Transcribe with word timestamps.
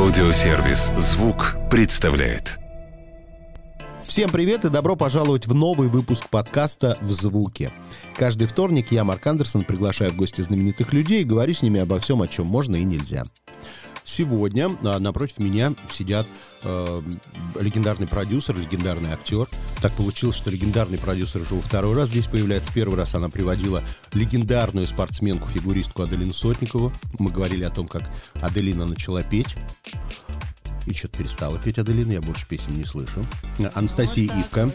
Аудиосервис 0.00 0.90
«Звук» 0.96 1.56
представляет. 1.70 2.58
Всем 4.02 4.30
привет 4.30 4.64
и 4.64 4.70
добро 4.70 4.96
пожаловать 4.96 5.46
в 5.46 5.54
новый 5.54 5.88
выпуск 5.88 6.30
подкаста 6.30 6.96
«В 7.02 7.10
звуке». 7.10 7.70
Каждый 8.16 8.48
вторник 8.48 8.92
я, 8.92 9.04
Марк 9.04 9.26
Андерсон, 9.26 9.62
приглашаю 9.62 10.12
в 10.12 10.16
гости 10.16 10.40
знаменитых 10.40 10.94
людей 10.94 11.20
и 11.20 11.24
говорю 11.24 11.52
с 11.52 11.60
ними 11.60 11.80
обо 11.80 12.00
всем, 12.00 12.22
о 12.22 12.28
чем 12.28 12.46
можно 12.46 12.76
и 12.76 12.84
нельзя. 12.84 13.24
Сегодня 14.10 14.68
а, 14.82 14.98
напротив 14.98 15.38
меня 15.38 15.72
сидят 15.88 16.26
э, 16.64 17.02
легендарный 17.60 18.08
продюсер, 18.08 18.58
легендарный 18.58 19.12
актер. 19.12 19.46
Так 19.80 19.92
получилось, 19.92 20.34
что 20.34 20.50
легендарный 20.50 20.98
продюсер 20.98 21.42
уже 21.42 21.60
второй 21.60 21.96
раз 21.96 22.08
здесь 22.08 22.26
появляется. 22.26 22.72
Первый 22.72 22.96
раз 22.96 23.14
она 23.14 23.28
приводила 23.28 23.84
легендарную 24.12 24.88
спортсменку-фигуристку 24.88 26.02
Аделину 26.02 26.32
Сотникову. 26.32 26.92
Мы 27.20 27.30
говорили 27.30 27.62
о 27.62 27.70
том, 27.70 27.86
как 27.86 28.02
Аделина 28.40 28.84
начала 28.84 29.22
петь. 29.22 29.54
И 30.86 30.94
что-то 30.94 31.18
перестала 31.18 31.58
петь 31.58 31.78
Аделина, 31.78 32.12
я 32.12 32.20
больше 32.20 32.46
песен 32.46 32.70
не 32.70 32.84
слышу. 32.84 33.24
Анастасия 33.74 34.32
вот 34.32 34.44
Ивка. 34.44 34.70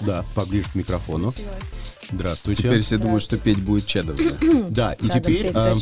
Да, 0.00 0.24
поближе 0.34 0.68
к 0.68 0.74
микрофону. 0.74 1.32
Здравствуйте. 2.10 2.62
Теперь 2.62 2.82
все 2.82 2.98
думают, 2.98 3.22
что 3.22 3.38
петь 3.38 3.62
будет 3.62 3.86
Чадов. 3.86 4.18
Да, 4.70 4.94
и 4.94 5.08
теперь 5.08 5.50
а, 5.54 5.74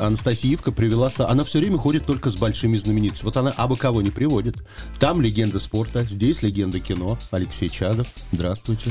Анастасия 0.00 0.54
Ивка 0.54 0.72
привела... 0.72 1.10
Она 1.18 1.44
все 1.44 1.58
время 1.58 1.78
ходит 1.78 2.06
только 2.06 2.30
с 2.30 2.36
большими 2.36 2.76
знаменитостями. 2.76 3.26
Вот 3.26 3.36
она 3.36 3.50
абы 3.50 3.76
кого 3.76 4.02
не 4.02 4.10
приводит. 4.10 4.56
Там 4.98 5.20
легенда 5.20 5.58
спорта, 5.58 6.04
здесь 6.04 6.42
легенда 6.42 6.80
кино. 6.80 7.18
Алексей 7.30 7.68
Чадов. 7.68 8.08
Здравствуйте. 8.32 8.90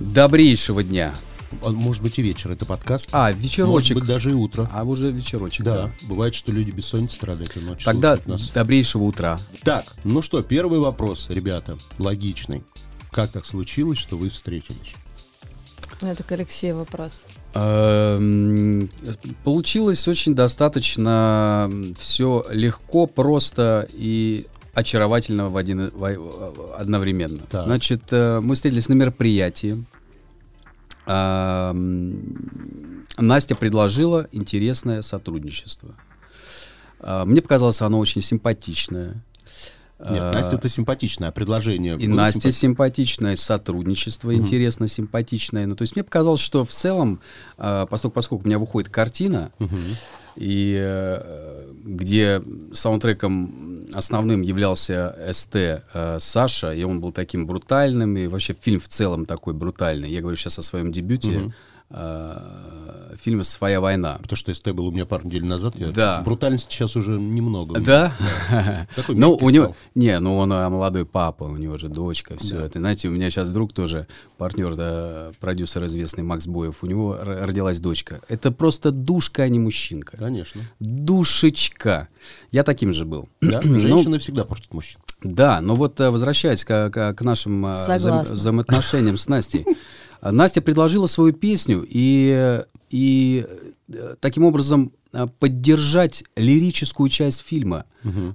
Добрейшего 0.00 0.82
дня. 0.82 1.14
А, 1.62 1.70
может 1.70 2.02
быть 2.02 2.18
и 2.18 2.22
вечер, 2.22 2.50
это 2.50 2.64
подкаст. 2.66 3.08
А, 3.12 3.30
вечерочек. 3.32 3.72
Может 3.72 3.94
быть 3.94 4.04
даже 4.06 4.30
и 4.30 4.34
утро. 4.34 4.68
А 4.72 4.84
уже 4.84 5.10
вечерочек. 5.10 5.64
Да, 5.64 5.74
да. 5.74 5.92
бывает, 6.02 6.34
что 6.34 6.52
люди 6.52 6.70
бессонницы 6.70 7.16
страдают 7.16 7.56
и 7.56 7.60
ночью. 7.60 7.84
Тогда 7.84 8.18
нас. 8.26 8.48
добрейшего 8.50 9.04
утра. 9.04 9.38
Так, 9.62 9.84
ну 10.04 10.22
что, 10.22 10.42
первый 10.42 10.78
вопрос, 10.78 11.28
ребята, 11.30 11.76
логичный. 11.98 12.62
Как 13.10 13.30
так 13.30 13.44
случилось, 13.44 13.98
что 13.98 14.16
вы 14.16 14.30
встретились? 14.30 14.94
Это 16.00 16.24
к 16.24 16.32
Алексею 16.32 16.78
вопрос. 16.78 17.22
Эм, 17.54 18.90
получилось 19.44 20.08
очень 20.08 20.34
достаточно 20.34 21.70
все 21.98 22.44
легко, 22.50 23.06
просто 23.06 23.86
и 23.92 24.46
очаровательно 24.74 25.48
в 25.50 25.56
один, 25.56 25.90
в, 25.94 26.76
одновременно. 26.76 27.42
Так. 27.50 27.64
Значит, 27.66 28.02
э, 28.10 28.40
мы 28.40 28.54
встретились 28.54 28.88
на 28.88 28.94
мероприятии. 28.94 29.84
Настя 31.06 31.74
предложила 33.54 34.28
интересное 34.32 35.02
сотрудничество. 35.02 35.94
Э, 37.00 37.24
мне 37.24 37.42
показалось 37.42 37.82
оно 37.82 37.98
очень 37.98 38.22
симпатичное. 38.22 39.22
Нет, 39.98 40.20
а, 40.20 40.32
Настя 40.32 40.56
это 40.56 40.68
симпатичное 40.68 41.30
предложение. 41.30 41.96
И 41.96 42.08
Настя 42.08 42.50
симпати... 42.50 42.56
симпатичное, 42.56 43.36
сотрудничество 43.36 44.30
угу. 44.30 44.38
интересно, 44.38 44.88
симпатичное. 44.88 45.66
Ну, 45.66 45.76
то 45.76 45.82
есть 45.82 45.94
мне 45.94 46.02
показалось, 46.02 46.40
что 46.40 46.64
в 46.64 46.70
целом, 46.70 47.20
а, 47.56 47.86
поскольку, 47.86 48.14
поскольку 48.14 48.44
у 48.44 48.46
меня 48.46 48.58
выходит 48.58 48.88
картина, 48.88 49.52
угу. 49.60 49.76
И 50.36 50.78
э, 50.80 51.72
где 51.84 52.42
саундтреком 52.72 53.88
основным 53.92 54.42
являлся 54.42 55.16
СТ 55.32 55.56
э, 55.56 56.16
Саша, 56.18 56.72
и 56.72 56.82
он 56.84 57.00
был 57.00 57.12
таким 57.12 57.46
брутальным, 57.46 58.16
и 58.16 58.26
вообще 58.26 58.54
фильм 58.58 58.80
в 58.80 58.88
целом 58.88 59.26
такой 59.26 59.54
брутальный. 59.54 60.10
Я 60.10 60.20
говорю 60.20 60.36
сейчас 60.36 60.58
о 60.58 60.62
своем 60.62 60.92
дебюте. 60.92 61.52
Э, 61.90 62.38
фильма 63.22 63.44
«Своя 63.44 63.80
война». 63.80 64.18
Потому 64.20 64.36
что 64.36 64.52
СТ 64.52 64.72
был 64.72 64.88
у 64.88 64.90
меня 64.90 65.06
пару 65.06 65.26
недель 65.26 65.44
назад. 65.44 65.74
Я 65.76 65.88
да. 65.88 66.22
Брутальности 66.22 66.72
сейчас 66.72 66.96
уже 66.96 67.12
немного. 67.12 67.80
Да? 67.80 68.16
Такой 68.94 69.14
ну, 69.14 69.38
у 69.40 69.50
него, 69.50 69.76
Не, 69.94 70.18
ну 70.18 70.36
он 70.36 70.52
а, 70.52 70.68
молодой 70.68 71.06
папа, 71.06 71.44
у 71.44 71.56
него 71.56 71.76
же 71.76 71.88
дочка, 71.88 72.36
все 72.38 72.58
да. 72.58 72.66
это. 72.66 72.78
Знаете, 72.78 73.08
у 73.08 73.10
меня 73.12 73.30
сейчас 73.30 73.50
друг 73.50 73.72
тоже, 73.72 74.06
партнер, 74.38 74.74
да, 74.74 75.32
продюсер 75.40 75.84
известный 75.86 76.24
Макс 76.24 76.46
Боев, 76.46 76.82
у 76.82 76.86
него 76.86 77.16
родилась 77.20 77.78
дочка. 77.78 78.20
Это 78.28 78.50
просто 78.50 78.90
душка, 78.90 79.42
а 79.44 79.48
не 79.48 79.58
мужчинка. 79.58 80.16
Конечно. 80.16 80.62
Душечка. 80.80 82.08
Я 82.50 82.64
таким 82.64 82.92
же 82.92 83.04
был. 83.04 83.28
Да? 83.40 83.60
Ну, 83.72 83.80
Женщины 83.80 84.18
всегда 84.18 84.44
портят 84.44 84.74
мужчин. 84.74 85.00
Да, 85.22 85.60
но 85.60 85.76
вот 85.76 85.98
э, 86.00 86.10
возвращаясь 86.10 86.64
к, 86.64 86.90
к, 86.90 87.14
к 87.14 87.22
нашим 87.22 87.66
э, 87.66 87.96
вза 87.96 88.22
взаимоотношениям 88.22 89.16
с 89.16 89.28
Настей. 89.28 89.64
Настя 90.22 90.62
предложила 90.62 91.06
свою 91.06 91.32
песню 91.32 91.84
и, 91.88 92.62
и 92.90 93.46
э, 93.88 94.14
таким 94.20 94.44
образом 94.44 94.92
э, 95.12 95.26
поддержать 95.38 96.24
лирическую 96.36 97.08
часть 97.08 97.40
фильма, 97.40 97.84
угу. 98.04 98.34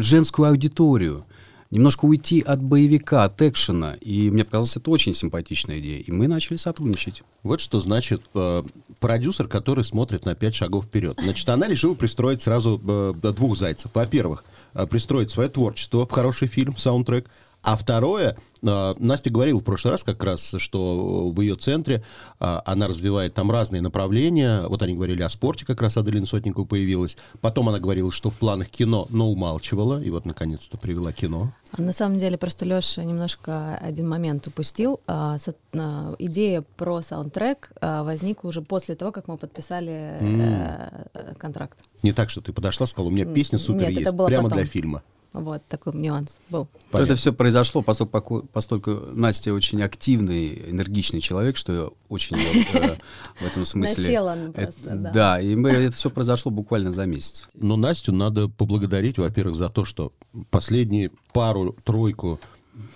женскую 0.00 0.48
аудиторию, 0.48 1.24
немножко 1.70 2.04
уйти 2.04 2.40
от 2.40 2.62
боевика, 2.62 3.24
от 3.24 3.40
экшена. 3.42 3.94
И 3.94 4.30
мне 4.30 4.44
показалось, 4.44 4.76
это 4.76 4.90
очень 4.90 5.14
симпатичная 5.14 5.78
идея. 5.78 6.00
И 6.00 6.10
мы 6.10 6.26
начали 6.28 6.56
сотрудничать. 6.56 7.22
Вот 7.42 7.60
что 7.60 7.80
значит 7.80 8.22
э, 8.34 8.62
продюсер, 8.98 9.46
который 9.48 9.84
смотрит 9.84 10.24
на 10.24 10.34
пять 10.34 10.54
шагов 10.54 10.86
вперед. 10.86 11.18
Значит, 11.22 11.48
она 11.48 11.68
решила 11.68 11.94
пристроить 11.94 12.42
сразу 12.42 12.80
э, 12.86 13.32
двух 13.32 13.56
зайцев. 13.56 13.90
Во-первых, 13.94 14.44
э, 14.74 14.86
пристроить 14.86 15.30
свое 15.30 15.48
творчество 15.48 16.06
в 16.06 16.10
хороший 16.10 16.48
фильм, 16.48 16.76
саундтрек. 16.76 17.30
А 17.62 17.76
второе, 17.76 18.36
а, 18.66 18.94
Настя 18.98 19.30
говорила 19.30 19.60
в 19.60 19.64
прошлый 19.64 19.92
раз 19.92 20.02
как 20.02 20.22
раз, 20.24 20.54
что 20.56 21.30
в 21.30 21.40
ее 21.40 21.56
центре 21.56 22.02
а, 22.38 22.62
она 22.64 22.88
развивает 22.88 23.34
там 23.34 23.50
разные 23.50 23.82
направления. 23.82 24.62
Вот 24.66 24.82
они 24.82 24.94
говорили 24.94 25.22
о 25.22 25.28
спорте, 25.28 25.66
как 25.66 25.82
раз 25.82 25.98
Аделина 25.98 26.26
Сотникова 26.26 26.64
появилась. 26.64 27.18
Потом 27.42 27.68
она 27.68 27.78
говорила, 27.78 28.10
что 28.10 28.30
в 28.30 28.38
планах 28.38 28.70
кино, 28.70 29.06
но 29.10 29.30
умалчивала. 29.30 30.02
И 30.02 30.08
вот, 30.08 30.24
наконец-то, 30.24 30.78
привела 30.78 31.12
кино. 31.12 31.52
А 31.72 31.82
на 31.82 31.92
самом 31.92 32.18
деле, 32.18 32.38
просто 32.38 32.64
Леша 32.64 33.04
немножко 33.04 33.76
один 33.76 34.08
момент 34.08 34.46
упустил. 34.46 35.00
Идея 36.18 36.64
про 36.76 37.02
саундтрек 37.02 37.72
возникла 37.80 38.48
уже 38.48 38.62
после 38.62 38.96
того, 38.96 39.12
как 39.12 39.28
мы 39.28 39.36
подписали 39.36 40.16
mm. 40.20 41.36
контракт. 41.36 41.78
Не 42.02 42.12
так, 42.12 42.30
что 42.30 42.40
ты 42.40 42.52
подошла, 42.52 42.86
сказала, 42.86 43.08
у 43.08 43.12
меня 43.12 43.26
песня 43.26 43.58
супер 43.58 43.90
Нет, 43.90 44.00
есть, 44.00 44.10
прямо 44.10 44.44
потом. 44.44 44.58
для 44.58 44.64
фильма. 44.64 45.02
Вот 45.32 45.64
такой 45.66 45.94
нюанс 45.94 46.38
был. 46.48 46.68
Понятно. 46.90 47.12
Это 47.12 47.20
все 47.20 47.32
произошло, 47.32 47.82
поскольку, 47.82 48.48
поскольку 48.52 48.90
Настя 49.12 49.54
очень 49.54 49.80
активный, 49.82 50.70
энергичный 50.70 51.20
человек, 51.20 51.56
что 51.56 51.72
я 51.72 51.88
очень 52.08 52.36
э, 52.36 52.96
в 53.38 53.46
этом 53.46 53.64
смысле... 53.64 54.02
Насела 54.02 54.52
просто, 54.52 54.96
да. 54.96 55.10
Да, 55.12 55.40
и 55.40 55.54
это 55.62 55.94
все 55.94 56.10
произошло 56.10 56.50
буквально 56.50 56.90
за 56.90 57.06
месяц. 57.06 57.48
Но 57.54 57.76
Настю 57.76 58.12
надо 58.12 58.48
поблагодарить, 58.48 59.18
во-первых, 59.18 59.54
за 59.54 59.68
то, 59.68 59.84
что 59.84 60.12
последние 60.50 61.12
пару-тройку 61.32 62.40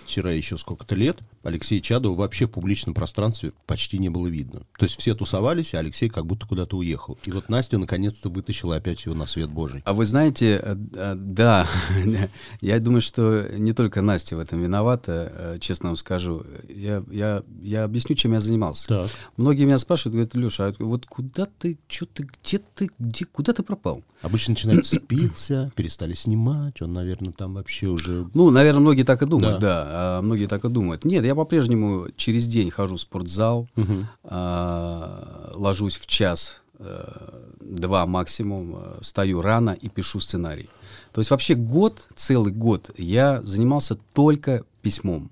вчера 0.05 0.31
еще 0.31 0.57
сколько-то 0.57 0.95
лет 0.95 1.19
Алексея 1.45 1.79
Чадова 1.79 2.15
вообще 2.15 2.47
в 2.47 2.51
публичном 2.51 2.95
пространстве 2.95 3.51
почти 3.67 3.99
не 3.99 4.09
было 4.09 4.27
видно. 4.27 4.63
То 4.77 4.85
есть 4.85 4.99
все 4.99 5.13
тусовались, 5.13 5.75
а 5.75 5.79
Алексей 5.79 6.09
как 6.09 6.25
будто 6.25 6.47
куда-то 6.47 6.77
уехал. 6.77 7.17
И 7.25 7.31
вот 7.31 7.49
Настя 7.49 7.77
наконец-то 7.77 8.29
вытащила 8.29 8.75
опять 8.75 9.05
его 9.05 9.13
на 9.15 9.27
свет 9.27 9.49
Божий. 9.49 9.81
А 9.85 9.93
вы 9.93 10.05
знаете, 10.05 10.59
э, 10.61 10.75
э, 10.95 11.15
да, 11.15 11.67
я 12.61 12.79
думаю, 12.79 13.01
что 13.01 13.47
не 13.57 13.73
только 13.73 14.01
Настя 14.01 14.35
в 14.35 14.39
этом 14.39 14.61
виновата, 14.61 15.31
э, 15.35 15.57
честно 15.59 15.89
вам 15.89 15.97
скажу. 15.97 16.43
Я, 16.67 17.03
я, 17.11 17.43
я 17.61 17.83
объясню, 17.83 18.15
чем 18.15 18.33
я 18.33 18.39
занимался. 18.39 18.87
Так. 18.87 19.09
Многие 19.37 19.65
меня 19.65 19.77
спрашивают, 19.77 20.13
говорят, 20.13 20.35
Леша, 20.35 20.67
а 20.67 20.73
вот 20.79 21.05
куда 21.05 21.47
ты, 21.59 21.77
что 21.87 22.07
ты, 22.07 22.27
где 22.43 22.59
ты, 22.73 22.89
где, 22.97 23.25
куда 23.25 23.53
ты 23.53 23.61
пропал? 23.61 24.01
Обычно 24.23 24.53
начинают 24.53 24.87
спился, 24.87 25.71
перестали 25.75 26.15
снимать, 26.15 26.81
он, 26.81 26.93
наверное, 26.93 27.33
там 27.33 27.53
вообще 27.53 27.87
уже... 27.87 28.27
Ну, 28.33 28.49
наверное, 28.49 28.81
многие 28.81 29.03
так 29.03 29.21
и 29.21 29.27
думают, 29.27 29.59
да, 29.59 29.83
да 29.83 29.85
а 30.17 30.21
многие 30.21 30.47
так 30.47 30.65
и 30.65 30.69
думают. 30.69 31.05
Нет, 31.05 31.23
я 31.23 31.34
по-прежнему 31.35 32.07
через 32.15 32.47
день 32.47 32.71
хожу 32.71 32.95
в 32.95 33.01
спортзал, 33.01 33.67
угу. 33.75 34.07
э, 34.23 35.51
ложусь 35.53 35.97
в 35.97 36.05
час, 36.07 36.61
э, 36.79 37.41
два 37.59 38.05
максимум, 38.05 38.75
э, 38.75 38.97
встаю 39.01 39.41
рано 39.41 39.71
и 39.71 39.89
пишу 39.89 40.19
сценарий. 40.19 40.69
То 41.13 41.21
есть 41.21 41.31
вообще 41.31 41.55
год, 41.55 42.07
целый 42.15 42.51
год 42.51 42.91
я 42.97 43.41
занимался 43.43 43.95
только 44.13 44.63
письмом. 44.81 45.31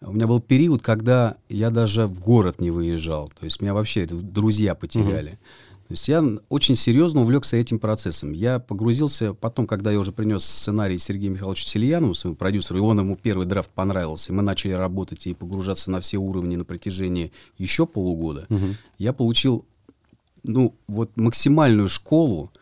У 0.00 0.12
меня 0.12 0.26
был 0.26 0.40
период, 0.40 0.82
когда 0.82 1.36
я 1.48 1.70
даже 1.70 2.06
в 2.06 2.20
город 2.20 2.60
не 2.60 2.70
выезжал. 2.70 3.28
То 3.28 3.44
есть 3.44 3.60
меня 3.60 3.74
вообще 3.74 4.06
друзья 4.06 4.74
потеряли. 4.74 5.30
Угу. 5.30 5.38
То 5.88 5.92
есть 5.92 6.06
я 6.06 6.22
очень 6.50 6.76
серьезно 6.76 7.22
увлекся 7.22 7.56
этим 7.56 7.78
процессом. 7.78 8.32
Я 8.32 8.58
погрузился 8.58 9.32
потом, 9.32 9.66
когда 9.66 9.90
я 9.90 9.98
уже 9.98 10.12
принес 10.12 10.44
сценарий 10.44 10.98
Сергею 10.98 11.32
Михайловичу 11.32 11.66
Сельянову, 11.66 12.12
своему 12.12 12.36
продюсеру, 12.36 12.78
и 12.78 12.82
он 12.82 12.98
ему 13.00 13.16
первый 13.16 13.46
драфт 13.46 13.70
понравился, 13.70 14.30
и 14.30 14.36
мы 14.36 14.42
начали 14.42 14.72
работать 14.72 15.26
и 15.26 15.32
погружаться 15.32 15.90
на 15.90 16.02
все 16.02 16.18
уровни 16.18 16.56
на 16.56 16.66
протяжении 16.66 17.32
еще 17.56 17.86
полугода, 17.86 18.44
угу. 18.50 18.74
я 18.98 19.14
получил 19.14 19.64
ну, 20.42 20.74
вот 20.88 21.16
максимальную 21.16 21.88
школу 21.88 22.52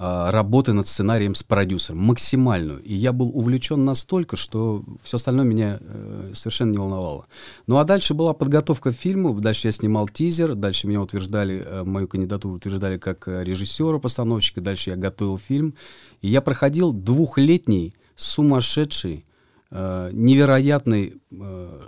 работы 0.00 0.72
над 0.72 0.86
сценарием 0.86 1.34
с 1.34 1.42
продюсером, 1.42 1.98
максимальную. 1.98 2.80
И 2.82 2.94
я 2.94 3.12
был 3.12 3.30
увлечен 3.34 3.84
настолько, 3.84 4.36
что 4.36 4.84
все 5.02 5.16
остальное 5.16 5.44
меня 5.44 5.78
э, 5.80 6.30
совершенно 6.34 6.70
не 6.70 6.78
волновало. 6.78 7.26
Ну 7.66 7.78
а 7.78 7.84
дальше 7.84 8.14
была 8.14 8.32
подготовка 8.32 8.92
к 8.92 8.96
фильму, 8.96 9.38
дальше 9.40 9.68
я 9.68 9.72
снимал 9.72 10.06
тизер, 10.06 10.54
дальше 10.54 10.86
меня 10.86 11.00
утверждали, 11.00 11.64
э, 11.66 11.82
мою 11.82 12.06
кандидатуру 12.06 12.54
утверждали 12.54 12.96
как 12.96 13.26
э, 13.26 13.42
режиссера, 13.42 13.98
постановщика, 13.98 14.60
дальше 14.60 14.90
я 14.90 14.96
готовил 14.96 15.36
фильм. 15.36 15.74
И 16.20 16.28
я 16.28 16.42
проходил 16.42 16.92
двухлетний, 16.92 17.92
сумасшедший, 18.14 19.24
э, 19.72 20.10
невероятный 20.12 21.20
э, 21.32 21.80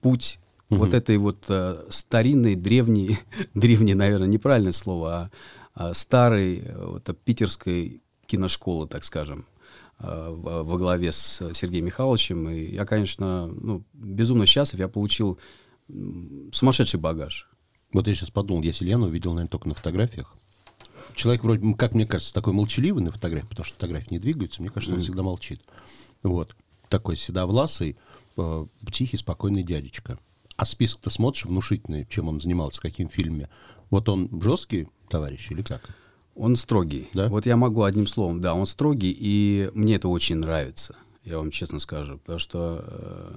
путь 0.00 0.40
угу. 0.72 0.80
вот 0.80 0.94
этой 0.94 1.16
вот 1.16 1.44
э, 1.48 1.84
старинной, 1.90 2.56
древней, 2.56 3.18
древней, 3.54 3.94
наверное, 3.94 4.28
неправильное 4.28 4.72
слово, 4.72 5.12
а, 5.12 5.30
старой 5.92 6.58
э, 6.58 6.86
вот, 6.86 7.18
питерской 7.24 8.02
киношколы, 8.26 8.86
так 8.86 9.04
скажем, 9.04 9.46
а, 9.98 10.30
во 10.30 10.78
главе 10.78 11.12
с 11.12 11.52
Сергеем 11.54 11.86
Михайловичем. 11.86 12.48
И 12.48 12.74
я, 12.74 12.84
конечно, 12.84 13.46
ну, 13.46 13.84
безумно 13.92 14.46
счастлив. 14.46 14.80
Я 14.80 14.88
получил 14.88 15.38
сумасшедший 16.52 16.98
багаж. 16.98 17.48
Вот 17.92 18.08
я 18.08 18.14
сейчас 18.14 18.30
подумал, 18.30 18.62
я 18.62 18.72
Селену 18.72 19.08
видел, 19.08 19.32
наверное, 19.32 19.50
только 19.50 19.68
на 19.68 19.74
фотографиях. 19.74 20.34
Человек 21.14 21.44
вроде, 21.44 21.74
как 21.74 21.94
мне 21.94 22.06
кажется, 22.06 22.32
такой 22.32 22.52
молчаливый 22.54 23.02
на 23.02 23.10
фотографии, 23.10 23.48
потому 23.48 23.64
что 23.64 23.74
фотографии 23.74 24.14
не 24.14 24.18
двигаются. 24.18 24.62
Мне 24.62 24.70
кажется, 24.70 24.94
он 24.94 25.00
mm. 25.00 25.02
всегда 25.02 25.22
молчит. 25.22 25.60
Вот. 26.22 26.56
Такой 26.88 27.16
седовласый, 27.16 27.96
э, 28.36 28.66
тихий, 28.90 29.18
спокойный 29.18 29.62
дядечка. 29.62 30.18
А 30.56 30.64
список-то 30.64 31.10
смотришь 31.10 31.44
внушительный, 31.44 32.06
чем 32.08 32.28
он 32.28 32.40
занимался, 32.40 32.80
каким 32.80 33.08
фильме. 33.08 33.50
Вот 33.90 34.08
он 34.08 34.30
жесткий 34.42 34.88
товарищ 35.12 35.50
или 35.50 35.62
как? 35.62 35.82
Он 36.34 36.56
строгий. 36.56 37.08
Да? 37.12 37.28
Вот 37.28 37.44
я 37.44 37.56
могу 37.56 37.82
одним 37.82 38.06
словом, 38.06 38.40
да, 38.40 38.54
он 38.54 38.66
строгий, 38.66 39.14
и 39.16 39.70
мне 39.74 39.96
это 39.96 40.08
очень 40.08 40.36
нравится, 40.36 40.96
я 41.24 41.36
вам 41.36 41.50
честно 41.50 41.78
скажу, 41.78 42.18
потому 42.18 42.38
что, 42.38 42.80
э, 42.82 43.34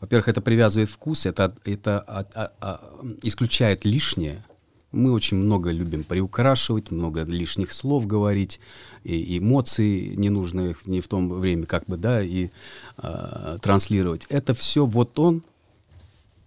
во-первых, 0.00 0.28
это 0.28 0.42
привязывает 0.42 0.90
вкус, 0.90 1.24
это, 1.24 1.56
это 1.64 2.00
а, 2.00 2.26
а, 2.34 2.52
а, 2.60 3.04
исключает 3.22 3.86
лишнее. 3.86 4.44
Мы 4.92 5.12
очень 5.12 5.38
много 5.38 5.70
любим 5.72 6.04
приукрашивать, 6.04 6.90
много 6.90 7.24
лишних 7.24 7.72
слов 7.72 8.06
говорить, 8.06 8.60
и 9.02 9.38
эмоций 9.38 10.14
ненужных 10.16 10.86
не 10.86 11.00
в 11.00 11.08
том 11.08 11.28
время, 11.40 11.66
как 11.66 11.86
бы, 11.86 11.96
да, 11.96 12.22
и 12.22 12.50
э, 12.98 13.56
транслировать. 13.60 14.26
Это 14.28 14.54
все 14.54 14.84
вот 14.84 15.18
он 15.18 15.42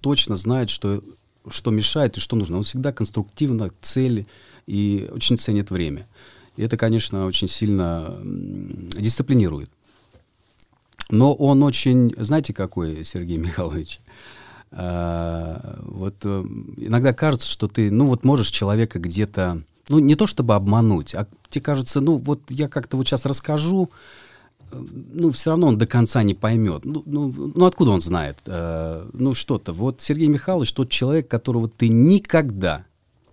точно 0.02 0.36
знает, 0.36 0.70
что 0.70 1.04
что 1.48 1.72
мешает 1.72 2.18
и 2.18 2.20
что 2.20 2.36
нужно. 2.36 2.58
Он 2.58 2.64
всегда 2.64 2.92
конструктивно, 2.92 3.72
цели 3.82 4.28
и 4.70 5.10
очень 5.12 5.40
ценит 5.40 5.72
время. 5.72 6.08
И 6.56 6.62
это, 6.62 6.78
конечно, 6.78 7.26
очень 7.26 7.48
сильно 7.48 8.16
дисциплинирует. 8.24 9.72
Но 11.10 11.34
он 11.34 11.64
очень, 11.64 12.14
знаете, 12.18 12.54
какой 12.54 13.04
Сергей 13.04 13.38
Михайлович? 13.46 14.00
А, 14.72 15.80
вот 15.82 16.18
э, 16.24 16.46
иногда 16.78 17.14
кажется, 17.14 17.50
что 17.50 17.68
ты, 17.68 17.90
ну 17.90 18.06
вот 18.06 18.24
можешь 18.24 18.52
человека 18.52 19.00
где-то, 19.00 19.64
ну 19.90 19.98
не 19.98 20.14
то 20.14 20.28
чтобы 20.28 20.54
обмануть, 20.54 21.16
а 21.16 21.26
тебе 21.50 21.64
кажется, 21.64 22.02
ну 22.02 22.18
вот 22.18 22.42
я 22.50 22.68
как-то 22.68 22.96
вот 22.96 23.08
сейчас 23.08 23.26
расскажу, 23.26 23.90
ну, 24.72 25.32
все 25.32 25.50
равно 25.50 25.70
он 25.70 25.80
до 25.80 25.88
конца 25.88 26.22
не 26.22 26.36
поймет. 26.36 26.86
Ну, 26.86 27.02
ну, 27.08 27.34
ну 27.56 27.66
откуда 27.66 27.90
он 27.90 28.02
знает? 28.02 28.38
Э, 28.46 29.10
ну, 29.14 29.34
что-то. 29.34 29.74
Вот 29.74 30.02
Сергей 30.02 30.28
Михайлович 30.28 30.72
тот 30.74 30.90
человек, 30.90 31.28
которого 31.28 31.68
ты 31.68 31.90
никогда 31.90 32.86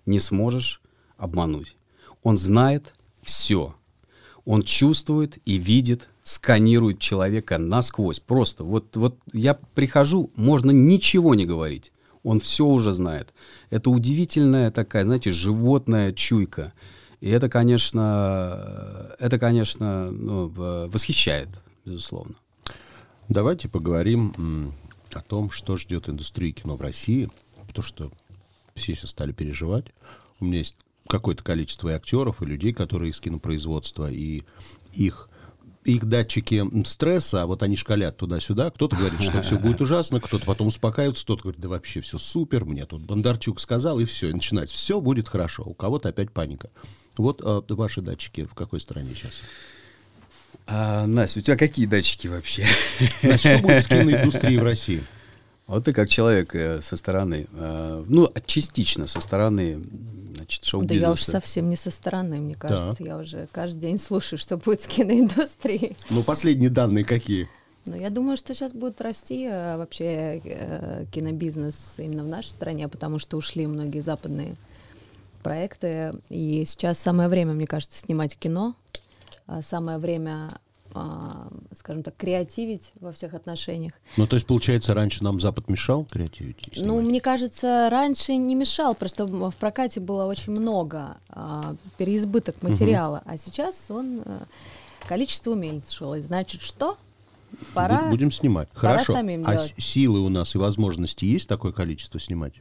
не 0.07 0.19
сможешь 0.19 0.81
обмануть. 1.17 1.77
Он 2.23 2.37
знает 2.37 2.95
все. 3.23 3.75
Он 4.45 4.63
чувствует 4.63 5.39
и 5.45 5.59
видит, 5.59 6.09
сканирует 6.23 6.99
человека 6.99 7.59
насквозь. 7.59 8.21
Просто 8.21 8.65
вот, 8.65 8.97
вот 8.97 9.19
я 9.33 9.55
прихожу, 9.55 10.31
можно 10.37 10.71
ничего 10.71 11.35
не 11.35 11.47
говорить. 11.47 11.93
Он 12.23 12.41
все 12.41 12.67
уже 12.67 12.93
знает. 12.93 13.33
Это 13.71 13.91
удивительная 13.91 14.71
такая, 14.71 15.05
знаете, 15.05 15.31
животная 15.31 16.13
чуйка. 16.13 16.73
И 17.21 17.29
это, 17.29 17.49
конечно, 17.49 19.15
это, 19.19 19.39
конечно, 19.39 20.11
ну, 20.11 20.49
восхищает, 20.89 21.49
безусловно. 21.85 22.35
Давайте 23.29 23.69
поговорим 23.69 24.73
о 25.13 25.21
том, 25.23 25.51
что 25.51 25.77
ждет 25.77 26.09
индустрию 26.09 26.55
кино 26.55 26.77
в 26.77 26.81
России, 26.81 27.31
потому 27.67 27.85
что 27.85 28.13
все 28.75 28.95
сейчас 28.95 29.11
стали 29.11 29.33
переживать. 29.33 29.87
У 30.39 30.45
меня 30.45 30.59
есть 30.59 30.77
какое-то 31.09 31.43
количество 31.43 31.89
и 31.89 31.93
актеров, 31.93 32.43
и 32.43 32.47
людей, 32.47 32.73
которые 32.73 33.11
из 33.11 33.21
кинопроизводства, 33.21 34.11
и 34.11 34.43
их 34.93 35.29
их 35.87 36.05
датчики 36.05 36.65
стресса, 36.85 37.43
а 37.43 37.47
вот 37.47 37.63
они 37.63 37.77
шкалят 37.77 38.17
туда-сюда. 38.17 38.71
Кто-то 38.71 38.97
говорит, 38.97 39.23
что 39.23 39.41
все 39.41 39.59
будет 39.59 39.81
ужасно, 39.81 40.21
кто-то 40.21 40.45
потом 40.45 40.67
успокаивается, 40.67 41.25
кто-то 41.25 41.45
говорит, 41.45 41.61
да 41.61 41.69
вообще 41.69 42.01
все 42.01 42.19
супер, 42.19 42.65
мне 42.65 42.85
тут 42.87 43.03
Бондарчук 43.03 43.61
сказал, 43.61 44.01
и 44.01 44.05
все, 44.05 44.31
и 44.31 44.33
начинать. 44.33 44.71
Все 44.71 45.01
будет 45.01 45.29
хорошо. 45.29 45.63
У 45.65 45.75
кого-то 45.75 46.09
опять 46.09 46.33
паника. 46.33 46.71
Вот 47.17 47.41
а, 47.43 47.63
ваши 47.69 48.03
датчики 48.03 48.47
в 48.47 48.55
какой 48.55 48.81
стране 48.81 49.13
сейчас? 49.15 49.33
А, 50.67 51.07
Настя, 51.07 51.39
у 51.39 51.43
тебя 51.43 51.57
какие 51.57 51.87
датчики 51.87 52.27
вообще? 52.27 52.67
Значит, 53.23 53.53
что 53.53 53.63
будет 53.63 53.85
с 53.85 53.87
киноиндустрией 53.87 54.59
в 54.59 54.65
России? 54.65 55.05
Вот 55.67 55.85
ты 55.85 55.93
как 55.93 56.09
человек 56.09 56.55
э, 56.55 56.81
со 56.81 56.97
стороны, 56.97 57.49
э, 57.53 58.05
ну, 58.07 58.33
частично 58.47 59.07
со 59.07 59.21
стороны 59.21 59.83
значит, 60.47 60.65
шоу-бизнеса. 60.65 61.01
Да 61.01 61.07
я 61.07 61.13
уж 61.13 61.23
совсем 61.23 61.69
не 61.69 61.77
со 61.77 61.91
стороны, 61.91 62.39
мне 62.39 62.55
кажется. 62.55 62.97
Да. 62.99 63.05
Я 63.05 63.19
уже 63.19 63.49
каждый 63.53 63.81
день 63.81 63.99
слушаю, 63.99 64.39
что 64.39 64.57
будет 64.57 64.81
с 64.81 64.87
киноиндустрией. 64.87 65.97
Ну, 66.11 66.23
последние 66.23 66.71
данные 66.71 67.05
какие? 67.05 67.49
Ну, 67.85 67.95
я 67.95 68.11
думаю, 68.11 68.37
что 68.37 68.55
сейчас 68.55 68.73
будет 68.73 69.01
расти 69.01 69.45
э, 69.45 69.77
вообще 69.77 70.41
э, 70.45 71.05
кинобизнес 71.13 71.95
именно 71.99 72.25
в 72.25 72.27
нашей 72.27 72.49
стране, 72.49 72.89
потому 72.89 73.19
что 73.19 73.37
ушли 73.37 73.67
многие 73.67 74.01
западные 74.01 74.57
проекты. 75.43 76.13
И 76.29 76.65
сейчас 76.67 76.99
самое 76.99 77.29
время, 77.29 77.53
мне 77.53 77.67
кажется, 77.67 77.99
снимать 77.99 78.37
кино. 78.37 78.75
А 79.47 79.63
самое 79.63 79.99
время 79.99 80.59
скажем 81.75 82.03
так, 82.03 82.17
креативить 82.17 82.93
во 83.01 83.13
всех 83.13 83.35
отношениях. 83.35 83.93
Ну, 84.17 84.27
то 84.27 84.37
есть, 84.37 84.47
получается, 84.47 84.95
раньше 84.95 85.23
нам 85.23 85.41
Запад 85.41 85.69
мешал 85.69 86.05
креативить? 86.05 86.69
Снимать? 86.73 86.87
Ну, 86.87 87.01
мне 87.03 87.21
кажется, 87.21 87.89
раньше 87.91 88.37
не 88.37 88.55
мешал, 88.55 88.95
просто 88.95 89.27
в 89.27 89.55
прокате 89.57 90.01
было 90.01 90.25
очень 90.25 90.53
много, 90.53 91.19
а, 91.29 91.77
переизбыток 91.99 92.63
материала, 92.63 93.19
угу. 93.19 93.35
а 93.35 93.37
сейчас 93.37 93.91
он, 93.91 94.23
а, 94.25 94.43
количество 95.07 95.53
уменьшилось. 95.53 96.25
Значит, 96.25 96.63
что? 96.63 96.97
Пора... 97.75 98.09
Будем 98.11 98.31
снимать. 98.31 98.69
Пора 98.71 98.93
Хорошо. 98.93 99.13
Самим 99.13 99.45
а 99.47 99.53
делать. 99.53 99.75
силы 99.79 100.21
у 100.21 100.29
нас 100.29 100.55
и 100.55 100.59
возможности 100.59 101.25
есть 101.25 101.49
такое 101.49 101.73
количество 101.73 102.21
снимать? 102.21 102.55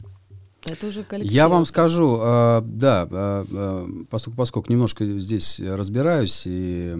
Это 0.65 0.87
уже 0.87 1.05
Я 1.21 1.47
вам 1.47 1.65
скажу, 1.65 2.19
э, 2.19 2.61
да, 2.65 3.07
э, 3.09 3.87
поскольку, 4.09 4.37
поскольку 4.37 4.71
немножко 4.71 5.05
здесь 5.19 5.59
разбираюсь 5.59 6.43
и 6.45 6.95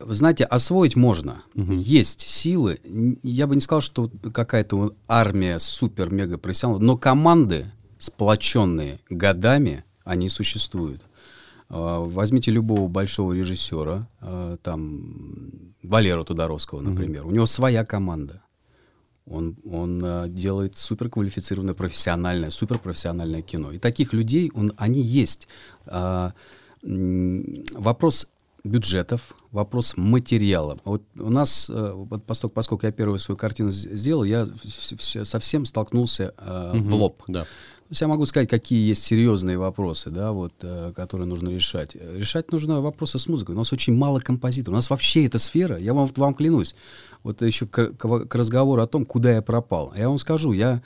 вы 0.00 0.14
знаете, 0.14 0.44
освоить 0.44 0.96
можно. 0.96 1.42
Угу. 1.54 1.72
Есть 1.72 2.20
силы. 2.20 2.78
Я 3.22 3.46
бы 3.46 3.54
не 3.54 3.60
сказал, 3.60 3.80
что 3.80 4.10
какая-то 4.32 4.94
армия 5.08 5.58
супер-мега 5.58 6.38
профессионалов, 6.38 6.82
но 6.82 6.96
команды, 6.96 7.70
сплоченные 7.98 9.00
годами, 9.10 9.84
они 10.04 10.28
существуют. 10.28 11.02
А, 11.68 12.00
возьмите 12.00 12.50
любого 12.52 12.88
большого 12.88 13.32
режиссера, 13.32 14.08
а, 14.20 14.56
там 14.58 15.74
Валеру 15.82 16.24
Тодоровского, 16.24 16.80
например. 16.80 17.22
Угу. 17.22 17.30
У 17.30 17.34
него 17.34 17.46
своя 17.46 17.84
команда. 17.84 18.42
Он, 19.26 19.56
он 19.68 20.00
а, 20.04 20.28
делает 20.28 20.76
суперквалифицированное, 20.76 21.74
профессиональное, 21.74 22.50
суперпрофессиональное 22.50 23.42
кино. 23.42 23.72
И 23.72 23.78
таких 23.78 24.12
людей, 24.12 24.52
он, 24.54 24.72
они 24.76 25.02
есть. 25.02 25.48
Вопрос 26.80 28.28
бюджетов, 28.64 29.34
вопрос 29.50 29.96
материала. 29.96 30.78
Вот 30.84 31.02
у 31.18 31.30
нас, 31.30 31.70
э, 31.70 31.92
вот 31.94 32.24
поскольку, 32.24 32.54
поскольку 32.54 32.86
я 32.86 32.92
первую 32.92 33.18
свою 33.18 33.36
картину 33.36 33.70
сделал, 33.70 34.24
я 34.24 34.46
совсем 35.24 35.64
столкнулся 35.64 36.34
э, 36.36 36.72
угу, 36.76 36.88
в 36.88 36.94
лоб. 36.94 37.22
Да. 37.28 37.42
То 37.42 37.92
есть 37.92 38.02
я 38.02 38.08
могу 38.08 38.26
сказать, 38.26 38.50
какие 38.50 38.86
есть 38.86 39.02
серьезные 39.02 39.56
вопросы, 39.56 40.10
да, 40.10 40.32
вот, 40.32 40.52
э, 40.60 40.92
которые 40.94 41.26
нужно 41.26 41.48
решать. 41.48 41.94
Решать 41.94 42.52
нужно 42.52 42.82
вопросы 42.82 43.18
с 43.18 43.28
музыкой. 43.28 43.54
У 43.54 43.58
нас 43.58 43.72
очень 43.72 43.94
мало 43.94 44.20
композиторов. 44.20 44.74
У 44.74 44.76
нас 44.76 44.90
вообще 44.90 45.24
эта 45.24 45.38
сфера, 45.38 45.78
я 45.78 45.94
вам, 45.94 46.06
вам 46.16 46.34
клянусь, 46.34 46.74
вот 47.22 47.40
еще 47.40 47.66
к, 47.66 47.92
к, 47.94 48.26
к 48.26 48.34
разговору 48.34 48.82
о 48.82 48.86
том, 48.86 49.06
куда 49.06 49.32
я 49.32 49.40
пропал. 49.40 49.94
Я 49.96 50.08
вам 50.08 50.18
скажу, 50.18 50.52
я, 50.52 50.82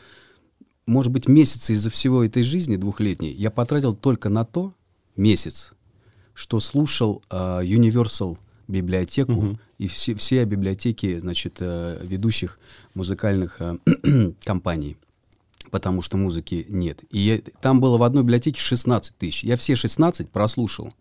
может 0.86 1.10
быть, 1.10 1.26
месяцы 1.26 1.72
из-за 1.72 1.90
всего 1.90 2.24
этой 2.24 2.44
жизни 2.44 2.76
двухлетней 2.76 3.32
я 3.32 3.50
потратил 3.50 3.96
только 3.96 4.28
на 4.28 4.44
то, 4.44 4.72
месяц, 5.16 5.72
что 6.34 6.60
слушал 6.60 7.22
э, 7.30 7.34
Universal 7.62 8.38
библиотеку 8.68 9.32
угу. 9.32 9.58
и 9.78 9.86
все, 9.86 10.14
все 10.14 10.44
библиотеки 10.44 11.18
значит, 11.18 11.58
э, 11.60 11.98
ведущих 12.02 12.58
музыкальных 12.94 13.60
э, 13.60 13.76
компаний. 14.44 14.96
потому 15.70 16.02
что 16.02 16.16
музыки 16.16 16.66
нет. 16.68 17.00
И 17.10 17.18
я, 17.18 17.40
там 17.60 17.80
было 17.80 17.96
в 17.96 18.02
одной 18.02 18.22
библиотеке 18.22 18.60
16 18.60 19.16
тысяч. 19.16 19.44
Я 19.44 19.56
все 19.56 19.74
16 19.74 20.28
прослушал. 20.28 20.92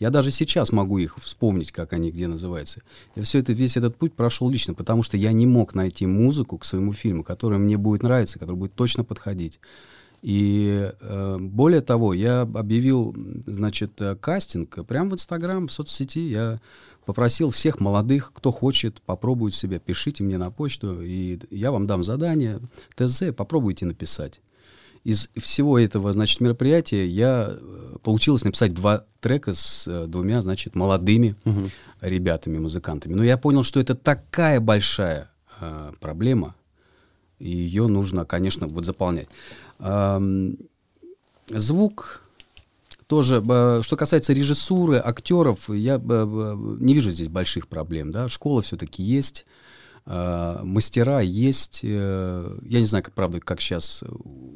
Я 0.00 0.10
даже 0.10 0.30
сейчас 0.30 0.72
могу 0.72 0.98
их 0.98 1.18
вспомнить, 1.18 1.72
как 1.72 1.92
они 1.92 2.10
где 2.10 2.26
называются. 2.26 2.82
Я 3.14 3.22
все 3.22 3.38
это, 3.38 3.52
весь 3.52 3.76
этот 3.76 3.96
путь 3.96 4.14
прошел 4.14 4.50
лично, 4.50 4.74
потому 4.74 5.02
что 5.02 5.16
я 5.16 5.32
не 5.32 5.46
мог 5.46 5.74
найти 5.74 6.06
музыку 6.06 6.58
к 6.58 6.64
своему 6.64 6.92
фильму, 6.92 7.22
которая 7.22 7.58
мне 7.58 7.76
будет 7.76 8.02
нравиться, 8.02 8.38
которая 8.38 8.58
будет 8.58 8.74
точно 8.74 9.04
подходить. 9.04 9.60
И 10.24 10.90
э, 11.00 11.36
более 11.38 11.82
того, 11.82 12.14
я 12.14 12.40
объявил, 12.40 13.14
значит, 13.44 14.00
э, 14.00 14.16
кастинг 14.16 14.86
прямо 14.86 15.10
в 15.10 15.12
Инстаграм, 15.12 15.68
в 15.68 15.72
соцсети. 15.72 16.20
Я 16.20 16.62
попросил 17.04 17.50
всех 17.50 17.78
молодых, 17.78 18.32
кто 18.32 18.50
хочет, 18.50 19.02
попробовать 19.02 19.52
себя, 19.52 19.78
пишите 19.78 20.24
мне 20.24 20.38
на 20.38 20.50
почту, 20.50 21.02
и 21.02 21.38
я 21.50 21.70
вам 21.70 21.86
дам 21.86 22.02
задание, 22.02 22.60
ТЗ, 22.96 23.34
попробуйте 23.36 23.84
написать. 23.84 24.40
Из 25.02 25.28
всего 25.36 25.78
этого, 25.78 26.10
значит, 26.14 26.40
мероприятия 26.40 27.06
я 27.06 27.50
э, 27.50 27.96
получилось 28.02 28.44
написать 28.44 28.72
два 28.72 29.04
трека 29.20 29.52
с 29.52 29.86
э, 29.86 30.06
двумя, 30.06 30.40
значит, 30.40 30.74
молодыми 30.74 31.36
угу. 31.44 31.64
ребятами, 32.00 32.56
музыкантами. 32.56 33.12
Но 33.12 33.24
я 33.24 33.36
понял, 33.36 33.62
что 33.62 33.78
это 33.78 33.94
такая 33.94 34.58
большая 34.58 35.30
э, 35.60 35.92
проблема, 36.00 36.54
и 37.38 37.50
ее 37.50 37.88
нужно, 37.88 38.24
конечно, 38.24 38.66
вот 38.66 38.86
заполнять. 38.86 39.28
Эм, 39.78 40.58
звук 41.48 42.24
тоже, 43.06 43.42
э, 43.46 43.82
что 43.82 43.96
касается 43.96 44.32
режиссуры, 44.32 44.98
актеров, 44.98 45.68
я 45.70 45.96
э, 45.96 46.56
не 46.80 46.94
вижу 46.94 47.10
здесь 47.10 47.28
больших 47.28 47.68
проблем. 47.68 48.10
Да? 48.10 48.28
Школа 48.28 48.62
все-таки 48.62 49.02
есть, 49.02 49.46
э, 50.06 50.60
мастера 50.62 51.20
есть. 51.20 51.82
Я 51.82 52.56
не 52.62 52.86
знаю, 52.86 53.04
как, 53.04 53.14
правда, 53.14 53.40
как 53.40 53.60
сейчас 53.60 54.02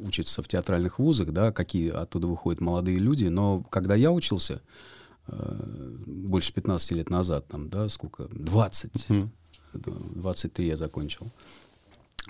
учатся 0.01 0.41
в 0.41 0.47
театральных 0.47 0.99
вузах, 0.99 1.31
да, 1.31 1.51
какие 1.51 1.89
оттуда 1.89 2.27
выходят 2.27 2.61
молодые 2.61 2.97
люди, 2.97 3.25
но 3.25 3.61
когда 3.69 3.95
я 3.95 4.11
учился, 4.11 4.61
больше 5.27 6.53
15 6.53 6.91
лет 6.93 7.09
назад, 7.11 7.47
там, 7.47 7.69
да, 7.69 7.87
сколько, 7.87 8.27
20, 8.31 8.91
mm-hmm. 9.09 9.29
23 10.15 10.67
я 10.67 10.75
закончил, 10.75 11.31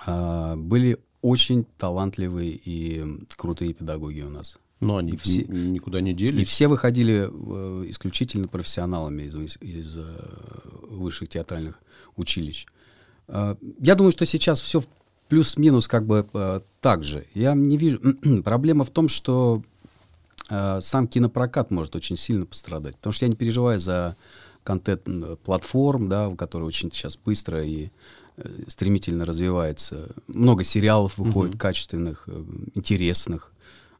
были 0.05 1.00
очень 1.21 1.65
талантливые 1.77 2.51
и 2.51 3.05
крутые 3.35 3.73
педагоги 3.73 4.21
у 4.21 4.29
нас. 4.29 4.57
Но 4.79 4.97
они 4.97 5.13
и 5.13 5.17
все, 5.17 5.43
никуда 5.43 5.99
не 5.99 6.13
делись. 6.13 6.41
И 6.41 6.45
все 6.45 6.67
выходили 6.67 7.29
э, 7.29 7.89
исключительно 7.89 8.47
профессионалами 8.47 9.23
из, 9.23 9.35
из 9.61 9.97
э, 9.97 10.03
высших 10.89 11.27
театральных 11.27 11.79
училищ. 12.15 12.65
Э, 13.27 13.55
я 13.79 13.95
думаю, 13.95 14.13
что 14.13 14.25
сейчас 14.25 14.61
все 14.61 14.81
плюс-минус 15.27 15.88
как 15.88 16.05
бы 16.05 16.25
э, 16.33 16.61
так 16.79 17.03
же. 17.03 17.25
Я 17.33 17.53
не 17.55 17.75
вижу... 17.77 17.99
Проблема 18.43 18.85
в 18.85 18.89
том, 18.89 19.09
что 19.09 19.63
э, 20.49 20.79
сам 20.81 21.07
кинопрокат 21.07 21.71
может 21.71 21.95
очень 21.97 22.15
сильно 22.15 22.45
пострадать. 22.45 22.95
Потому 22.95 23.11
что 23.11 23.25
я 23.25 23.29
не 23.29 23.35
переживаю 23.35 23.79
за 23.79 24.15
контент 24.63 25.07
платформ, 25.43 26.07
да, 26.07 26.33
которые 26.38 26.67
очень 26.67 26.91
сейчас 26.91 27.17
быстро 27.17 27.63
и 27.63 27.89
стремительно 28.67 29.25
развивается. 29.25 30.10
Много 30.27 30.63
сериалов 30.63 31.17
выходит 31.17 31.55
mm-hmm. 31.55 31.60
качественных, 31.60 32.24
э, 32.27 32.43
интересных. 32.75 33.51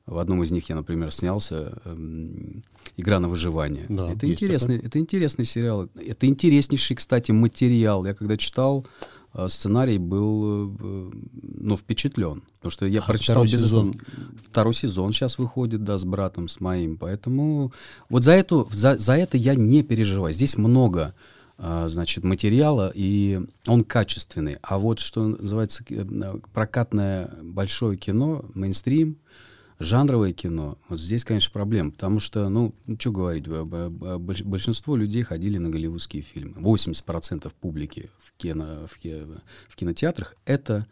В 0.05 0.17
одном 0.17 0.41
из 0.41 0.51
них 0.51 0.69
я, 0.69 0.75
например, 0.75 1.12
снялся 1.12 1.79
эм, 1.86 2.63
«Игра 2.98 3.19
на 3.19 3.27
выживание». 3.27 3.86
Да, 3.89 4.12
это, 4.12 4.27
интересный, 4.27 4.79
это 4.79 4.98
интересный 4.98 5.46
сериал. 5.46 5.88
Это 5.96 6.25
интереснейший, 6.25 6.96
кстати, 6.96 7.31
материал. 7.31 8.05
Я 8.05 8.15
когда 8.15 8.36
читал 8.36 8.88
э, 9.36 9.48
сценарий, 9.50 10.00
был 10.00 10.74
э, 10.79 11.12
ну, 11.43 11.77
впечатлен. 11.77 12.41
Потому 12.58 12.72
что 12.72 12.86
я 12.88 13.01
а 13.01 13.03
прочитал 13.03 13.36
второй 13.36 13.51
без 13.51 13.62
сезон. 13.62 14.01
Второй 14.50 14.74
сезон 14.74 15.13
сейчас 15.13 15.38
выходит, 15.38 15.84
да, 15.84 15.98
с 15.98 16.05
братом, 16.05 16.48
с 16.48 16.60
моим. 16.60 16.98
Поэтому 16.98 17.72
вот 18.10 18.24
за, 18.24 18.31
эту, 18.31 18.67
за, 18.72 18.98
за 18.98 19.13
это 19.13 19.38
я 19.38 19.53
не 19.53 19.84
переживаю. 19.84 20.34
Здесь 20.34 20.58
много 20.58 21.13
э, 21.13 21.38
значит, 21.60 22.24
материала, 22.24 22.92
и 22.94 23.42
он 23.68 23.84
качественный. 23.84 24.58
А 24.62 24.80
вот 24.80 25.00
что 25.00 25.25
называется 25.25 25.84
прокатное 26.54 27.30
большое 27.42 27.98
кино, 27.98 28.46
мейнстрим— 28.54 29.18
Жанровое 29.80 30.34
кино, 30.34 30.78
вот 30.89 31.00
здесь, 31.00 31.24
конечно, 31.24 31.51
проблема, 31.54 31.92
потому 31.92 32.20
что, 32.20 32.50
ну, 32.50 32.75
что 33.00 33.13
говорить, 33.13 33.48
большинство 33.48 34.98
людей 34.98 35.24
ходили 35.24 35.58
на 35.58 35.70
голливудские 35.70 36.22
фильмы. 36.22 36.58
80% 36.58 37.50
публики 37.62 38.10
в, 38.20 38.34
кино, 38.34 38.86
в, 38.88 38.98
в 39.70 39.75
кинотеатрах— 39.78 40.36
это 40.46 40.86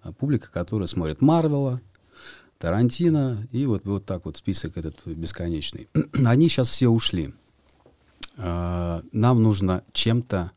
а, 0.00 0.12
публика, 0.12 0.50
которая 0.50 0.86
смотрит 0.88 1.20
Марвела, 1.20 1.82
Тарантино, 2.56 3.46
и 3.52 3.66
вот, 3.66 3.84
вот 3.84 4.06
так 4.06 4.24
вот 4.24 4.38
список 4.38 4.78
этот 4.78 5.06
бесконечный. 5.06 5.90
Они 6.24 6.48
сейчас 6.48 6.70
все 6.70 6.88
ушли. 6.88 7.34
А, 8.36 9.02
нам 9.12 9.42
нужно 9.42 9.84
чем-то, 9.92 10.52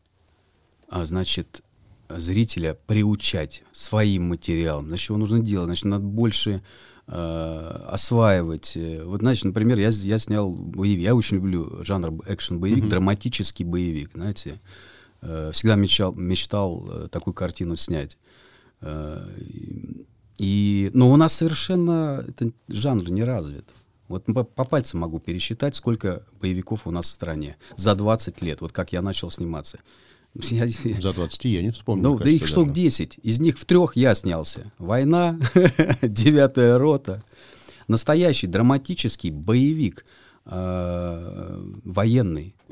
а, 0.89 1.05
значит, 1.05 1.63
зрителя 2.09 2.77
приучать 2.87 3.63
своим 3.71 4.29
материалом. 4.29 4.87
Значит, 4.87 5.09
его 5.09 5.17
нужно 5.17 5.39
делать. 5.39 5.65
Значит, 5.65 5.85
надо 5.85 6.03
больше 6.03 6.61
э, 7.07 7.85
осваивать. 7.89 8.77
Вот, 9.03 9.21
значит, 9.21 9.45
например, 9.45 9.79
я, 9.79 9.89
я 9.89 10.17
снял 10.19 10.51
боевик. 10.51 11.03
Я 11.03 11.15
очень 11.15 11.37
люблю 11.37 11.83
жанр 11.83 12.09
экшен-боевик, 12.27 12.83
mm-hmm. 12.83 12.89
драматический 12.89 13.65
боевик, 13.65 14.11
знаете. 14.13 14.59
Э, 15.21 15.49
всегда 15.51 15.75
мечтал, 15.75 16.13
мечтал 16.13 16.85
э, 16.87 17.07
такую 17.09 17.33
картину 17.33 17.75
снять. 17.75 18.17
Э, 18.81 19.27
и, 20.37 20.91
но 20.93 21.11
у 21.11 21.15
нас 21.15 21.33
совершенно 21.33 22.23
этот 22.27 22.53
жанр 22.67 23.09
не 23.09 23.23
развит. 23.23 23.65
Вот 24.07 24.25
по, 24.25 24.43
по 24.43 24.63
пальцам 24.63 24.99
могу 24.99 25.19
пересчитать, 25.19 25.75
сколько 25.75 26.23
боевиков 26.39 26.85
у 26.85 26.91
нас 26.91 27.05
в 27.05 27.13
стране 27.13 27.57
за 27.75 27.95
20 27.95 28.41
лет, 28.41 28.61
вот 28.61 28.71
как 28.71 28.93
я 28.93 29.01
начал 29.01 29.31
сниматься. 29.31 29.79
Я, 30.35 30.67
За 30.99 31.13
20 31.13 31.45
я 31.45 31.61
не 31.61 31.71
вспомню. 31.71 32.03
Ну, 32.03 32.17
да 32.17 32.29
их 32.29 32.45
штук 32.45 32.73
10. 32.73 33.19
Из 33.23 33.39
них 33.39 33.57
в 33.57 33.63
трех 33.63 33.95
я 33.95 34.13
снялся. 34.15 34.69
«Война», 34.77 35.39
«Девятая 36.01 36.77
рота». 36.77 37.23
Настоящий 37.87 38.47
драматический 38.47 39.29
боевик 39.29 40.05
э, 40.45 41.63
военный. 41.83 42.55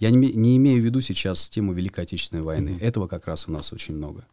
я 0.00 0.10
не, 0.10 0.32
не 0.32 0.56
имею 0.56 0.82
в 0.82 0.84
виду 0.84 1.00
сейчас 1.00 1.48
тему 1.48 1.74
Великой 1.74 2.04
Отечественной 2.04 2.42
войны. 2.42 2.78
Этого 2.80 3.06
как 3.06 3.28
раз 3.28 3.46
у 3.46 3.52
нас 3.52 3.72
очень 3.72 3.94
много. 3.94 4.24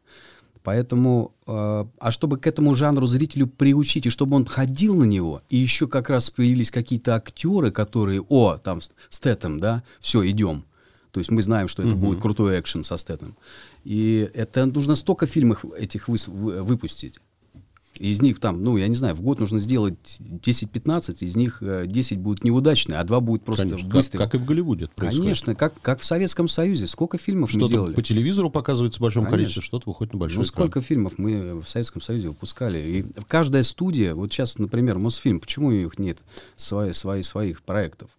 Поэтому, 0.65 1.35
э, 1.45 1.85
а 1.99 2.11
чтобы 2.11 2.39
к 2.39 2.47
этому 2.47 2.73
жанру 2.73 3.05
зрителю 3.05 3.45
приучить, 3.45 4.07
и 4.07 4.09
чтобы 4.09 4.35
он 4.35 4.45
ходил 4.45 4.95
на 4.95 5.03
него, 5.03 5.41
и 5.47 5.57
еще 5.57 5.87
как 5.87 6.09
раз 6.09 6.31
появились 6.31 6.71
какие-то 6.71 7.13
актеры, 7.13 7.69
которые, 7.69 8.25
о, 8.27 8.57
там, 8.57 8.81
Стэтом, 9.11 9.59
да, 9.59 9.83
все, 9.99 10.27
идем. 10.27 10.65
То 11.11 11.19
есть 11.19 11.29
мы 11.29 11.43
знаем, 11.43 11.67
что 11.67 11.83
это 11.83 11.93
угу. 11.93 12.07
будет 12.07 12.19
крутой 12.19 12.59
экшен 12.59 12.83
со 12.83 12.97
стетом. 12.97 13.37
И 13.83 14.27
это 14.33 14.65
нужно 14.65 14.95
столько 14.95 15.27
фильмов 15.27 15.63
этих 15.77 16.07
вы, 16.07 16.17
выпустить. 16.63 17.19
Из 17.99 18.21
них 18.21 18.39
там, 18.39 18.63
ну, 18.63 18.77
я 18.77 18.87
не 18.87 18.95
знаю, 18.95 19.15
в 19.15 19.21
год 19.21 19.39
нужно 19.39 19.59
сделать 19.59 20.19
10-15, 20.19 21.17
из 21.21 21.35
них 21.35 21.61
10 21.61 22.11
э, 22.11 22.15
будут 22.15 22.43
неудачные, 22.43 22.99
а 22.99 23.03
2 23.03 23.19
будут 23.21 23.43
просто 23.43 23.67
Конечно, 23.67 23.89
быстрые. 23.89 24.23
Как, 24.23 24.31
как 24.31 24.41
и 24.41 24.43
в 24.43 24.45
Голливуде 24.47 24.89
происходит. 24.93 25.23
Конечно, 25.23 25.55
как, 25.55 25.79
как 25.81 26.01
в 26.01 26.05
Советском 26.05 26.47
Союзе. 26.47 26.87
Сколько 26.87 27.17
фильмов 27.17 27.49
что-то 27.49 27.65
мы 27.65 27.71
делали? 27.71 27.93
по 27.93 28.01
телевизору 28.01 28.49
показывается 28.49 28.99
в 28.99 29.01
большом 29.01 29.23
Конечно. 29.23 29.37
количестве, 29.37 29.61
что-то 29.61 29.89
выходит 29.89 30.13
на 30.13 30.19
большой 30.19 30.39
Ну, 30.39 30.43
сколько 30.43 30.81
фильмов 30.81 31.17
мы 31.17 31.61
в 31.61 31.67
Советском 31.67 32.01
Союзе 32.01 32.29
выпускали. 32.29 32.79
И 32.79 33.05
каждая 33.27 33.63
студия, 33.63 34.13
вот 34.13 34.31
сейчас, 34.31 34.57
например, 34.57 34.97
Мосфильм, 34.97 35.39
почему 35.39 35.67
у 35.67 35.71
них 35.71 35.97
нет 35.97 36.19
свои, 36.57 36.91
свои, 36.91 37.21
своих 37.21 37.61
проектов? 37.61 38.09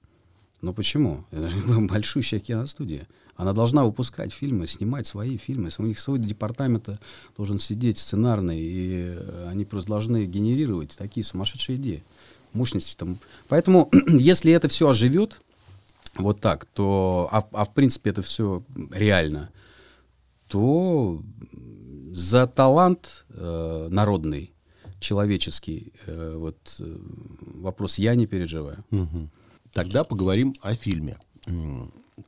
Но 0.63 0.73
почему? 0.73 1.25
Это 1.31 1.49
же 1.49 1.59
большущая 1.81 2.41
киностудия. 2.41 3.07
Она 3.37 3.53
должна 3.53 3.85
выпускать 3.85 4.33
фильмы, 4.33 4.67
снимать 4.67 5.07
свои 5.07 5.37
фильмы. 5.37 5.69
У 5.79 5.83
них 5.83 5.99
свой 5.99 6.19
департамент 6.19 6.89
должен 7.37 7.59
сидеть 7.59 7.99
сценарный, 7.99 8.61
и 8.61 9.15
э, 9.17 9.49
они 9.51 9.65
просто 9.65 9.91
должны 9.91 10.25
генерировать 10.25 10.97
такие 10.97 11.25
сумасшедшие 11.25 11.77
идеи. 11.77 12.03
Мощности 12.53 12.97
там. 12.97 13.19
Поэтому, 13.49 13.91
если 14.09 14.53
это 14.53 14.69
все 14.69 14.89
оживет, 14.89 15.41
вот 16.15 16.41
так, 16.41 16.65
то, 16.65 17.29
а, 17.31 17.47
а 17.53 17.65
в 17.65 17.75
принципе 17.75 18.11
это 18.11 18.23
все 18.23 18.63
реально, 18.91 19.51
то 20.49 21.23
за 22.13 22.47
талант 22.47 23.27
э, 23.29 23.89
народный, 23.91 24.55
человеческий, 24.99 25.93
э, 26.07 26.37
вот 26.39 26.77
э, 26.81 26.97
вопрос 27.41 27.99
я 27.99 28.15
не 28.15 28.27
переживаю. 28.27 28.83
Угу. 28.91 29.29
Тогда 29.73 30.05
поговорим 30.05 30.55
о 30.63 30.75
фильме. 30.75 31.19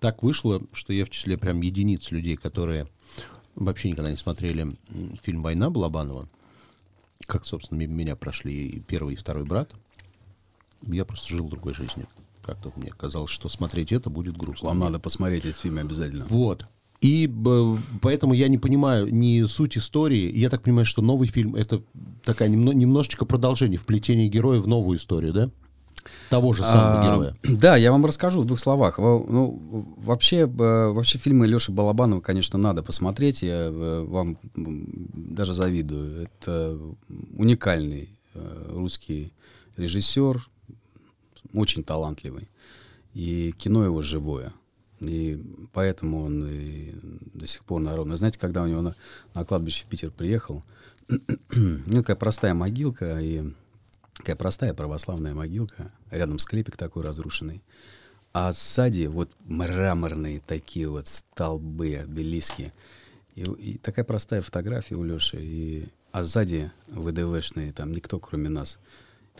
Так 0.01 0.23
вышло, 0.23 0.63
что 0.73 0.93
я 0.93 1.05
в 1.05 1.11
числе 1.11 1.39
прям 1.39 1.61
единиц 1.63 2.11
людей, 2.11 2.37
которые 2.37 2.87
вообще 3.55 3.91
никогда 3.91 4.11
не 4.11 4.17
смотрели 4.17 4.77
фильм 5.23 5.43
«Война» 5.43 5.71
Балабанова. 5.71 6.29
Как, 7.27 7.45
собственно, 7.47 7.79
меня 7.87 8.15
прошли 8.15 8.69
и 8.69 8.81
первый, 8.81 9.15
и 9.15 9.17
второй 9.17 9.45
брат. 9.45 9.71
Я 10.83 11.05
просто 11.05 11.29
жил 11.29 11.49
другой 11.49 11.75
жизнью. 11.75 12.07
Как-то 12.43 12.73
мне 12.77 12.91
казалось, 12.91 13.31
что 13.31 13.49
смотреть 13.49 13.93
это 13.93 14.09
будет 14.11 14.37
грустно. 14.37 14.69
Вам 14.69 14.79
надо 14.79 14.99
посмотреть 14.99 15.45
этот 15.45 15.61
фильм 15.61 15.79
обязательно. 15.79 16.25
Вот. 16.27 16.67
И 17.01 17.31
поэтому 18.03 18.35
я 18.35 18.49
не 18.49 18.59
понимаю 18.59 19.13
ни 19.13 19.45
суть 19.45 19.79
истории. 19.79 20.37
Я 20.37 20.51
так 20.51 20.63
понимаю, 20.63 20.85
что 20.85 21.03
новый 21.03 21.29
фильм 21.29 21.55
это 21.55 21.83
такая 22.25 22.49
немножечко 22.49 23.25
продолжение, 23.25 23.79
вплетение 23.79 24.29
героя 24.29 24.61
в 24.61 24.67
новую 24.67 24.99
историю, 24.99 25.33
да? 25.33 25.51
Того 26.31 26.53
же 26.53 26.63
самого 26.63 27.01
а, 27.01 27.05
героя. 27.05 27.35
Да, 27.43 27.77
я 27.77 27.91
вам 27.91 28.05
расскажу 28.05 28.41
в 28.41 28.45
двух 28.45 28.61
словах. 28.61 28.99
Ну, 28.99 29.97
вообще, 29.97 30.47
вообще 30.47 31.19
фильмы 31.19 31.47
Леши 31.47 31.73
Балабанова, 31.73 32.21
конечно, 32.21 32.59
надо 32.59 32.83
посмотреть. 32.83 33.43
Я 33.43 33.71
э, 33.71 34.05
вам 34.07 34.39
даже 34.55 35.55
завидую. 35.55 36.25
Это 36.25 36.79
уникальный 37.35 38.11
э, 38.35 38.71
русский 38.75 39.33
режиссер, 39.77 40.47
очень 41.55 41.83
талантливый. 41.83 42.49
И 43.15 43.55
кино 43.57 43.85
его 43.85 44.03
живое. 44.03 44.53
И 45.01 45.41
поэтому 45.73 46.25
он 46.25 46.47
и 46.49 46.95
до 47.35 47.47
сих 47.47 47.65
пор 47.65 47.81
народный. 47.81 48.17
Знаете, 48.17 48.39
когда 48.39 48.63
у 48.63 48.67
него 48.67 48.83
на, 48.83 48.97
на 49.35 49.45
кладбище 49.45 49.85
в 49.85 49.87
Питер 49.87 50.11
приехал, 50.11 50.63
ну, 51.55 52.03
такая 52.03 52.17
простая 52.17 52.55
могилка, 52.55 53.19
и 53.21 53.53
такая 54.29 54.37
простая 54.37 54.75
православная 54.75 55.33
могилка, 55.33 55.91
рядом 56.11 56.39
склепик 56.39 56.77
такой 56.77 57.03
разрушенный. 57.03 57.63
А 58.35 58.53
сзади 58.53 59.07
вот 59.07 59.31
мраморные 59.47 60.41
такие 60.47 60.87
вот 60.87 61.07
столбы, 61.07 61.97
обелиски. 61.97 62.75
И, 63.37 63.45
и 63.45 63.79
такая 63.79 64.05
простая 64.05 64.43
фотография 64.43 64.97
у 64.97 65.03
Леши. 65.03 65.39
И, 65.41 65.87
а 66.13 66.25
сзади 66.25 66.71
ВДВшные, 66.89 67.73
там 67.73 67.91
никто 67.91 68.21
кроме 68.21 68.51
нас. 68.51 68.79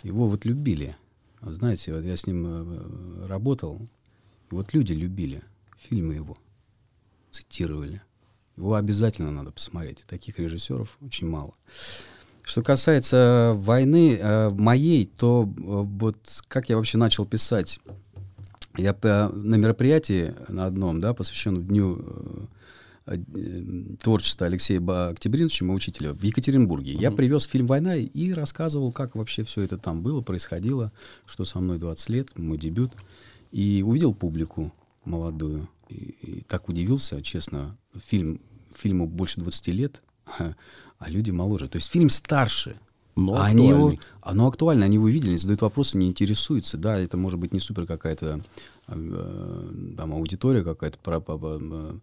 Его 0.03 0.27
вот 0.27 0.47
любили. 0.47 0.97
Знаете, 1.43 1.93
вот 1.93 2.05
я 2.05 2.17
с 2.17 2.27
ним 2.27 2.47
э, 2.47 3.27
работал, 3.27 3.87
вот 4.49 4.73
люди 4.73 4.95
любили 4.95 5.43
фильмы 5.77 6.15
его, 6.15 6.39
цитировали. 7.31 8.01
Его 8.57 8.75
обязательно 8.75 9.33
надо 9.33 9.51
посмотреть. 9.51 10.07
Таких 10.07 10.39
режиссеров 10.39 10.97
очень 11.03 11.29
мало. 11.29 11.53
Что 12.49 12.63
касается 12.63 13.53
войны 13.57 14.17
э, 14.17 14.49
моей, 14.49 15.05
то 15.05 15.43
э, 15.45 15.61
вот 15.61 16.17
как 16.49 16.71
я 16.71 16.79
вообще 16.79 16.97
начал 16.97 17.27
писать? 17.27 17.79
Я 18.79 18.95
по, 18.95 19.31
на 19.35 19.57
мероприятии 19.57 20.35
на 20.49 20.65
одном, 20.65 20.99
да, 21.03 21.13
посвященном 21.13 21.65
Дню 21.65 22.03
э, 23.07 23.19
э 23.45 23.97
творчества 24.03 24.47
Алексея 24.47 24.81
Октябриновича, 25.11 25.67
моего 25.67 25.77
учителя, 25.77 26.15
в 26.15 26.23
Екатеринбурге. 26.23 26.95
Mm-hmm. 26.95 27.03
Я 27.03 27.11
привез 27.11 27.43
фильм 27.45 27.67
«Война» 27.67 27.97
и 27.97 28.33
рассказывал, 28.33 28.93
как 28.93 29.15
вообще 29.15 29.45
все 29.45 29.61
это 29.61 29.77
там 29.77 30.01
было, 30.01 30.23
происходило, 30.23 30.91
что 31.27 31.45
со 31.45 31.61
мной 31.61 31.79
20 31.79 32.09
лет, 32.09 32.39
мой 32.39 32.57
дебют. 32.57 32.95
И 33.53 33.85
увидел 33.87 34.15
публику 34.15 34.73
молодую. 35.05 35.69
И, 35.91 35.95
и 35.95 36.41
так 36.49 36.71
удивился, 36.71 37.21
честно. 37.21 37.77
Фильм, 38.07 38.41
фильму 38.75 39.07
больше 39.07 39.39
20 39.39 39.67
лет, 39.69 40.03
а, 40.99 41.05
а 41.07 41.11
люди 41.11 41.31
моложе. 41.31 41.69
То 41.69 41.77
есть 41.77 41.91
фильм 41.91 42.09
старше. 42.09 42.79
Но 43.17 43.35
а 43.35 43.47
они 43.47 43.69
его, 43.69 43.95
оно 44.21 44.47
актуально, 44.47 44.85
они 44.85 44.95
его 44.95 45.09
видели, 45.09 45.35
задают 45.35 45.63
вопросы, 45.63 45.99
не 45.99 46.07
интересуются. 46.07 46.77
Да, 46.77 46.99
это 46.99 47.17
может 47.17 47.41
быть 47.41 47.53
не 47.53 47.59
супер 47.59 47.85
какая-то 47.85 48.41
э, 48.87 49.93
там 49.97 50.13
аудитория 50.13 50.63
какая-то 50.63 50.99
про, 50.99 51.19
про, 51.19 51.59
э, 51.61 51.95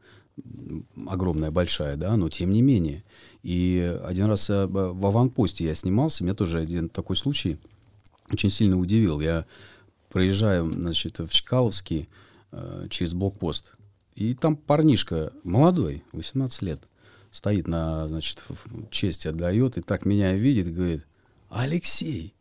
огромная, 1.08 1.52
большая, 1.52 1.96
да, 1.96 2.18
но 2.18 2.30
тем 2.30 2.52
не 2.52 2.62
менее. 2.62 3.06
И 3.44 3.98
один 4.04 4.26
раз 4.26 4.50
э, 4.50 4.66
в 4.68 5.06
аванпосте 5.06 5.64
я 5.64 5.76
снимался, 5.76 6.24
меня 6.24 6.34
тоже 6.34 6.60
один 6.60 6.90
такой 6.90 7.16
случай 7.16 7.60
очень 8.32 8.50
сильно 8.50 8.78
удивил. 8.78 9.20
Я 9.20 9.46
проезжаю, 10.10 10.70
значит, 10.70 11.20
в 11.20 11.30
Чкаловский 11.30 12.10
э, 12.52 12.88
через 12.90 13.14
блокпост, 13.14 13.76
и 14.16 14.34
там 14.34 14.56
парнишка 14.56 15.34
молодой, 15.44 16.04
18 16.12 16.62
лет, 16.64 16.88
стоит 17.36 17.68
на, 17.68 18.08
значит, 18.08 18.46
честь 18.90 19.26
отдает, 19.26 19.78
и 19.78 19.82
так 19.82 20.06
меня 20.06 20.34
видит, 20.34 20.74
говорит, 20.74 21.06
Алексей, 21.50 22.34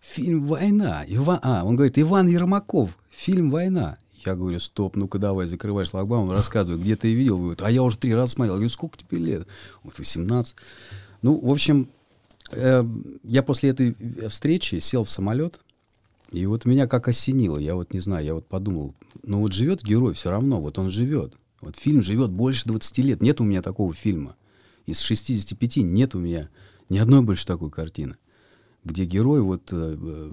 фильм 0.00 0.44
«Война». 0.44 1.04
Иван... 1.06 1.38
А, 1.42 1.64
он 1.64 1.76
говорит, 1.76 1.98
Иван 1.98 2.26
Ермаков, 2.26 2.98
фильм 3.10 3.50
«Война». 3.50 3.96
Я 4.26 4.34
говорю, 4.34 4.58
стоп, 4.58 4.96
ну-ка 4.96 5.18
давай, 5.18 5.46
закрывай 5.46 5.84
шлагбаум, 5.84 6.32
рассказывай, 6.32 6.80
где 6.80 6.96
ты 6.96 7.14
видел? 7.14 7.38
Говорит, 7.38 7.62
а 7.62 7.70
я 7.70 7.82
уже 7.82 7.96
три 7.96 8.12
раза 8.12 8.32
смотрел. 8.32 8.54
Я 8.54 8.58
говорю, 8.58 8.70
сколько 8.70 8.98
тебе 8.98 9.18
лет? 9.18 9.46
Вот 9.82 9.98
18. 9.98 10.56
Ну, 11.22 11.38
в 11.38 11.50
общем, 11.50 11.88
э, 12.50 12.84
я 13.22 13.42
после 13.42 13.70
этой 13.70 13.96
встречи 14.28 14.78
сел 14.80 15.04
в 15.04 15.10
самолет, 15.10 15.60
и 16.32 16.44
вот 16.44 16.64
меня 16.64 16.88
как 16.88 17.06
осенило, 17.06 17.56
я 17.56 17.76
вот 17.76 17.94
не 17.94 18.00
знаю, 18.00 18.24
я 18.24 18.34
вот 18.34 18.46
подумал, 18.46 18.94
ну 19.22 19.40
вот 19.40 19.52
живет 19.52 19.82
герой 19.82 20.12
все 20.14 20.30
равно, 20.30 20.60
вот 20.60 20.78
он 20.78 20.90
живет. 20.90 21.34
Вот 21.60 21.76
фильм 21.76 22.02
живет 22.02 22.30
больше 22.30 22.66
20 22.66 22.98
лет, 22.98 23.22
нет 23.22 23.40
у 23.40 23.44
меня 23.44 23.62
такого 23.62 23.94
фильма. 23.94 24.34
Из 24.90 25.00
65 25.00 25.78
нет 25.78 26.14
у 26.14 26.18
меня 26.18 26.48
ни 26.88 26.98
одной 26.98 27.22
больше 27.22 27.46
такой 27.46 27.70
картины. 27.70 28.16
Где 28.82 29.04
герой 29.04 29.42
вот 29.42 29.68
э, 29.72 29.96
э, 30.00 30.30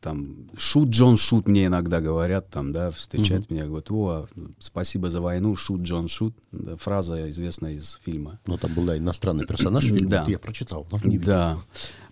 там 0.00 0.48
шут 0.56 0.88
Джон 0.88 1.18
шут 1.18 1.46
мне 1.46 1.66
иногда 1.66 2.00
говорят 2.00 2.48
там 2.48 2.72
да 2.72 2.90
встречают 2.90 3.46
угу. 3.46 3.54
меня 3.54 3.66
говорят 3.66 3.90
о 3.90 4.28
спасибо 4.58 5.10
за 5.10 5.20
войну 5.20 5.54
шут 5.56 5.82
Джон 5.82 6.08
шут 6.08 6.34
да, 6.52 6.76
фраза 6.76 7.28
известная 7.28 7.72
из 7.74 8.00
фильма 8.02 8.40
ну 8.46 8.56
там 8.56 8.72
был 8.72 8.86
да, 8.86 8.96
иностранный 8.96 9.44
персонаж 9.44 9.84
в 9.84 9.88
фильме 9.94 10.08
да. 10.08 10.24
я 10.26 10.38
прочитал 10.38 10.86
но 10.90 10.96
не 11.04 11.18
да 11.18 11.58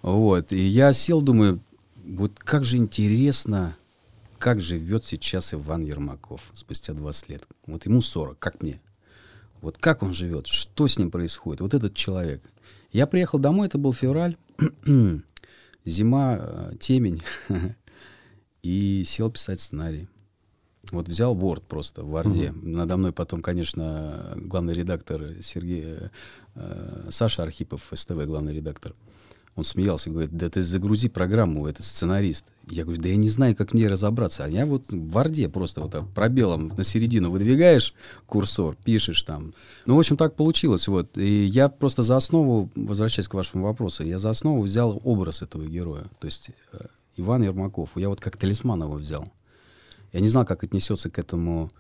вот 0.03 0.53
и 0.53 0.61
я 0.61 0.93
сел 0.93 1.23
думаю 1.23 1.63
вот 2.05 2.39
как 2.39 2.65
же 2.65 2.77
интересно, 2.77 3.77
как 4.39 4.61
живет 4.61 5.05
сейчас 5.05 5.55
Иван 5.55 5.83
Ермаков 5.83 6.43
спустя 6.53 6.93
20 6.93 7.29
лет. 7.29 7.47
Вот 7.67 7.87
ему 7.87 8.01
40, 8.01 8.39
как 8.39 8.63
мне. 8.63 8.81
Вот 9.61 9.79
как 9.79 10.03
он 10.03 10.13
живет, 10.13 10.47
что 10.47 10.89
с 10.89 10.99
ним 10.99 11.11
происходит, 11.11 11.61
вот 11.61 11.75
этот 11.75 11.95
человек. 11.95 12.43
Я 12.93 13.07
приехал 13.07 13.39
домой, 13.39 13.67
это 13.67 13.79
был 13.79 13.93
февраль, 13.93 14.37
зима, 15.85 16.37
э, 16.41 16.73
темень, 16.81 17.23
и 18.63 19.05
сел 19.05 19.31
писать 19.31 19.61
сценарий. 19.61 20.09
Вот 20.91 21.09
взял 21.09 21.37
Word 21.37 21.63
просто 21.69 22.03
в 22.03 22.15
Word. 22.15 22.49
Угу. 22.51 22.67
Надо 22.69 22.97
мной 22.97 23.13
потом, 23.13 23.43
конечно, 23.43 24.35
главный 24.37 24.75
редактор 24.75 25.41
Сергей 25.41 26.11
э, 26.55 27.07
Саша 27.11 27.43
Архипов, 27.43 27.91
СТВ, 27.93 28.25
главный 28.25 28.55
редактор. 28.55 28.95
Он 29.57 29.65
смеялся, 29.65 30.11
говорит, 30.11 30.31
да 30.33 30.49
ты 30.49 30.63
загрузи 30.63 31.09
программу, 31.09 31.67
это 31.67 31.83
сценарист. 31.83 32.47
Я 32.69 32.85
говорю, 32.85 33.03
да 33.03 33.09
я 33.09 33.17
не 33.17 33.29
знаю, 33.29 33.57
как 33.57 33.75
мне 33.75 33.89
разобраться. 33.89 34.45
А 34.45 34.49
я 34.49 34.65
вот 34.65 34.93
в 34.93 35.11
Варде 35.11 35.49
просто 35.49 35.81
вот 35.81 35.91
так 35.91 36.09
пробелом 36.11 36.73
на 36.77 36.85
середину 36.85 37.31
выдвигаешь 37.31 37.95
курсор, 38.27 38.77
пишешь 38.85 39.23
там. 39.23 39.53
Ну, 39.87 39.97
в 39.97 39.99
общем, 39.99 40.17
так 40.17 40.37
получилось. 40.37 40.87
Вот. 40.87 41.19
И 41.19 41.45
я 41.45 41.69
просто 41.69 42.03
за 42.03 42.17
основу, 42.17 42.71
возвращаясь 42.77 43.29
к 43.29 43.35
вашему 43.35 43.65
вопросу, 43.65 44.05
я 44.05 44.19
за 44.19 44.31
основу 44.31 44.63
взял 44.63 45.01
образ 45.03 45.43
этого 45.43 45.67
героя. 45.67 46.05
То 46.21 46.27
есть 46.27 46.51
э, 46.73 46.87
Иван 47.17 47.43
Ермаков. 47.43 47.91
Я 47.97 48.09
вот 48.09 48.21
как 48.21 48.37
талисман 48.37 48.83
его 48.83 48.95
взял. 48.95 49.33
Я 50.13 50.21
не 50.21 50.29
знал, 50.29 50.45
как 50.45 50.63
отнесется 50.63 51.11
к 51.11 51.19
этому 51.19 51.71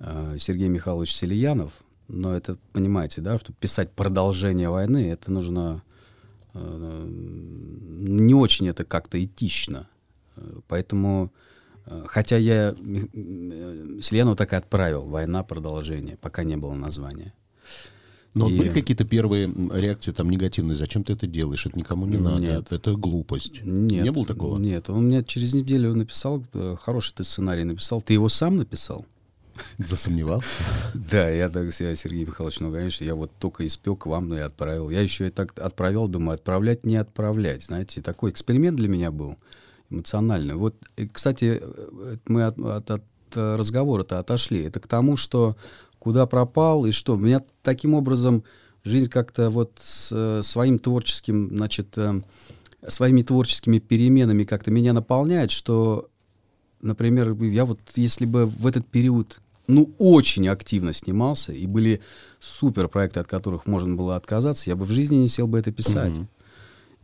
э, 0.00 0.36
Сергей 0.38 0.68
Михайлович 0.68 1.14
Селиянов, 1.14 1.72
но 2.08 2.34
это, 2.36 2.56
понимаете, 2.72 3.20
да, 3.20 3.38
что 3.38 3.52
писать 3.52 3.90
продолжение 3.92 4.68
войны, 4.68 5.10
это 5.10 5.30
нужно 5.30 5.82
не 6.56 8.34
очень 8.34 8.68
это 8.68 8.84
как-то 8.84 9.22
этично. 9.22 9.88
Поэтому, 10.68 11.32
э, 11.86 12.04
хотя 12.06 12.36
я 12.36 12.74
Селену 14.00 14.36
так 14.36 14.52
и 14.52 14.56
отправил, 14.56 15.02
«Война. 15.02 15.42
Продолжение», 15.42 16.16
пока 16.16 16.44
не 16.44 16.56
было 16.56 16.74
названия. 16.74 17.32
Но 18.34 18.50
и... 18.50 18.58
были 18.58 18.68
какие-то 18.68 19.04
первые 19.04 19.50
реакции 19.72 20.12
там 20.12 20.28
негативные? 20.28 20.76
Зачем 20.76 21.04
ты 21.04 21.14
это 21.14 21.26
делаешь? 21.26 21.64
Это 21.64 21.78
никому 21.78 22.04
не 22.04 22.18
надо. 22.18 22.42
Нет. 22.42 22.70
Это 22.70 22.92
глупость. 22.94 23.64
Нет. 23.64 24.04
Не 24.04 24.12
было 24.12 24.26
такого? 24.26 24.58
Нет. 24.58 24.90
Он 24.90 25.06
мне 25.06 25.24
через 25.24 25.54
неделю 25.54 25.94
написал, 25.94 26.44
э, 26.52 26.76
хороший 26.78 27.14
ты 27.14 27.24
сценарий 27.24 27.64
написал. 27.64 28.02
Ты 28.02 28.12
его 28.12 28.28
сам 28.28 28.56
написал? 28.56 29.06
Засомневался? 29.78 30.48
Да, 30.94 31.28
я 31.28 31.48
так 31.48 31.72
себя, 31.72 31.94
Сергей 31.94 32.24
Михайлович, 32.24 32.60
ну, 32.60 32.72
конечно, 32.72 33.04
я 33.04 33.14
вот 33.14 33.30
только 33.38 33.64
испек 33.66 34.06
вам, 34.06 34.28
но 34.28 34.36
и 34.36 34.40
отправил. 34.40 34.90
Я 34.90 35.00
еще 35.00 35.28
и 35.28 35.30
так 35.30 35.58
отправлял, 35.58 36.08
думаю, 36.08 36.34
отправлять, 36.34 36.84
не 36.84 36.96
отправлять. 36.96 37.64
Знаете, 37.64 38.02
такой 38.02 38.30
эксперимент 38.30 38.76
для 38.76 38.88
меня 38.88 39.10
был 39.10 39.36
эмоциональный. 39.90 40.54
Вот, 40.54 40.74
кстати, 41.12 41.62
мы 42.26 42.44
от, 42.44 42.58
от, 42.58 42.90
от 42.90 43.02
разговора-то 43.34 44.18
отошли. 44.18 44.62
Это 44.62 44.80
к 44.80 44.86
тому, 44.86 45.16
что 45.16 45.56
куда 45.98 46.26
пропал 46.26 46.86
и 46.86 46.92
что. 46.92 47.16
Меня 47.16 47.42
таким 47.62 47.94
образом 47.94 48.44
жизнь 48.84 49.10
как-то 49.10 49.50
вот 49.50 49.72
с, 49.82 50.42
своим 50.42 50.78
творческим, 50.78 51.48
значит, 51.50 51.98
э, 51.98 52.20
своими 52.86 53.22
творческими 53.22 53.78
переменами 53.78 54.44
как-то 54.44 54.70
меня 54.70 54.92
наполняет, 54.92 55.50
что, 55.50 56.08
например, 56.80 57.32
я 57.42 57.64
вот, 57.64 57.80
если 57.96 58.24
бы 58.24 58.46
в 58.46 58.66
этот 58.66 58.86
период 58.86 59.40
ну, 59.66 59.94
очень 59.98 60.48
активно 60.48 60.92
снимался, 60.92 61.52
и 61.52 61.66
были 61.66 62.00
супер 62.40 62.88
проекты, 62.88 63.20
от 63.20 63.26
которых 63.26 63.66
можно 63.66 63.94
было 63.94 64.16
отказаться, 64.16 64.70
я 64.70 64.76
бы 64.76 64.84
в 64.84 64.90
жизни 64.90 65.16
не 65.16 65.28
сел 65.28 65.46
бы 65.46 65.58
это 65.58 65.72
писать. 65.72 66.14
Mm-hmm. 66.14 66.26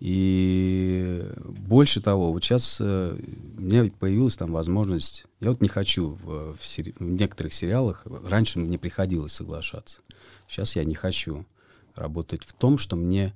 И 0.00 1.24
больше 1.38 2.00
того, 2.00 2.32
вот 2.32 2.42
сейчас 2.42 2.78
э, 2.80 3.16
у 3.56 3.60
меня 3.60 3.90
появилась 4.00 4.34
там 4.34 4.50
возможность, 4.50 5.26
я 5.38 5.50
вот 5.50 5.60
не 5.60 5.68
хочу 5.68 6.18
в, 6.24 6.56
в, 6.56 6.66
сери, 6.66 6.92
в 6.98 7.04
некоторых 7.04 7.54
сериалах, 7.54 8.04
раньше 8.24 8.58
мне 8.58 8.78
приходилось 8.78 9.32
соглашаться, 9.32 10.00
сейчас 10.48 10.74
я 10.74 10.84
не 10.84 10.94
хочу 10.94 11.46
работать 11.94 12.42
в 12.42 12.52
том, 12.52 12.78
что 12.78 12.96
мне, 12.96 13.32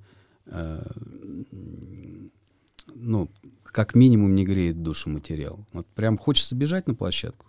э, 0.47 0.85
ну, 2.93 3.29
как 3.63 3.95
минимум 3.95 4.35
не 4.35 4.43
греет 4.43 4.83
душу 4.83 5.09
материал. 5.09 5.65
Вот 5.71 5.87
прям 5.87 6.17
хочется 6.17 6.55
бежать 6.55 6.87
на 6.87 6.95
площадку. 6.95 7.45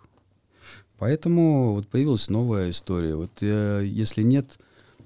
Поэтому 0.99 1.73
вот 1.75 1.87
появилась 1.87 2.29
новая 2.29 2.69
история. 2.69 3.15
Вот 3.15 3.31
э, 3.41 3.83
если 3.85 4.21
нет 4.21 4.59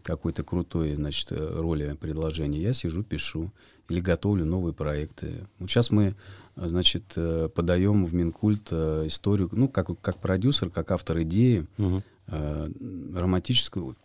какой-то 0.04 0.44
крутой, 0.44 0.96
значит, 0.96 1.32
роли 1.32 1.96
предложения, 2.00 2.60
я 2.60 2.74
сижу, 2.74 3.04
пишу 3.04 3.50
или 3.90 4.00
готовлю 4.00 4.46
новые 4.46 4.74
проекты. 4.74 5.46
Вот 5.60 5.70
сейчас 5.70 5.92
мы, 5.92 6.16
значит, 6.56 7.04
э, 7.16 7.50
подаем 7.54 8.06
в 8.06 8.14
Минкульт 8.14 8.70
э, 8.72 9.04
историю, 9.08 9.50
ну, 9.52 9.70
как, 9.70 9.90
как 10.02 10.18
продюсер, 10.18 10.70
как 10.70 10.92
автор 10.92 11.22
идеи, 11.22 11.68
угу. 11.78 12.02
э, 12.28 12.68
романтическую, 13.16 13.96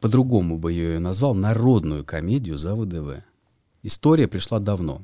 по-другому 0.00 0.58
бы 0.58 0.72
ее 0.72 0.98
назвал, 0.98 1.34
народную 1.34 2.04
комедию 2.04 2.58
за 2.58 2.74
ВДВ. 2.74 3.22
История 3.82 4.26
пришла 4.26 4.58
давно. 4.58 5.02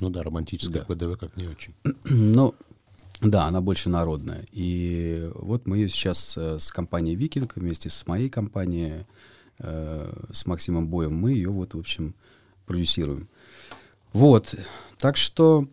Ну 0.00 0.10
да, 0.10 0.22
романтическая 0.22 0.84
да. 0.86 0.94
ВДВ 0.94 1.18
как 1.18 1.36
не 1.36 1.48
очень. 1.48 1.74
Ну, 2.04 2.54
да, 3.24 3.46
она 3.46 3.60
больше 3.60 3.88
народная. 3.88 4.46
И 4.52 5.30
вот 5.34 5.66
мы 5.66 5.78
ее 5.78 5.88
сейчас 5.88 6.36
э, 6.36 6.58
с 6.58 6.70
компанией 6.70 7.16
«Викинг» 7.16 7.56
вместе 7.56 7.88
с 7.88 8.06
моей 8.06 8.28
компанией, 8.28 9.06
э, 9.58 10.26
с 10.32 10.46
Максимом 10.46 10.88
Боем, 10.88 11.14
мы 11.14 11.32
ее 11.32 11.48
вот, 11.48 11.74
в 11.74 11.78
общем, 11.78 12.14
продюсируем. 12.66 13.28
Вот, 14.12 14.54
так 14.98 15.16
что 15.16 15.66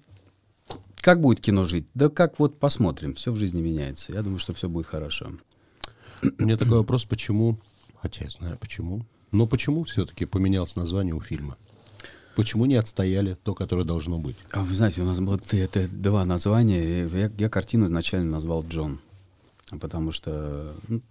как 1.01 1.19
будет 1.19 1.41
кино 1.41 1.65
жить? 1.65 1.87
Да 1.93 2.09
как 2.09 2.39
вот 2.39 2.59
посмотрим, 2.59 3.15
все 3.15 3.31
в 3.31 3.35
жизни 3.35 3.61
меняется. 3.61 4.13
Я 4.13 4.21
думаю, 4.21 4.39
что 4.39 4.53
все 4.53 4.69
будет 4.69 4.85
хорошо. 4.85 5.31
У 6.21 6.43
меня 6.43 6.57
такой 6.57 6.77
вопрос, 6.77 7.05
почему, 7.05 7.59
хотя 8.01 8.25
я 8.25 8.29
знаю 8.29 8.57
почему, 8.59 9.05
но 9.31 9.47
почему 9.47 9.83
все-таки 9.83 10.25
поменялось 10.25 10.75
название 10.75 11.15
у 11.15 11.21
фильма? 11.21 11.57
Почему 12.35 12.65
не 12.65 12.75
отстояли 12.75 13.37
то, 13.43 13.53
которое 13.53 13.83
должно 13.83 14.17
быть? 14.17 14.35
А 14.51 14.63
вы 14.63 14.73
знаете, 14.75 15.01
у 15.01 15.05
нас 15.05 15.19
было 15.19 15.39
это 15.51 15.87
два 15.87 16.25
названия. 16.25 17.07
Я, 17.07 17.31
я 17.37 17.49
картину 17.49 17.85
изначально 17.85 18.31
назвал 18.31 18.65
Джон. 18.67 18.99
Потому 19.79 20.11
что 20.11 20.75
ну, 20.87 21.01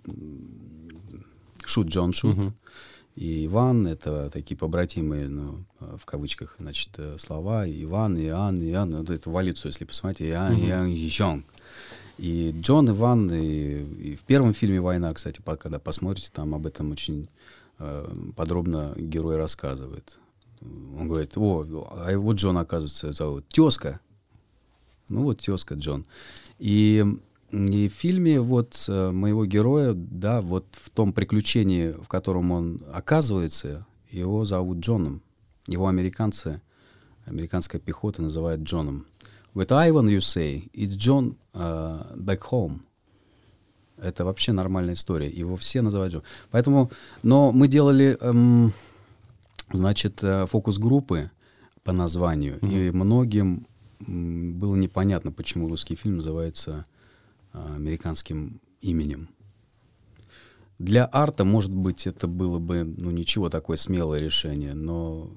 Шут 1.65 1.89
Джон 1.89 2.13
Шут. 2.13 2.37
Угу. 2.37 2.53
И 3.17 3.47
Иван— 3.47 3.87
это 3.89 4.31
такие 4.31 4.57
побратимые, 4.57 5.29
ну, 5.29 5.65
в 5.79 6.05
кавычках, 6.07 6.57
значит, 6.59 6.91
слова. 7.19 7.69
Иван, 7.69 8.19
Иоанн, 8.19 8.63
Иоанн. 8.63 8.97
Вот 8.97 9.11
это 9.11 9.29
в 9.29 9.33
если 9.69 9.85
посмотрите. 9.85 10.31
Иоанн, 10.31 10.55
угу. 10.55 10.67
Иоанн, 10.67 10.97
Жон. 11.09 11.45
И 12.19 12.55
Джон, 12.61 12.91
Иван, 12.91 13.33
и, 13.33 14.11
и 14.11 14.15
в 14.15 14.25
первом 14.25 14.53
фильме 14.53 14.81
«Война», 14.81 15.13
кстати, 15.15 15.41
когда 15.59 15.79
посмотрите, 15.79 16.29
там 16.33 16.55
об 16.55 16.67
этом 16.67 16.93
очень 16.93 17.29
э, 17.79 18.33
подробно 18.37 18.93
герой 18.97 19.37
рассказывает. 19.39 20.19
Он 20.61 21.09
говорит, 21.09 21.37
о, 21.37 21.65
а 22.05 22.11
его 22.11 22.33
Джон, 22.33 22.59
оказывается, 22.59 23.13
зовут. 23.13 23.49
Тезка. 23.49 24.01
Ну 25.09 25.25
вот 25.25 25.41
тезка 25.41 25.75
Джон. 25.75 26.05
И, 26.59 27.05
и 27.51 27.89
в 27.89 27.93
фильме 27.93 28.41
вот 28.41 28.85
э, 28.89 29.11
моего 29.11 29.47
героя, 29.47 29.95
да, 29.95 30.41
вот 30.41 30.67
в 30.73 30.91
том 30.91 31.13
приключении, 31.13 31.93
в 31.93 32.07
котором 32.09 32.51
он 32.53 32.83
оказывается, 32.93 33.87
его 34.11 34.45
зовут 34.45 34.79
Джоном. 34.79 35.23
Его 35.67 35.89
американцы, 35.89 36.61
американская 37.25 37.81
пехота 37.81 38.23
называет 38.23 38.61
Джоном. 38.61 39.07
With 39.55 39.71
Ivan, 39.71 40.09
you 40.09 40.21
say, 40.21 40.71
it's 40.73 40.95
John 40.97 41.37
uh, 41.55 42.17
back 42.17 42.41
home. 42.51 42.83
Это 43.97 44.25
вообще 44.25 44.53
нормальная 44.53 44.95
история. 44.95 45.29
Его 45.29 45.57
все 45.57 45.83
называют 45.83 46.13
Джон. 46.13 46.23
Поэтому, 46.51 46.91
но 47.23 47.51
мы 47.51 47.69
делали... 47.69 48.17
Эм, 48.21 48.73
значит, 49.73 50.23
э, 50.23 50.47
фокус-группы 50.47 51.31
по 51.83 51.93
названию, 51.93 52.59
mm-hmm. 52.59 52.89
и 52.89 52.91
многим 52.91 53.67
было 54.01 54.77
непонятно, 54.77 55.33
почему 55.33 55.69
русский 55.69 55.95
фильм 55.95 56.17
называется 56.17 56.87
э, 57.53 57.75
американским 57.77 58.61
именем. 58.81 59.29
Для 60.79 61.09
арта, 61.13 61.45
может 61.45 61.73
быть, 61.73 62.07
это 62.07 62.27
было 62.27 62.59
бы, 62.59 62.85
ну, 62.85 63.11
ничего 63.11 63.51
такое 63.51 63.77
смелое 63.77 64.19
решение, 64.19 64.73
но 64.73 65.31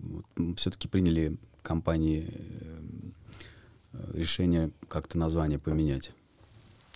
все-таки 0.55 0.87
приняли 0.87 1.37
компании 1.61 2.33
э, 3.91 4.11
решение 4.13 4.71
как-то 4.87 5.17
название 5.17 5.59
поменять. 5.59 6.11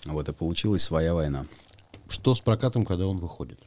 Вот 0.06 0.28
и 0.28 0.32
получилась 0.32 0.82
своя 0.82 1.12
война. 1.12 1.46
Что 2.08 2.34
с 2.34 2.40
прокатом, 2.40 2.86
когда 2.86 3.06
он 3.06 3.18
выходит? 3.18 3.60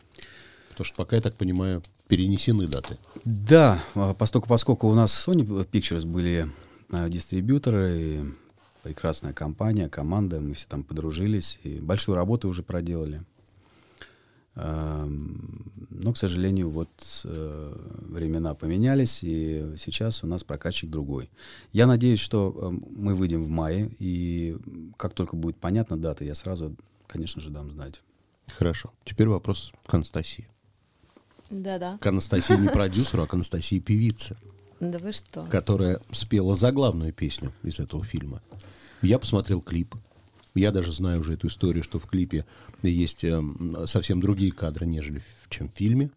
Потому 0.69 0.85
что 0.85 0.95
пока, 0.95 1.15
я 1.15 1.21
так 1.21 1.35
понимаю, 1.35 1.83
перенесены 2.11 2.67
даты. 2.67 2.97
Да, 3.23 3.81
а, 3.95 4.13
поскольку, 4.13 4.49
поскольку 4.49 4.89
у 4.89 4.93
нас 4.93 5.25
Sony 5.25 5.45
Pictures 5.71 6.05
были 6.05 6.49
а, 6.89 7.07
дистрибьюторы, 7.07 8.35
прекрасная 8.83 9.31
компания, 9.31 9.87
команда, 9.87 10.41
мы 10.41 10.53
все 10.53 10.67
там 10.67 10.83
подружились, 10.83 11.57
и 11.63 11.79
большую 11.79 12.17
работу 12.17 12.49
уже 12.49 12.63
проделали. 12.63 13.23
Но, 14.53 16.11
к 16.13 16.17
сожалению, 16.17 16.69
вот 16.69 16.89
э, 17.23 17.73
времена 18.01 18.53
поменялись, 18.53 19.23
и 19.23 19.75
сейчас 19.77 20.25
у 20.25 20.27
нас 20.27 20.43
прокатчик 20.43 20.89
другой. 20.89 21.29
Я 21.71 21.87
надеюсь, 21.87 22.19
что 22.19 22.53
э, 22.53 22.69
мы 22.97 23.15
выйдем 23.15 23.43
в 23.43 23.47
мае, 23.47 23.95
и 23.97 24.57
как 24.97 25.13
только 25.13 25.37
будет 25.37 25.55
понятна 25.55 25.95
дата, 25.95 26.25
я 26.25 26.35
сразу, 26.35 26.75
конечно 27.07 27.41
же, 27.41 27.49
дам 27.49 27.71
знать. 27.71 28.01
Хорошо. 28.47 28.91
Теперь 29.05 29.29
вопрос 29.29 29.71
к 29.85 29.93
Анастасии. 29.93 30.49
Да-да. 31.51 31.97
К 31.99 32.07
Анастасии 32.07 32.53
не 32.53 32.69
продюсеру, 32.69 33.23
а 33.23 33.27
к 33.27 33.33
Анастасии 33.33 33.79
певице. 33.79 34.37
Да 34.79 34.97
вы 34.97 35.11
что? 35.11 35.43
Которая 35.43 35.99
спела 36.11 36.55
заглавную 36.55 37.13
песню 37.13 37.53
из 37.61 37.79
этого 37.79 38.03
фильма. 38.03 38.41
Я 39.01 39.19
посмотрел 39.19 39.61
клип. 39.61 39.95
Я 40.55 40.71
даже 40.71 40.91
знаю 40.91 41.21
уже 41.21 41.33
эту 41.33 41.47
историю, 41.47 41.83
что 41.83 41.99
в 41.99 42.07
клипе 42.07 42.45
есть 42.81 43.23
э, 43.23 43.41
совсем 43.85 44.19
другие 44.19 44.51
кадры, 44.51 44.85
нежели 44.85 45.21
чем 45.49 45.69
в 45.69 45.73
фильме. 45.73 46.09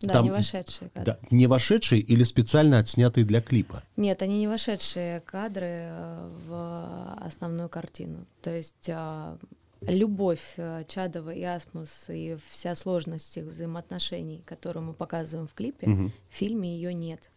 Да, 0.00 0.14
Там, 0.14 0.24
не 0.24 0.30
вошедшие 0.30 0.90
кадры. 0.90 1.04
Да, 1.04 1.18
не 1.30 1.46
вошедшие 1.46 2.00
или 2.00 2.22
специально 2.22 2.78
отснятые 2.78 3.24
для 3.24 3.40
клипа? 3.40 3.82
Нет, 3.96 4.22
они 4.22 4.38
не 4.38 4.48
вошедшие 4.48 5.20
кадры 5.20 5.90
э, 5.90 6.30
в 6.46 7.18
основную 7.20 7.68
картину. 7.68 8.26
То 8.42 8.50
есть 8.54 8.88
а, 8.88 9.36
любовь 9.80 10.54
э, 10.56 10.84
Чадова 10.88 11.30
и 11.30 11.42
Асмус 11.42 12.06
и 12.08 12.36
вся 12.50 12.74
сложность 12.74 13.36
их 13.36 13.44
взаимоотношений, 13.44 14.42
которую 14.44 14.86
мы 14.86 14.92
показываем 14.92 15.46
в 15.46 15.54
клипе, 15.54 15.86
угу. 15.86 16.10
в 16.30 16.34
фильме 16.34 16.74
ее 16.74 16.92
нет. 16.92 17.30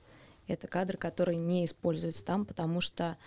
Это 0.48 0.68
кадр, 0.68 0.98
который 0.98 1.38
не 1.38 1.66
используется 1.66 2.26
там, 2.26 2.46
потому 2.46 2.82
что 2.82 3.18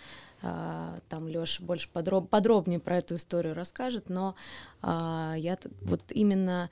э, 0.41 0.99
там 1.09 1.27
Леша 1.27 1.63
больше 1.63 1.89
подроб, 1.89 2.29
подробнее 2.29 2.79
про 2.79 2.97
эту 2.97 3.15
историю 3.15 3.55
расскажет, 3.55 4.09
но 4.09 4.35
э, 4.83 5.33
я 5.37 5.57
вот 5.81 6.03
именно 6.09 6.69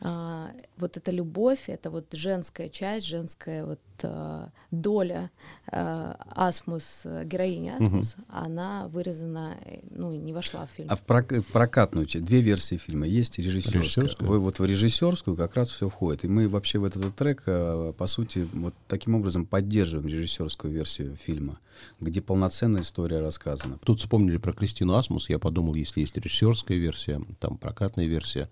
а, 0.00 0.52
вот 0.76 0.96
эта 0.98 1.10
любовь, 1.10 1.68
это 1.68 1.90
вот 1.90 2.06
женская 2.12 2.68
часть, 2.68 3.06
женская 3.06 3.64
вот 3.64 3.80
а, 4.02 4.50
доля 4.70 5.30
а, 5.72 6.18
Асмус, 6.34 7.06
героини 7.24 7.70
Асмус, 7.70 8.14
угу. 8.14 8.24
она 8.28 8.88
вырезана, 8.88 9.56
ну, 9.90 10.12
не 10.12 10.34
вошла 10.34 10.66
в 10.66 10.70
фильм. 10.70 10.88
А 10.90 10.96
в, 10.96 11.02
прок 11.02 11.32
в 11.32 11.50
прокатную 11.50 12.04
часть, 12.04 12.26
две 12.26 12.42
версии 12.42 12.76
фильма 12.76 13.06
есть, 13.06 13.38
режиссерская. 13.38 13.82
режиссерская. 13.82 14.28
Вы, 14.28 14.38
вот 14.38 14.58
в 14.58 14.64
режиссерскую 14.64 15.34
как 15.34 15.54
раз 15.54 15.70
все 15.70 15.88
входит. 15.88 16.24
И 16.24 16.28
мы 16.28 16.46
вообще 16.48 16.78
в 16.78 16.84
этот 16.84 17.16
трек, 17.16 17.44
по 17.44 18.06
сути, 18.06 18.46
вот 18.52 18.74
таким 18.88 19.14
образом 19.14 19.46
поддерживаем 19.46 20.08
режиссерскую 20.08 20.74
версию 20.74 21.16
фильма, 21.16 21.58
где 22.00 22.20
полноценная 22.20 22.82
история 22.82 23.20
рассказана. 23.20 23.78
Тут 23.82 24.00
вспомнили 24.00 24.36
про 24.36 24.52
Кристину 24.52 24.94
Асмус, 24.94 25.30
я 25.30 25.38
подумал, 25.38 25.74
если 25.74 26.00
есть 26.00 26.16
режиссерская 26.18 26.76
версия, 26.76 27.20
там 27.40 27.56
прокатная 27.56 28.04
версия, 28.04 28.50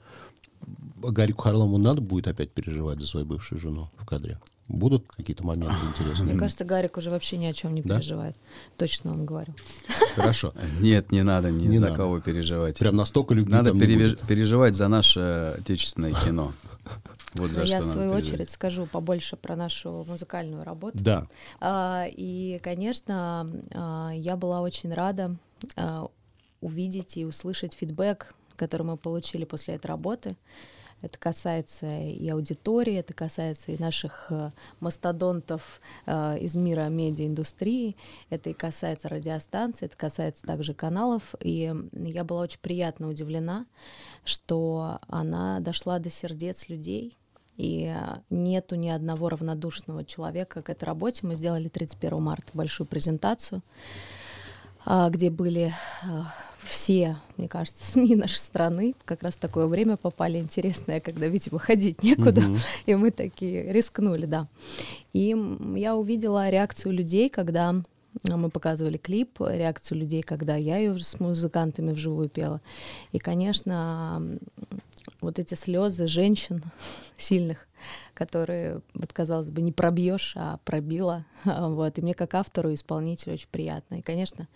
Гарику 0.96 1.42
Харлому 1.42 1.78
надо 1.78 2.00
будет 2.00 2.28
опять 2.28 2.50
переживать 2.50 3.00
за 3.00 3.06
свою 3.06 3.26
бывшую 3.26 3.60
жену 3.60 3.88
в 3.96 4.06
кадре? 4.06 4.38
Будут 4.66 5.06
какие-то 5.14 5.44
моменты 5.44 5.76
интересные? 5.86 6.30
Мне 6.30 6.38
кажется, 6.38 6.64
Гарик 6.64 6.96
уже 6.96 7.10
вообще 7.10 7.36
ни 7.36 7.44
о 7.44 7.52
чем 7.52 7.74
не 7.74 7.82
да? 7.82 7.96
переживает. 7.96 8.34
Точно 8.78 9.10
вам 9.10 9.26
говорю. 9.26 9.54
Хорошо. 10.14 10.54
Нет, 10.80 11.12
не 11.12 11.22
надо 11.22 11.50
ни 11.50 11.66
не 11.66 11.78
за 11.78 11.84
надо. 11.84 11.96
кого 11.96 12.20
переживать. 12.20 12.78
Прям 12.78 12.96
настолько 12.96 13.34
любить 13.34 13.50
Надо 13.50 13.72
перевеж... 13.72 14.16
переживать 14.26 14.74
за 14.74 14.88
наше 14.88 15.54
отечественное 15.58 16.14
кино. 16.24 16.52
Вот 17.34 17.50
за 17.50 17.64
Я, 17.64 17.80
в 17.80 17.84
свою 17.84 18.12
очередь, 18.12 18.48
скажу 18.48 18.86
побольше 18.86 19.34
про 19.34 19.56
нашу 19.56 20.04
музыкальную 20.06 20.62
работу. 20.62 20.98
Да. 21.00 21.26
А, 21.60 22.06
и, 22.08 22.60
конечно, 22.62 23.50
а, 23.74 24.12
я 24.14 24.36
была 24.36 24.60
очень 24.60 24.92
рада 24.92 25.34
а, 25.74 26.06
увидеть 26.60 27.16
и 27.16 27.24
услышать 27.24 27.74
фидбэк 27.74 28.32
который 28.56 28.82
мы 28.82 28.96
получили 28.96 29.44
после 29.44 29.74
этой 29.74 29.86
работы. 29.86 30.36
Это 31.02 31.18
касается 31.18 31.86
и 31.86 32.26
аудитории, 32.30 32.94
это 32.94 33.12
касается 33.12 33.72
и 33.72 33.82
наших 33.82 34.28
э, 34.30 34.52
мастодонтов 34.80 35.82
э, 36.06 36.38
из 36.38 36.54
мира 36.54 36.88
медиаиндустрии, 36.88 37.96
это 38.30 38.48
и 38.48 38.54
касается 38.54 39.10
радиостанций, 39.10 39.86
это 39.86 39.98
касается 39.98 40.46
также 40.46 40.72
каналов. 40.72 41.34
И 41.40 41.74
я 41.92 42.24
была 42.24 42.42
очень 42.42 42.60
приятно 42.60 43.10
удивлена, 43.10 43.66
что 44.24 44.98
она 45.06 45.60
дошла 45.60 45.98
до 45.98 46.08
сердец 46.08 46.70
людей, 46.70 47.18
и 47.56 47.94
нету 48.30 48.74
ни 48.74 48.88
одного 48.88 49.28
равнодушного 49.28 50.04
человека 50.04 50.62
к 50.62 50.70
этой 50.70 50.84
работе. 50.84 51.26
Мы 51.26 51.36
сделали 51.36 51.68
31 51.68 52.20
марта 52.20 52.50
большую 52.54 52.86
презентацию. 52.86 53.62
Где 54.86 55.30
были 55.30 55.74
а, 56.02 56.32
все, 56.64 57.16
мне 57.36 57.48
кажется, 57.48 57.84
СМИ 57.90 58.16
нашей 58.16 58.38
страны. 58.38 58.94
Как 59.04 59.22
раз 59.22 59.34
в 59.34 59.38
такое 59.38 59.66
время 59.66 59.96
попали 59.96 60.38
интересное, 60.38 61.00
когда, 61.00 61.26
видимо, 61.26 61.58
ходить 61.58 62.02
некуда. 62.02 62.40
Mm-hmm. 62.40 62.60
И 62.86 62.94
мы 62.94 63.10
такие 63.10 63.72
рискнули, 63.72 64.26
да. 64.26 64.48
И 65.12 65.36
я 65.76 65.96
увидела 65.96 66.48
реакцию 66.48 66.92
людей, 66.92 67.28
когда 67.28 67.74
мы 68.22 68.48
показывали 68.48 68.96
клип, 68.96 69.40
реакцию 69.40 69.98
людей, 69.98 70.22
когда 70.22 70.56
я 70.56 70.78
ее 70.78 70.96
с 70.98 71.18
музыкантами 71.18 71.92
вживую 71.92 72.28
пела. 72.28 72.60
И, 73.12 73.18
конечно, 73.18 74.38
вот 75.20 75.38
эти 75.38 75.54
слезы 75.54 76.06
женщин 76.06 76.62
сильных, 77.16 77.66
которые, 78.14 78.80
вот 78.94 79.12
казалось 79.12 79.50
бы, 79.50 79.60
не 79.62 79.72
пробьешь, 79.72 80.34
а 80.36 80.58
пробила. 80.64 81.24
Вот. 81.74 81.98
И 81.98 82.02
мне 82.02 82.14
как 82.14 82.34
автору 82.34 82.70
и 82.70 82.74
исполнителю 82.74 83.34
очень 83.34 83.48
приятно. 83.50 83.96
И, 83.96 84.02
конечно, 84.02 84.48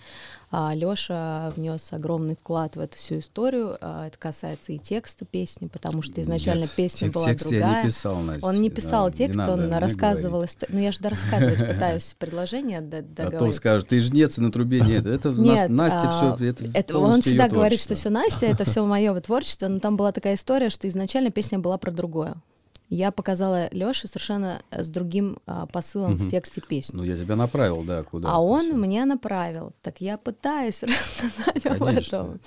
а, 0.51 0.73
Лёша 0.75 1.53
внес 1.57 1.93
огромный 1.93 2.37
вклад 2.37 2.77
в 2.77 2.81
эту 2.81 2.97
всю 2.97 3.19
историю. 3.19 3.77
А, 3.81 4.07
это 4.07 4.19
касается 4.19 4.73
и 4.73 4.79
текста 4.79 5.25
песни, 5.25 5.67
потому 5.67 6.03
что 6.03 6.21
изначально 6.23 6.63
Нет, 6.63 6.71
песня 6.77 7.11
была 7.11 7.27
текст 7.31 7.49
другая. 7.49 7.71
Я 7.71 7.83
не 7.83 7.89
писал, 7.89 8.17
Настя. 8.21 8.47
Он 8.47 8.61
не 8.61 8.71
писал 8.71 9.07
да, 9.07 9.13
текст, 9.13 9.37
не 9.39 9.45
он 9.45 9.69
надо, 9.69 9.81
рассказывал 9.81 10.45
историю. 10.45 10.77
Ну, 10.77 10.83
я 10.83 10.93
же 10.93 11.01
рассказывать 11.03 11.59
пытаюсь 11.69 12.15
предложение 12.19 12.81
договорить. 12.81 13.35
А 13.35 13.39
то 13.39 13.53
скажут, 13.53 13.89
ты 13.89 14.01
жнец, 14.01 14.39
и 14.39 14.41
на 14.41 14.53
трубе 14.53 14.81
нет. 14.81 15.07
Это 15.07 15.31
нет, 15.31 15.69
Настя 15.69 16.09
а, 16.09 16.37
все, 16.37 16.53
это 16.75 16.99
Он 16.99 17.21
всегда 17.21 17.49
говорит, 17.49 17.81
что 17.81 17.95
все 17.95 18.11
Настя, 18.11 18.47
это 18.47 18.65
все 18.65 18.85
мое 18.85 19.19
творчество, 19.21 19.69
но 19.69 19.81
там 19.81 19.97
была 19.97 20.13
такая 20.13 20.35
история, 20.35 20.71
что 20.71 20.89
изначально 20.89 21.31
песня 21.31 21.59
была 21.59 21.79
про 21.79 21.91
другое 21.91 22.37
я 22.91 23.11
показала 23.11 23.69
Лёше 23.73 24.09
совершенно 24.09 24.63
э, 24.71 24.83
с 24.83 24.89
другим 24.89 25.39
а, 25.47 25.67
посылом 25.67 26.15
угу. 26.15 26.25
в 26.25 26.31
тексте 26.31 26.61
песни. 26.61 26.97
Ну, 26.97 27.05
я 27.05 27.17
тебя 27.17 27.37
направил, 27.37 27.83
да, 27.83 28.03
куда? 28.03 28.31
А 28.31 28.39
он 28.39 28.81
меня 28.81 29.05
направил. 29.05 29.73
Так 29.83 30.01
я 30.01 30.17
пытаюсь 30.17 30.83
рассказать 30.83 31.63
Конечно. 31.63 32.21
об 32.21 32.27
этом. 32.27 32.41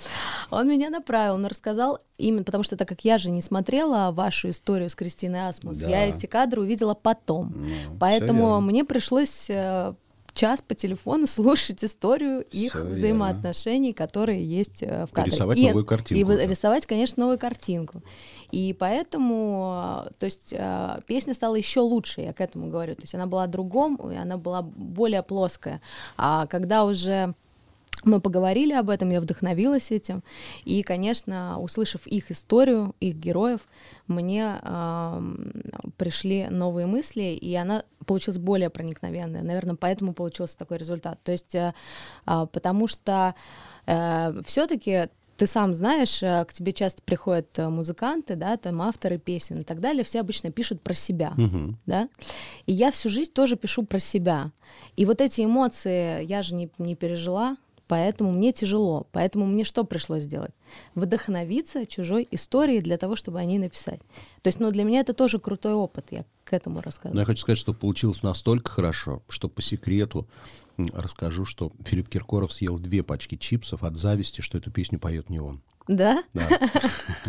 Он 0.50 0.68
меня 0.68 0.90
направил, 0.90 1.34
он 1.34 1.46
рассказал 1.46 2.00
именно, 2.18 2.44
потому 2.44 2.64
что 2.64 2.76
так 2.76 2.88
как 2.88 3.04
я 3.04 3.18
же 3.18 3.30
не 3.30 3.40
смотрела 3.40 4.10
вашу 4.12 4.50
историю 4.50 4.90
с 4.90 4.94
Кристиной 4.94 5.48
Асмус, 5.48 5.78
да. 5.78 5.88
я 5.88 6.08
эти 6.08 6.26
кадры 6.26 6.62
увидела 6.62 6.94
потом. 6.94 7.54
Ну, 7.56 7.96
Поэтому 8.00 8.60
мне 8.60 8.84
пришлось 8.84 9.48
э, 9.48 9.94
час 10.34 10.62
по 10.62 10.74
телефону 10.74 11.26
слушать 11.28 11.84
историю 11.84 12.42
их 12.50 12.72
Всё 12.72 12.84
взаимоотношений, 12.84 13.88
верно. 13.88 14.06
которые 14.06 14.44
есть 14.44 14.82
э, 14.82 15.06
в 15.06 15.12
кадре. 15.12 15.32
Рисовать 15.32 15.58
и, 15.58 15.66
новую 15.68 15.84
картинку. 15.84 16.32
И 16.32 16.36
рисовать, 16.46 16.86
конечно, 16.86 17.20
новую 17.20 17.38
картинку. 17.38 18.02
И 18.50 18.74
поэтому, 18.78 20.06
то 20.18 20.26
есть 20.26 20.52
э, 20.52 20.98
песня 21.06 21.34
стала 21.34 21.56
еще 21.56 21.80
лучше, 21.80 22.20
я 22.22 22.32
к 22.32 22.40
этому 22.40 22.68
говорю. 22.68 22.94
То 22.94 23.02
есть 23.02 23.14
она 23.14 23.26
была 23.26 23.46
другом, 23.46 23.96
и 23.96 24.16
она 24.16 24.36
была 24.36 24.62
более 24.62 25.22
плоская. 25.22 25.80
А 26.16 26.46
когда 26.46 26.84
уже 26.84 27.34
мы 28.04 28.20
поговорили 28.20 28.72
об 28.72 28.90
этом, 28.90 29.10
я 29.10 29.20
вдохновилась 29.20 29.90
этим. 29.90 30.22
И, 30.64 30.82
конечно, 30.82 31.58
услышав 31.60 32.06
их 32.06 32.30
историю, 32.30 32.94
их 33.00 33.16
героев, 33.16 33.60
мне 34.06 34.58
э, 34.60 35.20
пришли 35.96 36.48
новые 36.48 36.86
мысли, 36.86 37.38
и 37.40 37.54
она 37.54 37.84
получилась 38.06 38.38
более 38.38 38.70
проникновенная. 38.70 39.42
Наверное, 39.42 39.76
поэтому 39.76 40.12
получился 40.12 40.58
такой 40.58 40.78
результат. 40.78 41.20
То 41.22 41.32
есть, 41.32 41.54
э, 41.54 41.74
э, 42.26 42.46
потому 42.52 42.88
что 42.88 43.34
э, 43.86 44.40
все-таки 44.44 45.08
ты 45.36 45.46
сам 45.46 45.74
знаешь, 45.74 46.22
э, 46.22 46.44
к 46.44 46.52
тебе 46.52 46.72
часто 46.72 47.02
приходят 47.02 47.58
э, 47.58 47.68
музыканты, 47.68 48.36
да, 48.36 48.56
там 48.56 48.82
авторы 48.82 49.18
песен 49.18 49.62
и 49.62 49.64
так 49.64 49.80
далее, 49.80 50.04
все 50.04 50.20
обычно 50.20 50.50
пишут 50.52 50.80
про 50.82 50.94
себя, 50.94 51.34
uh-huh. 51.36 51.74
да, 51.86 52.08
и 52.66 52.72
я 52.72 52.92
всю 52.92 53.08
жизнь 53.08 53.32
тоже 53.32 53.56
пишу 53.56 53.84
про 53.84 53.98
себя, 53.98 54.52
и 54.96 55.04
вот 55.04 55.20
эти 55.20 55.44
эмоции 55.44 56.24
я 56.24 56.42
же 56.42 56.54
не, 56.54 56.70
не 56.78 56.94
пережила, 56.94 57.56
Поэтому 57.92 58.32
мне 58.32 58.54
тяжело. 58.54 59.06
Поэтому 59.12 59.44
мне 59.44 59.64
что 59.64 59.84
пришлось 59.84 60.22
сделать? 60.22 60.52
Вдохновиться 60.94 61.84
чужой 61.84 62.26
историей 62.30 62.80
для 62.80 62.96
того, 62.96 63.16
чтобы 63.16 63.38
о 63.38 63.44
ней 63.44 63.58
написать. 63.58 64.00
То 64.40 64.48
есть, 64.48 64.60
ну, 64.60 64.70
для 64.70 64.84
меня 64.84 65.00
это 65.00 65.12
тоже 65.12 65.38
крутой 65.38 65.74
опыт. 65.74 66.06
Я 66.08 66.24
к 66.44 66.54
этому 66.54 66.80
рассказываю. 66.80 67.16
Но 67.16 67.20
я 67.20 67.26
хочу 67.26 67.42
сказать, 67.42 67.58
что 67.58 67.74
получилось 67.74 68.22
настолько 68.22 68.70
хорошо, 68.70 69.22
что 69.28 69.50
по 69.50 69.60
секрету 69.60 70.26
расскажу, 70.78 71.44
что 71.44 71.70
Филипп 71.84 72.08
Киркоров 72.08 72.54
съел 72.54 72.78
две 72.78 73.02
пачки 73.02 73.36
чипсов 73.36 73.82
от 73.82 73.98
зависти, 73.98 74.40
что 74.40 74.56
эту 74.56 74.70
песню 74.70 74.98
поет 74.98 75.28
не 75.28 75.38
он. 75.38 75.60
Да? 75.86 76.24
Да. 76.32 76.48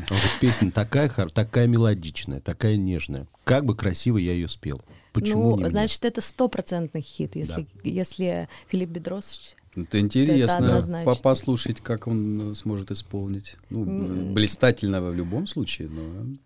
Вот 0.10 0.21
песня 0.39 0.71
такая, 0.71 1.10
такая 1.10 1.67
мелодичная, 1.67 2.39
такая 2.39 2.78
нежная. 2.78 3.28
Как 3.43 3.65
бы 3.65 3.76
красиво 3.76 4.17
я 4.17 4.32
ее 4.32 4.47
спел. 4.47 4.82
Почему 5.12 5.58
ну, 5.58 5.69
значит, 5.69 6.06
это 6.06 6.21
стопроцентный 6.21 7.02
хит, 7.02 7.36
если, 7.36 7.63
да. 7.63 7.67
если 7.84 8.49
Филипп 8.69 8.91
Бедросович 8.91 9.58
это 9.76 10.00
интересно 10.00 10.84
это 11.06 11.22
послушать, 11.22 11.82
как 11.82 12.08
он 12.08 12.52
э, 12.52 12.54
сможет 12.54 12.92
исполнить. 12.92 13.58
Ну, 13.70 14.32
блистательно 14.32 15.02
в 15.02 15.14
любом 15.16 15.48
случае, 15.48 15.90
но... 15.90 16.38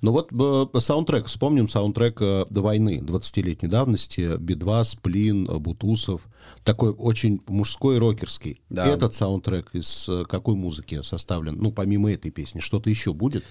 Ну 0.00 0.10
вот 0.10 0.32
э, 0.32 0.80
саундтрек, 0.80 1.26
вспомним 1.26 1.68
саундтрек 1.68 2.20
э, 2.20 2.46
до 2.48 2.62
войны 2.62 3.00
20-летней 3.02 3.68
давности, 3.68 4.36
Би-2, 4.38 4.84
Сплин, 4.84 5.44
Бутусов, 5.44 6.22
такой 6.64 6.90
очень 6.90 7.40
мужской 7.46 7.98
рокерский. 7.98 8.60
Да. 8.70 8.86
Этот 8.86 9.14
саундтрек 9.14 9.68
из 9.74 10.08
какой 10.28 10.56
музыки 10.56 11.02
составлен? 11.02 11.58
Ну, 11.58 11.72
помимо 11.72 12.10
этой 12.10 12.30
песни, 12.30 12.60
что-то 12.60 12.90
еще 12.90 13.12
будет? 13.12 13.44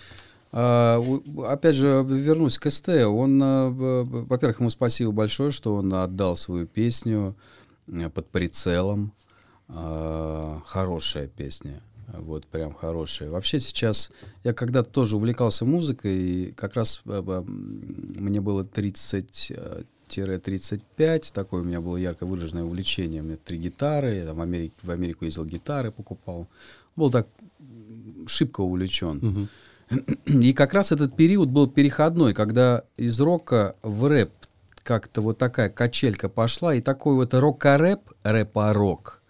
А, 0.52 1.02
опять 1.48 1.76
же, 1.76 2.04
вернусь 2.06 2.58
к 2.58 2.70
СТ. 2.70 2.90
Он, 2.90 3.40
во-первых, 3.40 4.60
ему 4.60 4.70
спасибо 4.70 5.12
большое, 5.12 5.52
что 5.52 5.76
он 5.76 5.94
отдал 5.94 6.36
свою 6.36 6.68
песню 6.68 7.36
Э, 7.36 7.61
под 8.14 8.28
прицелом. 8.30 9.14
Э, 9.68 10.60
хорошая 10.66 11.28
песня. 11.28 11.82
Вот 12.08 12.46
прям 12.46 12.74
хорошая. 12.74 13.30
Вообще 13.30 13.60
сейчас 13.60 14.12
я 14.44 14.54
когда-то 14.54 14.90
тоже 14.90 15.16
увлекался 15.16 15.66
музыкой, 15.66 16.18
и 16.18 16.52
как 16.52 16.76
раз 16.76 17.02
э, 17.06 17.44
мне 17.46 18.42
было 18.42 18.64
30 18.64 19.54
35, 20.12 21.32
такое 21.34 21.62
у 21.62 21.64
меня 21.64 21.80
было 21.80 21.96
ярко 21.96 22.26
выраженное 22.26 22.64
увлечение. 22.64 23.22
У 23.22 23.26
меня 23.26 23.38
три 23.38 23.58
гитары, 23.58 24.16
я 24.16 24.26
там 24.26 24.36
в, 24.36 24.42
Америке, 24.42 24.76
в 24.84 24.92
Америку 24.92 25.24
ездил 25.24 25.46
гитары, 25.46 25.92
покупал. 25.92 26.48
Был 26.98 27.10
так 27.10 27.28
шибко 28.28 28.62
увлечен. 28.62 29.48
Угу. 29.90 30.40
И 30.42 30.54
как 30.54 30.74
раз 30.74 30.92
этот 30.92 31.16
период 31.16 31.50
был 31.50 31.68
переходной, 31.68 32.34
когда 32.34 32.84
из 32.98 33.20
рока 33.20 33.76
в 33.84 34.08
рэп 34.08 34.32
как-то 34.84 35.22
вот 35.22 35.38
такая 35.38 35.70
качелька 35.70 36.30
пошла, 36.30 36.76
и 36.76 36.82
такой 36.82 37.16
вот 37.16 37.34
рок-рэп, 37.34 38.12
рэп-рок, 38.24 39.22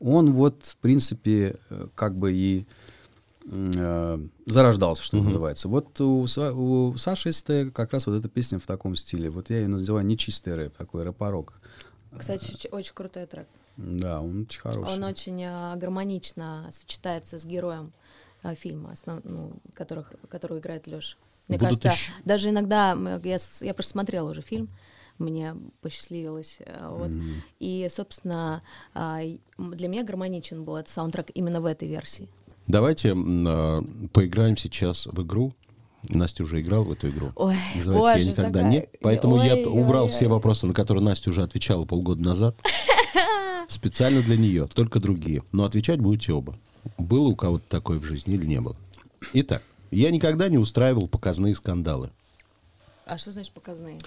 он 0.00 0.32
вот, 0.32 0.64
в 0.64 0.76
принципе, 0.76 1.56
э, 1.70 1.88
как 1.94 2.16
бы 2.16 2.32
и 2.32 2.66
э, 3.50 4.18
зарождался, 4.46 5.02
что 5.02 5.18
угу. 5.18 5.26
называется. 5.26 5.68
Вот 5.68 6.00
у, 6.00 6.26
у 6.26 6.96
Саши 6.96 7.32
СТ 7.32 7.72
как 7.72 7.92
раз 7.92 8.06
вот 8.06 8.14
эта 8.14 8.28
песня 8.28 8.58
в 8.58 8.66
таком 8.66 8.94
стиле. 8.96 9.30
Вот 9.30 9.50
я 9.50 9.58
ее 9.58 9.68
называю 9.68 10.06
нечистый 10.06 10.54
рэп, 10.54 10.76
такой 10.76 11.02
рэп-рок. 11.02 11.54
Кстати, 12.16 12.68
очень 12.70 12.94
крутой 12.94 13.26
трек. 13.26 13.48
Да, 13.76 14.20
он 14.20 14.42
очень 14.42 14.60
хороший. 14.60 14.92
Он 14.92 15.04
очень 15.04 15.42
э, 15.42 15.76
гармонично 15.76 16.68
сочетается 16.72 17.38
с 17.38 17.44
героем 17.44 17.92
э, 18.42 18.54
фильма, 18.54 18.92
основ, 18.92 19.20
ну, 19.24 19.52
которых, 19.74 20.12
которого 20.28 20.58
играет 20.58 20.86
Леша. 20.86 21.16
Мне 21.48 21.58
Будут 21.58 21.80
кажется, 21.80 21.88
еще... 21.90 22.12
даже 22.24 22.50
иногда 22.50 22.96
я, 23.24 23.38
я 23.60 23.74
просто 23.74 23.92
смотрела 23.92 24.30
уже 24.30 24.42
фильм, 24.42 24.68
мне 25.18 25.56
посчастливилось. 25.80 26.58
Э, 26.60 26.88
вот. 26.90 27.10
Mm-hmm. 27.10 27.34
И, 27.58 27.88
собственно, 27.90 28.62
а, 28.94 29.20
для 29.56 29.88
меня 29.88 30.04
гармоничен 30.04 30.64
был 30.64 30.76
этот 30.76 30.92
саундтрек 30.92 31.30
именно 31.34 31.60
в 31.60 31.66
этой 31.66 31.88
версии. 31.88 32.28
Давайте 32.66 33.14
э, 33.16 33.80
поиграем 34.12 34.56
сейчас 34.56 35.06
в 35.06 35.22
игру. 35.22 35.54
Настя 36.08 36.44
уже 36.44 36.60
играла 36.60 36.84
в 36.84 36.92
эту 36.92 37.08
игру. 37.08 37.32
Ой, 37.34 37.56
Называется 37.74 38.12
боже, 38.12 38.24
«Я 38.24 38.30
никогда 38.30 38.60
такая... 38.60 38.70
не». 38.70 38.88
Поэтому 39.00 39.36
ой, 39.36 39.46
я 39.46 39.68
убрал 39.68 40.04
ой, 40.04 40.10
все 40.10 40.26
ой. 40.26 40.32
вопросы, 40.32 40.66
на 40.66 40.74
которые 40.74 41.02
Настя 41.02 41.30
уже 41.30 41.42
отвечала 41.42 41.84
полгода 41.86 42.22
назад. 42.22 42.56
Специально 43.68 44.22
для 44.22 44.36
нее, 44.36 44.68
только 44.72 45.00
другие. 45.00 45.42
Но 45.50 45.64
отвечать 45.64 45.98
будете 45.98 46.32
оба. 46.32 46.56
Было 46.98 47.28
у 47.28 47.36
кого-то 47.36 47.64
такое 47.68 47.98
в 47.98 48.04
жизни 48.04 48.34
или 48.34 48.46
не 48.46 48.60
было? 48.60 48.76
Итак, 49.32 49.62
я 49.90 50.10
никогда 50.10 50.48
не 50.48 50.58
устраивал 50.58 51.08
показные 51.08 51.54
скандалы. 51.54 52.10
А 53.06 53.16
что 53.16 53.32
значит 53.32 53.52
показные? 53.52 53.98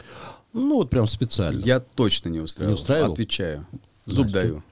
Ну, 0.53 0.75
вот 0.75 0.89
прям 0.89 1.07
специально. 1.07 1.59
Я 1.59 1.79
точно 1.79 2.29
не 2.29 2.39
устраивал. 2.39 2.71
Не 2.71 2.75
устраивал? 2.75 3.13
Отвечаю. 3.13 3.65
Зуб 4.05 4.25
Настя? 4.25 4.39
даю. 4.39 4.63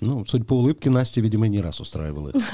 Ну, 0.00 0.26
судя 0.26 0.44
по 0.44 0.54
улыбке, 0.54 0.90
Настя, 0.90 1.20
видимо, 1.20 1.46
не 1.46 1.60
раз 1.60 1.80
устраивала 1.80 2.30
это. 2.30 2.40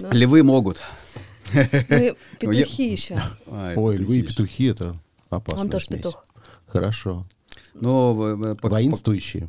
Ну. 0.00 0.10
Львы 0.10 0.42
могут. 0.42 0.82
Петухи 1.52 2.90
еще. 2.90 3.22
А, 3.46 3.74
Ой, 3.76 3.96
львы 3.96 4.18
и 4.18 4.22
петухи 4.22 4.64
это 4.64 4.96
опасно. 5.30 5.60
Он 5.60 5.70
тоже 5.70 5.86
петух. 5.86 6.24
Хорошо. 6.66 7.24
Но 7.74 8.16
э, 8.20 8.54
э, 8.54 8.54
Воинствующие. 8.60 9.48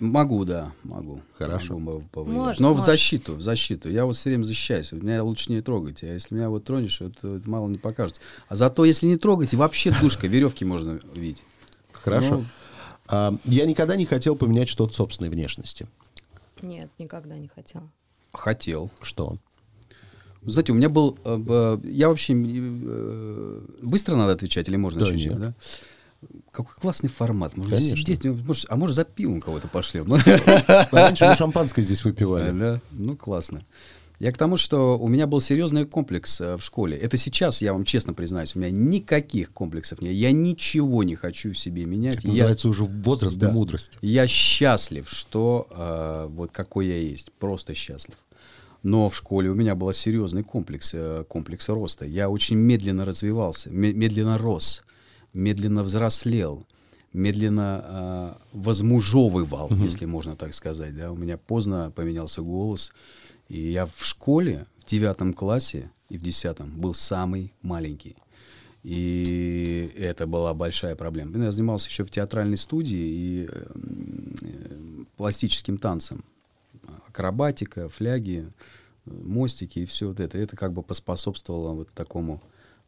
Могу, 0.00 0.44
да, 0.44 0.72
могу. 0.84 1.20
Хорошо. 1.36 1.78
Могу. 1.78 2.04
Может, 2.14 2.60
Но 2.60 2.68
в 2.68 2.76
может. 2.78 2.86
защиту, 2.86 3.34
в 3.34 3.40
защиту. 3.42 3.88
Я 3.90 4.04
вот 4.06 4.16
все 4.16 4.30
время 4.30 4.44
защищаюсь. 4.44 4.92
Меня 4.92 5.24
лучше 5.24 5.50
не 5.52 5.60
трогать. 5.60 6.04
А 6.04 6.06
если 6.06 6.34
меня 6.36 6.50
вот 6.50 6.64
тронешь, 6.64 7.00
это, 7.00 7.36
это 7.36 7.50
мало 7.50 7.68
не 7.68 7.78
покажется. 7.78 8.20
А 8.48 8.54
зато, 8.54 8.84
если 8.84 9.06
не 9.06 9.16
трогать, 9.16 9.54
вообще 9.54 9.92
душка, 10.00 10.26
веревки 10.28 10.64
можно 10.64 11.00
видеть. 11.14 11.42
Хорошо. 11.92 12.36
Ну, 12.38 12.44
А, 13.08 13.34
я 13.44 13.66
никогда 13.66 13.96
не 13.96 14.04
хотел 14.06 14.36
поменять 14.36 14.68
что-то 14.68 14.92
собственной 14.94 15.30
внешности. 15.30 15.88
Нет, 16.62 16.90
никогда 16.98 17.36
не 17.36 17.48
хотела. 17.48 17.90
хотел. 18.32 18.90
Что? 19.00 19.36
Знаете, 20.42 20.72
у 20.72 20.76
меня 20.76 20.88
был... 20.88 21.18
э, 21.24 21.78
Я 21.84 22.08
вообще... 22.08 22.34
э, 22.36 23.60
Быстро 23.82 24.14
надо 24.14 24.32
отвечать 24.34 24.68
или 24.68 24.76
можно 24.76 25.00
Да, 25.00 25.06
чуть-чуть, 25.06 25.30
нет. 25.30 25.40
да? 25.40 25.54
Какой 26.50 26.74
классный 26.80 27.08
формат. 27.08 27.56
Можно 27.56 27.76
Конечно. 27.76 27.96
сидеть, 27.96 28.24
ну, 28.24 28.34
может, 28.34 28.66
а 28.68 28.76
может 28.76 28.96
за 28.96 29.04
пивом 29.04 29.40
кого-то 29.40 29.68
пошлем. 29.68 30.06
Ну, 30.08 30.16
Раньше 30.90 31.26
мы 31.26 31.36
шампанское 31.36 31.82
здесь 31.82 32.02
выпивали. 32.04 32.50
Да, 32.58 32.80
ну 32.90 33.16
классно. 33.16 33.62
Я 34.18 34.32
к 34.32 34.36
тому, 34.36 34.56
что 34.56 34.98
у 34.98 35.06
меня 35.06 35.28
был 35.28 35.40
серьезный 35.40 35.86
комплекс 35.86 36.40
э, 36.40 36.56
в 36.56 36.60
школе. 36.60 36.96
Это 36.96 37.16
сейчас, 37.16 37.62
я 37.62 37.72
вам 37.72 37.84
честно 37.84 38.14
признаюсь, 38.14 38.56
у 38.56 38.58
меня 38.58 38.68
никаких 38.70 39.52
комплексов 39.52 40.00
нет. 40.02 40.12
Я 40.12 40.32
ничего 40.32 41.04
не 41.04 41.14
хочу 41.14 41.52
в 41.52 41.58
себе 41.58 41.84
менять. 41.84 42.16
Это 42.16 42.26
Я, 42.26 42.32
называется 42.32 42.68
уже 42.68 42.82
возраст 42.82 43.36
Да. 43.38 43.48
и 43.48 43.52
мудрость. 43.52 43.92
я 44.02 44.26
счастлив, 44.26 45.08
что 45.08 45.68
э, 45.70 46.26
вот 46.30 46.50
какой 46.50 46.88
я 46.88 46.96
есть. 46.98 47.30
Просто 47.38 47.74
счастлив. 47.74 48.16
Но 48.82 49.08
в 49.08 49.14
школе 49.14 49.50
у 49.50 49.54
меня 49.54 49.76
был 49.76 49.92
серьезный 49.92 50.42
комплекс, 50.42 50.90
э, 50.94 51.22
комплекс 51.28 51.68
роста. 51.68 52.04
Я 52.04 52.28
очень 52.28 52.56
медленно 52.56 53.04
развивался, 53.04 53.70
ме- 53.70 53.92
медленно 53.92 54.36
рос, 54.36 54.82
медленно 55.32 55.82
взрослел, 55.82 56.66
медленно 57.12 57.84
э, 57.84 58.34
возмужевывал, 58.52 59.70
если 59.82 60.04
можно 60.04 60.36
так 60.36 60.54
сказать. 60.54 60.96
Да? 60.96 61.12
У 61.12 61.16
меня 61.16 61.36
поздно 61.36 61.92
поменялся 61.94 62.42
голос. 62.42 62.92
И 63.48 63.72
я 63.72 63.86
в 63.86 64.04
школе, 64.04 64.66
в 64.78 64.84
девятом 64.86 65.32
классе 65.32 65.90
и 66.08 66.18
в 66.18 66.22
десятом 66.22 66.78
был 66.80 66.94
самый 66.94 67.52
маленький. 67.62 68.16
И 68.82 69.92
это 69.96 70.26
была 70.26 70.54
большая 70.54 70.94
проблема. 70.94 71.36
Я 71.38 71.52
занимался 71.52 71.88
еще 71.88 72.04
в 72.04 72.10
театральной 72.10 72.56
студии 72.56 72.98
и 72.98 73.48
э, 73.50 73.66
э, 74.42 75.04
пластическим 75.16 75.78
танцем. 75.78 76.24
Акробатика, 77.08 77.88
фляги, 77.88 78.48
э, 79.04 79.10
мостики 79.10 79.80
и 79.80 79.84
все 79.84 80.08
вот 80.08 80.20
это. 80.20 80.38
Это 80.38 80.56
как 80.56 80.72
бы 80.72 80.82
поспособствовало 80.82 81.74
вот 81.74 81.90
такому, 81.90 82.40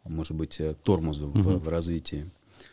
может 0.09 0.37
быть, 0.37 0.61
э, 0.61 0.75
тормозу 0.83 1.29
в, 1.29 1.59
в 1.59 1.69
развитии 1.69 2.31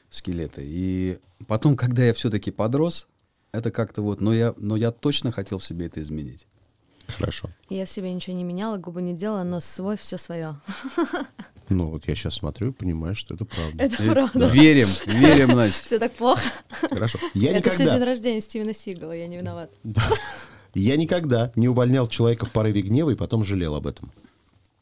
скелета. 0.09 0.61
И 0.63 1.19
потом, 1.47 1.75
когда 1.75 2.03
я 2.05 2.13
все-таки 2.13 2.51
подрос, 2.51 3.07
это 3.51 3.71
как-то 3.71 4.01
вот, 4.01 4.21
но 4.21 4.33
я, 4.33 4.53
но 4.57 4.75
я 4.75 4.91
точно 4.91 5.31
хотел 5.31 5.57
в 5.59 5.63
себе 5.65 5.85
это 5.87 6.01
изменить. 6.01 6.47
Хорошо. 7.07 7.49
Я 7.69 7.85
в 7.85 7.89
себе 7.89 8.13
ничего 8.13 8.35
не 8.35 8.43
меняла, 8.43 8.77
губы 8.77 9.01
не 9.01 9.13
делала, 9.13 9.43
но 9.43 9.59
свой 9.59 9.97
все 9.97 10.17
свое. 10.17 10.55
Ну, 11.69 11.89
вот 11.89 12.07
я 12.07 12.15
сейчас 12.15 12.35
смотрю 12.35 12.69
и 12.69 12.71
понимаю, 12.71 13.13
что 13.13 13.33
это 13.33 13.43
правда. 13.43 13.83
Это 13.83 14.01
И 14.01 14.09
правда. 14.09 14.47
Верим, 14.47 14.87
верим, 15.05 15.49
Настя. 15.57 15.83
Все 15.83 15.99
так 15.99 16.13
плохо. 16.13 16.41
Хорошо. 16.69 17.19
Я 17.33 17.51
Это 17.57 17.69
все 17.71 17.79
день 17.79 17.87
никогда, 17.87 18.05
рождения 18.05 18.39
Стивена 18.39 18.71
Сигала, 18.71 19.11
я 19.11 19.27
не 19.27 19.35
виноват. 19.35 19.69
я 20.73 20.95
никогда 20.95 21.51
не 21.57 21.67
увольнял 21.67 22.07
человека 22.07 22.45
в 22.45 22.51
порыве 22.51 22.81
гнева 22.83 23.09
и 23.09 23.15
потом 23.15 23.43
жалел 23.43 23.75
об 23.75 23.85
этом. 23.85 24.13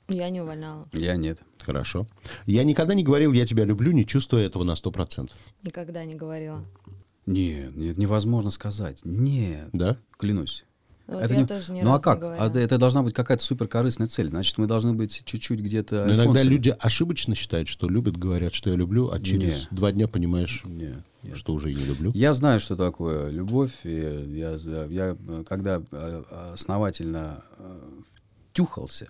Я 0.08 0.30
не 0.30 0.41
увольняла. 0.41 0.88
Я 0.94 1.15
нет. 1.15 1.39
Хорошо. 1.62 2.08
Я 2.46 2.63
никогда 2.63 2.94
не 2.94 3.04
говорил 3.04 3.32
«я 3.34 3.46
тебя 3.46 3.65
люблю», 3.65 3.91
не 3.91 4.06
чувствуя 4.06 4.46
этого 4.46 4.63
на 4.63 4.74
100%. 4.74 5.32
Никогда 5.63 6.06
не 6.06 6.13
говорила. 6.15 6.63
Нет, 7.26 7.76
нет, 7.76 7.98
невозможно 7.98 8.52
сказать. 8.52 9.00
Нет. 9.04 9.70
Да? 9.74 9.98
Клянусь. 10.18 10.63
Вот 11.08 11.22
Это 11.22 11.34
я 11.36 11.41
не- 11.41 11.46
тоже 11.48 11.72
ни 11.72 11.82
ну 11.82 11.94
а 11.94 11.98
не 11.98 12.02
как? 12.02 12.24
А 12.24 12.48
это, 12.48 12.60
это 12.60 12.78
должна 12.80 13.04
быть 13.04 13.13
какая-то 13.13 13.44
суперкорыстная 13.44 14.08
цель. 14.08 14.30
Значит, 14.30 14.58
мы 14.58 14.65
должны 14.65 14.94
быть 14.94 15.24
чуть-чуть 15.24 15.60
где-то. 15.60 16.04
Но 16.06 16.15
иногда 16.15 16.41
люди 16.44 16.76
ошибочно 16.80 17.36
считают, 17.36 17.68
что 17.68 17.88
любят, 17.88 18.18
говорят, 18.18 18.54
что 18.56 18.72
я 18.72 18.76
люблю, 18.76 19.12
а 19.12 19.20
через 19.20 19.68
Не. 19.72 19.76
два 19.78 19.91
дня 19.91 20.08
понимаешь, 20.08 20.63
Не, 20.65 20.96
нет. 21.22 21.36
что 21.38 21.54
уже 21.54 21.72
и 21.72 21.76
не 21.76 21.84
люблю. 21.86 22.12
Я 22.15 22.34
знаю, 22.34 22.60
что 22.60 22.76
такое 22.76 23.30
любовь. 23.30 23.72
И 23.84 23.91
я, 24.36 24.56
я, 24.56 24.86
я, 24.86 25.18
когда 25.48 25.82
э, 25.91 26.24
основательно 26.54 27.44
э, 27.60 27.80
втюхался, 28.56 29.10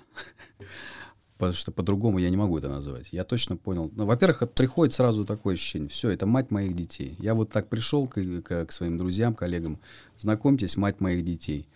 потому 1.38 1.54
что 1.54 1.72
по-другому 1.72 2.18
я 2.18 2.32
не 2.32 2.38
могу 2.38 2.58
это 2.58 2.68
назвать. 2.68 3.10
Я 3.12 3.24
точно 3.24 3.58
понял. 3.58 3.92
Ну, 3.96 4.08
во-первых, 4.08 4.50
приходит 4.52 4.96
сразу 4.96 5.24
такое 5.24 5.54
ощущение. 5.54 5.88
Все, 5.88 6.10
это 6.10 6.26
мать 6.26 6.50
моих 6.50 6.76
детей. 6.76 7.16
Я 7.20 7.36
вот 7.36 7.52
так 7.52 7.70
пришел 7.70 8.08
к, 8.08 8.16
к- 8.42 8.66
к 8.66 8.72
своим 8.72 8.98
друзьям, 8.98 9.36
коллегам. 9.36 9.78
Знакомьтесь, 10.18 10.78
мать 10.78 11.00
моих 11.00 11.24
детей. 11.24 11.68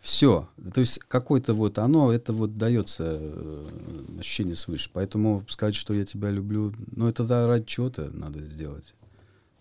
Все. 0.00 0.48
То 0.72 0.80
есть 0.80 1.00
какое-то 1.00 1.52
вот 1.52 1.78
оно, 1.78 2.12
это 2.12 2.32
вот 2.32 2.56
дается 2.56 3.18
э, 3.20 3.66
ощущение 4.20 4.54
свыше. 4.54 4.88
Поэтому 4.94 5.44
сказать, 5.48 5.74
что 5.74 5.92
я 5.92 6.06
тебя 6.06 6.30
люблю, 6.30 6.72
ну 6.92 7.08
это 7.08 7.24
да, 7.24 7.46
ради 7.46 7.66
чего-то 7.66 8.10
надо 8.10 8.40
сделать. 8.40 8.94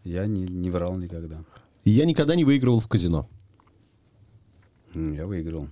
Я 0.06 0.25
не, 0.25 0.43
не 0.43 0.69
врал 0.71 0.95
никогда. 0.97 1.43
Я 1.84 2.06
никогда 2.06 2.36
не 2.36 2.45
выигрывал 2.45 2.80
в 2.80 2.88
казино. 2.88 3.27
Я 4.93 5.25
выиграл 5.25 5.67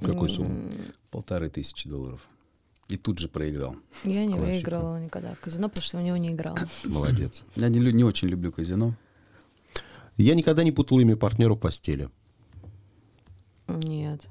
Какую 0.00 0.30
сумму? 0.30 0.70
Полторы 1.10 1.50
тысячи 1.50 1.88
долларов. 1.88 2.20
И 2.88 2.96
тут 2.96 3.18
же 3.18 3.28
проиграл. 3.28 3.76
Я 4.02 4.26
не 4.26 4.34
Классика. 4.34 4.50
выигрывала 4.50 5.00
никогда 5.00 5.34
в 5.34 5.40
казино, 5.40 5.68
потому 5.68 5.84
что 5.84 5.98
в 5.98 6.02
него 6.02 6.16
не 6.16 6.30
играла. 6.30 6.58
Молодец. 6.84 7.42
Я 7.54 7.68
не, 7.68 7.78
не 7.78 8.02
очень 8.02 8.28
люблю 8.28 8.50
казино. 8.50 8.94
Я 10.16 10.34
никогда 10.34 10.64
не 10.64 10.72
путал 10.72 10.98
имя 10.98 11.16
партнера 11.16 11.54
в 11.54 11.58
постели. 11.58 12.10
Нет. 13.68 14.26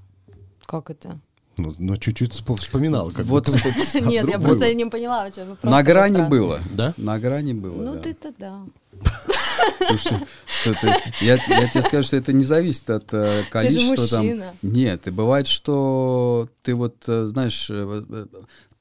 Как 0.65 0.89
это? 0.89 1.19
Ну, 1.62 1.76
но 1.78 1.95
чуть-чуть 1.98 2.32
спо- 2.34 2.58
вспоминал. 2.58 3.12
Как 3.12 3.26
Вот 3.26 3.48
будто- 3.50 4.00
Нет, 4.02 4.28
я 4.28 4.39
просто 4.39 4.74
не 4.74 4.86
поняла. 4.86 5.26
о. 5.26 5.32
Просто 5.32 5.58
на 5.69 5.84
грани 5.84 6.22
было. 6.30 6.60
Да? 6.74 6.93
На 6.98 7.19
грани 7.19 7.54
было. 7.54 7.82
Ну 7.82 7.93
да. 7.95 8.00
ты-то 8.00 8.34
да. 8.38 8.60
Слушай, 9.88 10.17
что 10.45 10.74
ты- 10.74 10.93
я, 11.22 11.36
я 11.48 11.67
тебе 11.67 11.82
скажу, 11.82 12.04
что 12.04 12.17
это 12.17 12.34
не 12.34 12.43
зависит 12.43 12.89
от 12.89 13.13
э, 13.13 13.43
количества 13.50 14.08
там. 14.08 14.19
мужчина. 14.26 14.54
Нет, 14.62 15.08
и 15.08 15.12
бывает, 15.12 15.48
что 15.48 16.50
ты 16.63 16.76
вот 16.76 16.95
э, 17.08 17.26
знаешь 17.28 17.69
э, 17.69 18.04
э, 18.10 18.26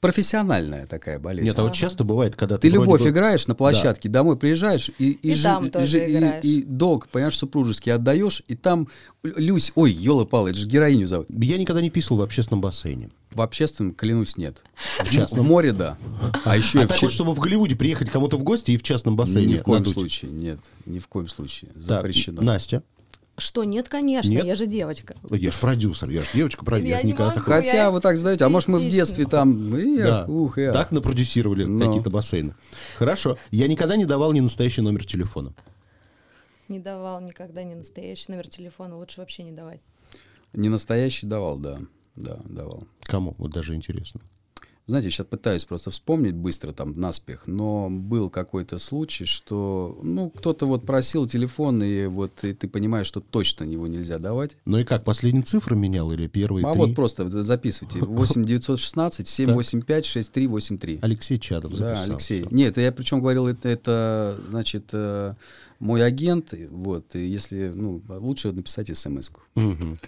профессиональная 0.01 0.87
такая 0.87 1.19
болезнь. 1.19 1.47
Нет, 1.47 1.59
а 1.59 1.63
вот 1.65 1.73
часто 1.73 2.05
бывает, 2.05 2.37
когда 2.37 2.57
Ты 2.57 2.69
ты 2.69 2.75
любовь 2.75 3.03
бы- 3.03 3.09
играешь 3.09 3.47
на 3.47 3.55
площадке, 3.55 4.09
домой 4.09 4.37
приезжаешь 4.37 4.91
и, 4.99 5.11
И 5.23 5.35
жи- 5.35 5.43
там 5.43 5.71
тоже 5.71 5.99
и- 6.07 6.13
играешь. 6.17 6.45
и 6.45 6.63
долг, 6.63 7.09
понимаешь, 7.09 7.37
супружеский 7.37 7.93
отдаешь, 7.93 8.43
и 8.49 8.55
там 8.55 8.89
Люсь, 9.25 9.73
ой, 9.75 9.91
елы 9.93 10.25
палы 10.25 10.51
это 10.51 10.59
же 10.61 10.67
героиню 10.67 11.07
зовут. 11.09 11.27
Я 11.31 11.59
никогда 11.59 11.83
не 11.83 11.91
писал 11.91 12.17
в 12.19 12.23
общественном 12.23 12.61
бассейне. 12.61 13.11
В 13.33 13.43
общественном, 13.43 13.93
клянусь, 13.95 14.37
нет. 14.37 14.63
В, 15.05 15.11
частном? 15.11 15.45
в 15.45 15.49
море, 15.49 15.73
да. 15.73 15.99
А 16.45 16.57
еще 16.57 16.81
а 16.81 16.83
и 16.85 16.87
в 16.87 16.89
так 16.89 17.03
вот, 17.03 17.13
чтобы 17.13 17.35
в 17.35 17.41
Голливуде 17.41 17.75
приехать 17.77 18.11
кому-то 18.11 18.37
в 18.37 18.43
гости 18.43 18.71
и 18.71 18.77
в 18.79 18.83
частном 18.83 19.17
бассейне 19.17 19.55
Ни 19.55 19.57
в 19.59 19.63
коем 19.65 19.79
надуть. 19.81 19.95
случае, 19.95 20.31
нет. 20.31 20.59
Ни 20.87 20.99
в 21.01 21.09
коем 21.09 21.29
случае. 21.29 21.71
Так, 21.73 21.83
Запрещено. 21.83 22.41
Настя. 22.43 22.83
Что, 23.39 23.63
нет, 23.63 23.89
конечно, 23.89 24.31
Нет? 24.31 24.45
я 24.45 24.55
же 24.57 24.67
девочка. 24.67 25.15
Я 25.31 25.53
же 25.53 25.59
продюсер, 25.59 26.11
я 26.11 26.23
же 26.23 26.29
девочка 26.35 26.65
продюсер. 26.65 26.97
Я 26.97 27.03
не 27.03 27.13
никогда 27.13 27.35
могу. 27.37 27.41
Хотя 27.43 27.77
я 27.77 27.91
вы 27.93 28.01
так 28.01 28.17
знаете, 28.17 28.45
а 28.45 28.49
может 28.49 28.69
мы 28.69 28.81
в 28.81 28.89
детстве 28.89 29.27
там, 29.27 29.75
эх, 29.75 30.05
Да, 30.05 30.25
ух, 30.27 30.59
эх. 30.59 30.73
так 30.73 30.91
напродюсировали 30.91 31.65
Но. 31.65 31.87
какие-то 31.87 32.11
бассейны. 32.11 32.55
Хорошо. 32.97 33.39
Я 33.53 33.69
никогда 33.69 33.97
не 33.97 34.07
давал 34.07 34.33
ни 34.33 34.41
настоящий 34.41 34.81
номер 34.83 35.05
телефона. 35.05 35.55
Не 36.67 36.81
давал 36.81 37.21
никогда 37.21 37.63
не 37.63 37.77
настоящий 37.77 38.27
номер 38.29 38.49
телефона, 38.49 38.97
лучше 38.97 39.21
вообще 39.21 39.45
не 39.45 39.53
давать. 39.53 39.81
Не 40.53 40.69
настоящий 40.69 41.27
давал, 41.27 41.59
да. 41.59 41.79
Да, 42.17 42.39
давал. 42.45 42.85
Кому? 43.03 43.35
Вот 43.39 43.53
даже 43.53 43.75
интересно. 43.75 44.21
Знаете, 44.89 45.11
сейчас 45.11 45.27
пытаюсь 45.27 45.67
просто 45.67 45.91
вспомнить 45.91 46.35
быстро 46.35 46.73
там 46.73 46.99
наспех, 46.99 47.43
но 47.47 47.91
был 47.91 48.31
какой-то 48.31 48.79
случай, 48.79 49.27
что, 49.27 49.99
ну, 50.03 50.31
кто-то 50.31 50.65
вот 50.65 50.87
просил 50.87 51.27
телефон, 51.27 51.83
и 51.83 52.07
вот 52.07 52.43
и 52.43 52.55
ты 52.55 52.69
понимаешь, 52.69 53.07
что 53.07 53.21
точно 53.21 53.65
его 53.65 53.87
нельзя 53.87 54.19
давать. 54.19 54.57
Ну 54.65 54.79
и 54.79 54.85
как, 54.85 55.05
последние 55.05 55.43
цифры 55.43 55.77
менял 55.77 56.11
или 56.13 56.27
первые 56.27 56.67
а 56.67 56.73
три? 56.73 56.81
вот 56.81 56.95
просто 56.95 57.29
записывайте. 57.43 57.99
8 57.99 58.47
916 58.47 59.29
785 59.29 60.07
6383. 60.07 60.99
Алексей 61.03 61.39
Чадов 61.39 61.73
Да, 61.73 61.77
записал. 61.77 62.05
Алексей. 62.05 62.47
Нет, 62.51 62.79
я 62.79 62.91
причем 62.91 63.21
говорил, 63.21 63.47
это, 63.47 63.69
это 63.69 64.41
значит, 64.49 64.85
э, 64.93 65.35
мой 65.81 66.03
агент, 66.03 66.55
вот, 66.71 67.15
и 67.15 67.27
если, 67.27 67.73
ну, 67.75 68.03
лучше 68.09 68.53
написать 68.53 68.97
смс-ку. 68.97 69.43
Мгм. 69.55 69.99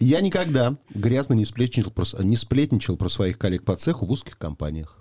Я 0.00 0.20
никогда 0.20 0.76
грязно 0.94 1.34
не 1.34 1.44
сплетничал, 1.44 1.90
про, 1.90 2.04
не 2.22 2.36
сплетничал 2.36 2.96
про 2.96 3.08
своих 3.08 3.38
коллег 3.38 3.64
по 3.64 3.76
цеху 3.76 4.06
в 4.06 4.10
узких 4.10 4.38
компаниях. 4.38 4.98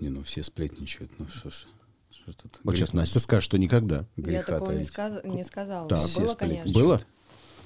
Не, 0.00 0.08
ну 0.08 0.22
все 0.22 0.42
сплетничают, 0.42 1.10
ну 1.18 1.26
что 1.28 1.50
ж. 1.50 1.66
Что 2.10 2.48
Вот 2.62 2.76
сейчас 2.76 2.92
Настя 2.92 3.18
скажет, 3.18 3.44
что 3.44 3.58
никогда. 3.58 4.06
я 4.16 4.22
греха 4.22 4.52
такого 4.52 4.70
не, 4.70 4.76
таить. 4.76 4.88
сказ- 4.88 5.24
не 5.24 5.42
сказала. 5.44 5.88
Все 5.96 6.20
было, 6.20 6.34
конечно. 6.34 6.72
Было? 6.72 7.02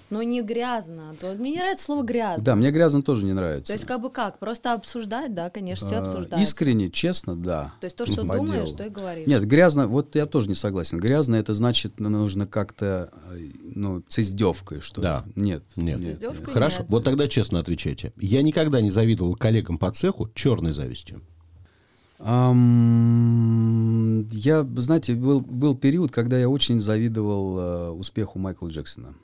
Но 0.09 0.23
не 0.23 0.41
грязно. 0.41 1.17
То, 1.21 1.35
мне 1.35 1.51
не 1.51 1.57
нравится 1.59 1.85
слово 1.85 2.05
грязно. 2.05 2.45
Да, 2.45 2.55
мне 2.55 2.71
грязно 2.71 3.03
тоже 3.03 3.27
не 3.27 3.33
нравится. 3.33 3.69
То 3.69 3.73
есть 3.73 3.85
как 3.85 4.01
бы 4.01 4.11
как? 4.11 4.39
Просто 4.39 4.73
обсуждать, 4.75 5.35
да, 5.35 5.51
конечно, 5.51 5.85
все 5.87 5.97
А, 5.97 6.03
обсуждают. 6.03 6.47
Искренне, 6.47 6.91
честно, 6.91 7.35
да. 7.35 7.73
То 7.81 7.87
есть 7.87 7.97
то, 7.97 8.07
что 8.07 8.23
думаешь, 8.23 8.69
делу. 8.69 8.77
то 8.77 8.87
и 8.87 8.89
говоришь. 8.89 9.27
Нет, 9.27 9.45
грязно, 9.45 9.89
вот 9.89 10.15
я 10.15 10.27
тоже 10.27 10.49
не 10.49 10.55
согласен. 10.55 11.01
Грязно 11.01 11.35
это 11.35 11.55
значит, 11.55 11.99
ну, 11.99 12.09
нужно 12.09 12.47
как-то, 12.47 13.11
э, 13.35 13.39
ну, 13.75 14.05
с 14.07 14.21
издевкой, 14.21 14.81
что 14.81 15.03
Да. 15.03 15.25
ли. 15.35 15.43
Нет. 15.43 15.65
Нет. 15.75 16.01
С 16.01 16.07
издевкой 16.07 16.55
Хорошо, 16.55 16.81
нет. 16.81 16.89
вот 16.91 17.05
тогда 17.05 17.27
честно 17.27 17.59
отвечайте. 17.59 18.13
Я 18.17 18.43
никогда 18.43 18.81
не 18.81 18.91
завидовал 18.91 19.35
коллегам 19.35 19.77
по 19.77 19.91
цеху 19.91 20.29
черной 20.35 20.71
завистью. 20.73 21.21
Ам, 22.19 24.27
я, 24.31 24.67
знаете, 24.77 25.15
был, 25.15 25.41
был 25.41 25.75
период, 25.77 26.13
когда 26.13 26.39
я 26.39 26.49
очень 26.49 26.81
завидовал 26.81 27.59
э, 27.59 27.91
успеху 27.91 28.39
Майкла 28.39 28.69
Джексона. 28.69 29.15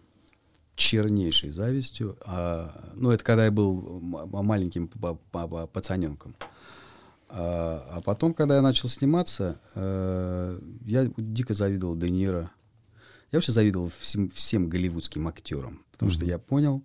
Чернейшей 0.76 1.50
завистью. 1.50 2.16
А, 2.24 2.92
ну, 2.94 3.10
это 3.10 3.22
когда 3.24 3.44
я 3.44 3.50
был 3.50 4.00
маленьким 4.00 4.88
па- 4.88 5.18
па- 5.30 5.46
па- 5.48 5.66
пацаненком. 5.66 6.34
А, 7.28 7.86
а 7.90 8.00
потом, 8.00 8.34
когда 8.34 8.56
я 8.56 8.62
начал 8.62 8.88
сниматься, 8.88 9.60
э, 9.74 10.58
я 10.84 11.10
дико 11.16 11.54
завидовал 11.54 11.96
Де 11.96 12.10
Ниро. 12.10 12.50
Я 13.30 13.38
вообще 13.38 13.52
завидовал 13.52 13.90
всем, 13.98 14.28
всем 14.30 14.68
голливудским 14.68 15.26
актерам. 15.28 15.82
Потому 15.92 16.10
что 16.10 16.24
я 16.24 16.38
понял, 16.38 16.82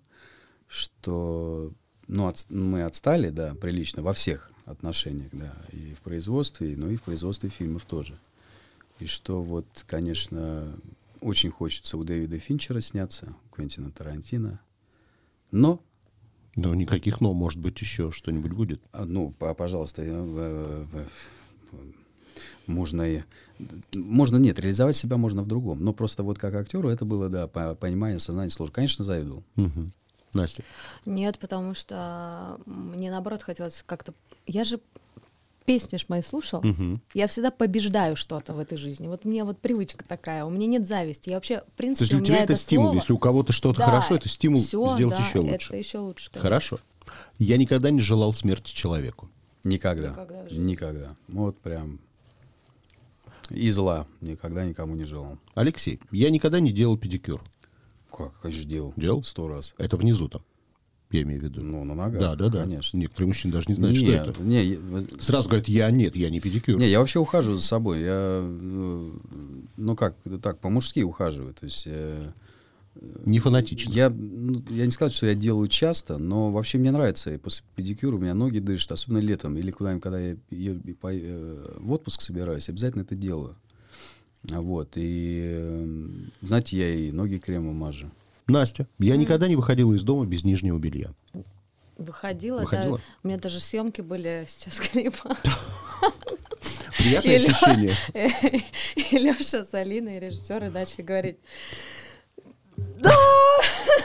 что 0.68 1.74
ну, 2.08 2.30
отс- 2.30 2.48
мы 2.54 2.84
отстали, 2.84 3.30
да, 3.30 3.56
прилично 3.56 4.02
во 4.02 4.14
всех 4.14 4.52
отношениях, 4.66 5.30
да, 5.34 5.54
и 5.72 5.94
в 5.94 6.02
производстве, 6.02 6.76
ну 6.78 6.90
и 6.90 6.96
в 6.96 7.04
производстве 7.04 7.50
фильмов 7.50 7.86
тоже. 7.86 8.18
И 9.00 9.06
что 9.06 9.42
вот, 9.44 9.66
конечно, 9.86 10.74
очень 11.22 11.52
хочется 11.52 11.98
у 11.98 12.04
Дэвида 12.04 12.40
Финчера 12.40 12.80
сняться, 12.82 13.34
у 13.46 13.56
Квентина 13.56 13.92
Тарантино. 13.92 14.60
Но, 15.52 15.82
Ну, 16.56 16.74
никаких 16.74 17.22
«но», 17.22 17.34
может 17.34 17.60
быть, 17.60 17.80
еще 17.82 18.12
что-нибудь 18.12 18.52
будет. 18.54 18.82
а, 18.92 19.06
ну, 19.06 19.32
по- 19.32 19.54
пожалуйста, 19.54 20.02
э, 20.06 20.86
можно 22.68 23.02
и... 23.04 23.24
Можно, 23.94 24.38
нет, 24.38 24.60
реализовать 24.60 24.96
себя 24.96 25.18
можно 25.18 25.42
в 25.42 25.48
другом. 25.48 25.84
Но 25.84 25.94
просто 25.94 26.24
вот 26.24 26.38
как 26.38 26.54
актеру 26.56 26.90
это 26.90 27.06
было, 27.06 27.30
да, 27.30 27.48
по- 27.48 27.76
понимание, 27.76 28.20
сознание 28.20 28.52
сложно. 28.52 28.74
Конечно, 28.74 29.04
завидовал. 29.06 29.44
Мгм. 29.56 29.92
Настя. 30.34 30.64
Нет, 31.06 31.40
потому 31.40 31.74
что 31.74 32.60
мне 32.66 33.10
наоборот 33.10 33.42
хотелось 33.42 33.84
как-то. 33.86 34.14
Я 34.46 34.64
же 34.66 34.80
песни 35.68 35.98
ж 35.98 36.06
мои 36.08 36.22
слушал. 36.22 36.62
Мгм. 36.64 37.02
Я 37.14 37.28
всегда 37.28 37.52
побеждаю 37.52 38.16
что-то 38.16 38.54
в 38.54 38.60
этой 38.60 38.78
жизни. 38.78 39.08
Вот 39.08 39.26
мне 39.26 39.44
вот 39.44 39.60
привычка 39.60 40.04
такая. 40.06 40.46
У 40.46 40.50
меня 40.50 40.66
нет 40.66 40.88
зависти. 40.88 41.30
Я 41.30 41.36
вообще, 41.36 41.58
в 41.58 41.62
То 41.66 41.72
принципе, 41.76 42.04
есть 42.06 42.12
для 42.12 42.20
у 42.22 42.24
тебя 42.24 42.36
меня 42.36 42.44
это 42.46 42.56
стимул. 42.56 42.86
слово- 42.86 42.96
Если 42.96 43.14
у 43.14 43.18
кого-то 43.20 43.54
что-то 43.54 43.80
Да, 43.80 43.86
хорошо, 43.86 44.16
это 44.16 44.30
стимул 44.30 44.62
всё, 44.62 44.96
сделать 44.96 45.18
да, 45.20 45.28
еще 45.28 45.40
лучше. 45.40 45.68
Это 45.68 45.76
еще 45.76 45.98
лучше. 46.00 46.30
конечно. 46.32 46.42
Хорошо. 46.50 46.80
Я 47.38 47.58
никогда 47.58 47.92
не 47.92 48.00
желал 48.02 48.34
смерти 48.34 48.74
человеку. 48.74 49.30
Никогда. 49.66 50.10
Никогда. 50.12 50.44
Никогда. 50.52 51.16
Вот 51.28 51.60
прям 51.60 52.00
и 53.50 53.70
зла 53.70 54.08
никогда 54.22 54.66
никому 54.66 54.96
не 54.96 55.04
желал. 55.06 55.38
Алексей, 55.54 56.00
я 56.12 56.30
никогда 56.30 56.60
не 56.62 56.72
делал 56.72 56.98
педикюр. 56.98 57.42
Как, 58.12 58.40
конечно, 58.42 58.64
делал. 58.70 58.94
Делал? 58.96 59.24
Сто 59.24 59.48
раз. 59.48 59.76
Это 59.78 59.98
внизу 59.98 60.28
там, 60.30 60.42
я 61.12 61.22
имею 61.22 61.40
в 61.40 61.44
виду. 61.44 61.62
Ну, 61.62 61.84
на 61.84 61.96
ногах. 61.96 62.20
да, 62.20 62.36
да, 62.36 62.50
да. 62.50 62.64
Конечно. 62.64 62.98
Некоторые 62.98 63.28
мужчины 63.28 63.54
даже 63.54 63.66
не 63.70 63.76
знают, 63.76 63.98
не, 63.98 64.04
что 64.04 64.12
это. 64.32 64.42
Не, 64.42 64.78
Сразу 65.20 65.48
говорят, 65.50 65.68
я 65.68 65.90
нет, 65.92 66.16
я 66.16 66.30
не 66.30 66.40
педикюр. 66.40 66.78
не, 66.80 66.88
я 66.90 67.00
вообще 67.00 67.20
ухаживаю 67.20 67.58
за 67.58 67.66
собой. 67.66 68.02
Я, 68.02 68.42
э, 68.44 69.12
ну 69.78 69.96
как, 69.96 70.16
так, 70.42 70.60
по-мужски 70.60 71.02
ухаживаю. 71.04 71.54
То 71.54 71.66
есть 71.66 71.84
э, 71.86 72.30
Не 73.26 73.40
фанатично. 73.40 73.92
я, 73.94 74.10
ну, 74.10 74.62
я 74.70 74.86
не 74.86 74.92
сказал, 74.92 75.12
что 75.12 75.28
я 75.28 75.36
делаю 75.36 75.68
часто, 75.68 76.18
но 76.18 76.52
вообще 76.52 76.78
мне 76.78 76.92
нравится. 76.92 77.34
И 77.34 77.38
после 77.38 77.64
педикюра 77.76 78.16
у 78.16 78.20
меня 78.20 78.34
ноги 78.34 78.60
дышат, 78.60 78.92
особенно 78.94 79.20
летом. 79.20 79.56
Или 79.58 79.72
куда-нибудь, 79.72 80.04
когда 80.04 80.20
я 80.20 80.36
е- 80.52 80.82
и 80.84 80.94
по- 80.94 81.14
э, 81.14 81.76
в 81.78 81.92
отпуск 81.92 82.22
собираюсь, 82.22 82.70
обязательно 82.70 83.04
это 83.04 83.16
делаю. 83.16 83.56
Вот. 84.44 84.90
И, 84.96 85.42
э, 85.54 86.08
знаете, 86.42 86.78
я 86.78 86.90
и 86.94 87.12
ноги 87.12 87.38
кремом 87.38 87.76
мажу. 87.76 88.10
Настя, 88.48 88.88
я 89.00 89.18
никогда 89.18 89.48
не 89.48 89.56
выходила 89.56 89.94
из 89.94 90.04
дома 90.04 90.26
без 90.26 90.44
нижнего 90.44 90.78
белья. 90.78 91.12
Выходила, 91.98 92.62
Выходила? 92.62 92.98
да. 92.98 93.04
У 93.24 93.28
меня 93.28 93.38
даже 93.40 93.60
съемки 93.60 94.02
были 94.02 94.46
сейчас 94.50 94.80
клипа. 94.80 95.36
Приятное 96.98 97.38
И 97.38 97.40
Лё- 97.40 97.50
ощущение. 97.52 97.96
И 98.96 99.18
Леша 99.18 99.64
с 99.64 99.74
Алиной, 99.74 100.20
режиссеры, 100.20 100.70
начали 100.70 101.02
говорить. 101.02 101.38
Да! 102.78 103.14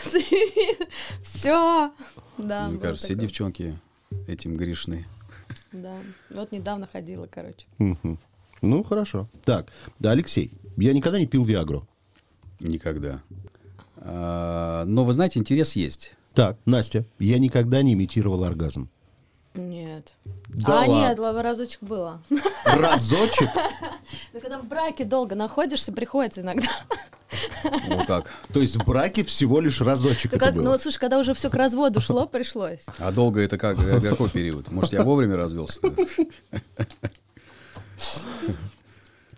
Все! 1.23 1.93
Да, 2.39 2.69
Мне 2.69 2.79
кажется, 2.81 3.07
все 3.07 3.15
девчонки 3.15 3.79
этим 4.27 4.57
грешны. 4.57 5.07
Да. 5.73 5.97
Вот 6.31 6.51
недавно 6.53 6.87
ходила, 6.91 7.27
короче. 7.27 7.67
Ну, 8.63 8.85
хорошо. 8.85 9.29
Так, 9.45 9.69
да, 9.99 10.13
Алексей, 10.13 10.53
я 10.77 10.93
никогда 10.93 11.19
не 11.19 11.27
пил 11.27 11.45
Виагру. 11.45 11.87
Никогда. 12.61 13.21
А, 14.05 14.85
но 14.87 15.05
вы 15.05 15.13
знаете, 15.13 15.39
интерес 15.39 15.77
есть. 15.77 16.15
Так, 16.35 16.57
Настя, 16.65 17.05
я 17.19 17.39
никогда 17.39 17.83
не 17.83 17.93
имитировал 17.95 18.43
оргазм. 18.45 18.89
Нет. 19.55 20.15
Да 20.49 20.85
а, 20.85 20.89
ладно. 20.89 20.93
нет, 21.09 21.19
ла- 21.19 21.43
разочек 21.43 21.83
было. 21.83 22.23
Разочек? 22.65 23.51
Ну, 24.33 24.41
когда 24.41 24.59
в 24.59 24.65
браке 24.65 25.05
долго 25.05 25.35
находишься, 25.35 25.93
приходится 25.93 26.41
иногда. 26.41 26.69
Ну 27.89 28.05
как? 28.07 28.31
То 28.53 28.61
есть 28.61 28.77
в 28.77 28.85
браке 28.85 29.25
всего 29.25 29.61
лишь 29.61 29.81
разочек 29.81 30.33
Ну, 30.33 30.39
это 30.39 30.53
было? 30.53 30.63
ну, 30.73 30.79
слушай, 30.79 30.99
когда 30.99 31.19
уже 31.19 31.33
все 31.35 31.49
к 31.51 31.55
разводу 31.55 32.01
шло, 32.01 32.27
пришлось. 32.27 32.81
А 32.99 33.11
долго 33.13 33.41
это 33.41 33.57
как? 33.59 33.79
Э, 33.79 34.01
Какой 34.01 34.29
период? 34.31 34.71
Может, 34.71 34.93
я 34.93 35.03
вовремя 35.03 35.37
развелся? 35.37 35.81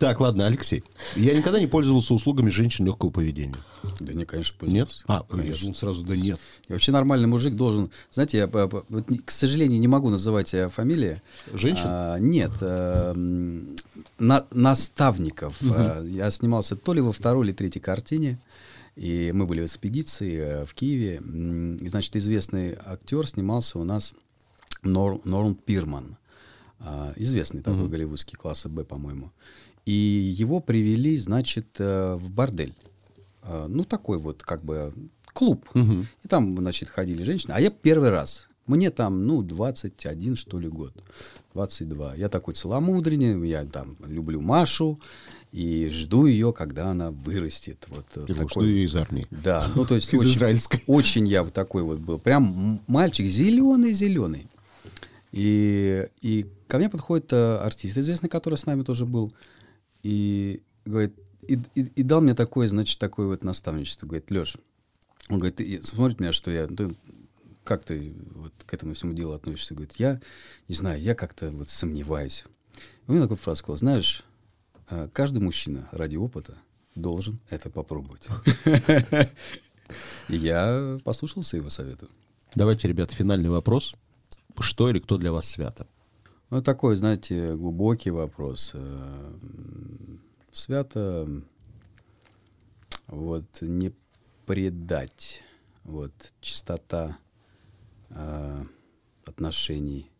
Так, 0.04 0.20
ладно, 0.20 0.46
Алексей. 0.46 0.84
Я 1.16 1.34
никогда 1.34 1.58
не 1.58 1.66
пользовался 1.66 2.12
услугами 2.12 2.50
женщин 2.50 2.84
легкого 2.84 3.08
поведения. 3.08 3.56
Да 4.00 4.12
не, 4.12 4.26
конечно, 4.26 4.54
Нет? 4.66 4.88
пользуюсь. 4.88 5.04
А, 5.06 5.12
я 5.14 5.22
конечно. 5.36 5.60
думал 5.62 5.74
сразу, 5.76 6.02
да 6.02 6.14
нет. 6.14 6.38
И 6.68 6.72
вообще 6.74 6.92
нормальный 6.92 7.26
мужик 7.26 7.56
должен... 7.56 7.90
Знаете, 8.10 8.36
я, 8.36 8.46
по- 8.48 8.84
вот 8.90 9.06
к 9.24 9.30
сожалению, 9.30 9.80
не 9.80 9.88
могу 9.88 10.10
называть 10.10 10.52
э, 10.52 10.68
фамилии. 10.68 11.22
Женщин? 11.54 11.84
А, 11.86 12.18
нет. 12.18 12.50
э, 12.60 13.12
м, 13.16 13.76
на- 14.18 14.44
наставников. 14.50 15.56
Э, 15.62 16.04
Я 16.06 16.30
снимался 16.30 16.76
то 16.76 16.92
ли 16.92 17.00
во 17.00 17.12
второй 17.12 17.46
или 17.46 17.54
третьей 17.54 17.80
картине. 17.80 18.38
И 18.96 19.32
мы 19.32 19.46
были 19.46 19.62
в 19.62 19.64
экспедиции 19.64 20.36
э, 20.36 20.66
в 20.66 20.74
Киеве. 20.74 21.22
И, 21.80 21.88
значит, 21.88 22.14
известный 22.16 22.76
актер 22.84 23.26
снимался 23.26 23.78
у 23.78 23.84
нас 23.84 24.12
Нор- 24.82 25.22
Норм 25.24 25.54
Пирман. 25.54 26.18
А, 26.80 27.14
Известный 27.16 27.62
такой 27.62 27.88
голливудский 27.88 28.36
класса 28.36 28.68
Б, 28.68 28.84
по-моему. 28.84 29.30
И 29.86 29.92
его 29.92 30.60
привели, 30.60 31.16
значит, 31.18 31.76
э, 31.78 32.14
в 32.14 32.30
бордель. 32.30 32.74
А, 33.42 33.66
Ну, 33.68 33.84
такой 33.84 34.18
вот, 34.18 34.42
как 34.42 34.64
бы, 34.64 34.92
клуб. 35.32 35.68
И 35.74 36.28
там, 36.28 36.56
значит, 36.56 36.88
ходили 36.88 37.22
женщины. 37.22 37.52
А 37.52 37.60
я 37.60 37.70
первый 37.70 38.10
раз. 38.10 38.46
Мне 38.66 38.90
там, 38.90 39.26
ну, 39.26 39.42
21, 39.42 40.36
что 40.36 40.58
ли, 40.58 40.68
год. 40.68 40.92
22. 41.52 42.14
Я 42.14 42.28
такой 42.30 42.54
целомудренный, 42.54 43.46
я 43.48 43.64
там 43.64 43.96
люблю 44.06 44.40
Машу 44.40 44.98
и 45.52 45.88
жду 45.90 46.26
ее, 46.26 46.52
когда 46.52 46.88
она 46.90 47.10
вырастет. 47.10 47.84
Вот 47.88 48.06
э, 48.16 48.24
Я 48.26 48.34
думал, 48.34 48.48
что 48.48 48.60
такой. 48.60 48.72
я 48.72 48.84
из 48.84 48.96
армии. 48.96 49.26
Да, 49.30 49.68
ну, 49.76 49.84
то 49.84 49.94
есть 49.94 50.08
Из 50.14 50.18
очень, 50.20 50.30
израильской. 50.34 50.82
очень 50.86 51.28
я 51.28 51.42
вот 51.44 51.52
такой 51.52 51.82
вот 51.82 51.98
был. 52.00 52.18
Прям 52.18 52.80
мальчик 52.86 53.26
зеленый-зеленый. 53.26 54.48
И, 55.30 56.06
и 56.22 56.46
ко 56.68 56.78
мне 56.78 56.88
подходит 56.88 57.32
э, 57.32 57.56
артист 57.58 57.98
известный, 57.98 58.28
который 58.28 58.56
с 58.56 58.66
нами 58.66 58.82
тоже 58.82 59.04
был, 59.04 59.32
и 60.04 60.62
говорит, 60.84 61.14
и, 61.48 61.54
и- 61.74 61.80
и 61.96 62.02
дал 62.04 62.20
мне 62.20 62.34
такое, 62.34 62.68
значит, 62.68 62.98
такое 63.00 63.26
вот 63.26 63.42
наставничество. 63.42 64.06
Говорит, 64.06 64.30
Леш, 64.30 64.56
он 65.28 65.38
говорит, 65.38 65.56
ты 65.56 65.82
смотрит 65.82 66.20
меня, 66.20 66.32
что 66.32 66.50
я, 66.50 66.66
ты, 66.68 66.94
как 67.64 67.82
ты 67.84 68.14
вот 68.34 68.52
к 68.64 68.72
этому 68.74 68.94
всему 68.94 69.14
делу 69.14 69.32
относишься? 69.32 69.74
Говорит, 69.74 69.94
я 69.96 70.20
не 70.68 70.74
знаю, 70.74 71.00
я 71.00 71.14
как-то 71.14 71.50
вот 71.50 71.68
сомневаюсь. 71.70 72.44
И 72.76 73.10
он 73.10 73.14
мне 73.16 73.22
такую 73.24 73.38
фразу 73.38 73.58
сказал, 73.60 73.76
знаешь, 73.78 74.22
э, 74.90 75.08
каждый 75.12 75.38
мужчина 75.38 75.88
ради 75.92 76.16
опыта 76.16 76.56
должен 76.94 77.40
это 77.50 77.70
попробовать. 77.70 78.28
И 80.28 80.36
я 80.36 80.98
послушался 81.04 81.56
его 81.56 81.68
совета. 81.68 82.06
Давайте, 82.54 82.88
ребята, 82.88 83.14
финальный 83.14 83.50
вопрос. 83.50 83.94
Что 84.60 84.88
или 84.88 84.98
кто 85.00 85.16
для 85.18 85.32
вас 85.32 85.46
свято? 85.48 85.86
Ну, 86.54 86.62
такой, 86.62 86.94
знаете, 86.94 87.56
глубокий 87.56 88.10
вопрос. 88.10 88.70
Э, 88.74 88.78
м, 89.42 90.20
Свято 90.52 91.28
вот 93.08 93.60
не 93.60 93.92
предать, 94.46 95.42
вот 95.82 96.12
чистота 96.40 97.18
э, 98.10 98.64
отношений. 99.24 100.12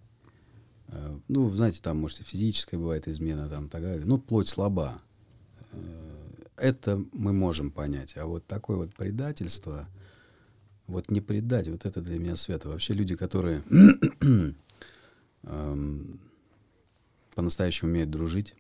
Э, 0.89 1.17
Ну, 1.29 1.51
знаете, 1.55 1.81
там, 1.81 1.99
может, 2.01 2.19
и 2.19 2.25
физическая 2.25 2.81
бывает 2.81 3.07
измена, 3.07 3.49
там, 3.49 3.69
так 3.69 3.83
далее. 3.83 4.05
Ну, 4.05 4.19
плоть 4.19 4.49
слаба. 4.49 5.01
Э, 5.71 5.79
Это 6.57 7.01
мы 7.13 7.33
можем 7.33 7.71
понять. 7.71 8.17
А 8.17 8.27
вот 8.27 8.45
такое 8.45 8.77
вот 8.77 8.93
предательство, 8.93 9.87
Вот 10.89 11.13
не 11.13 11.21
предать, 11.21 11.69
вот 11.69 11.87
это 11.87 12.01
для 12.01 12.19
меня 12.19 12.35
свято. 12.35 12.71
Вообще 12.71 12.93
люди, 12.93 13.15
которые 13.15 13.63
эм, 15.47 16.21
по-настоящему 17.35 17.91
умеют 17.91 18.11
дружить, 18.11 18.55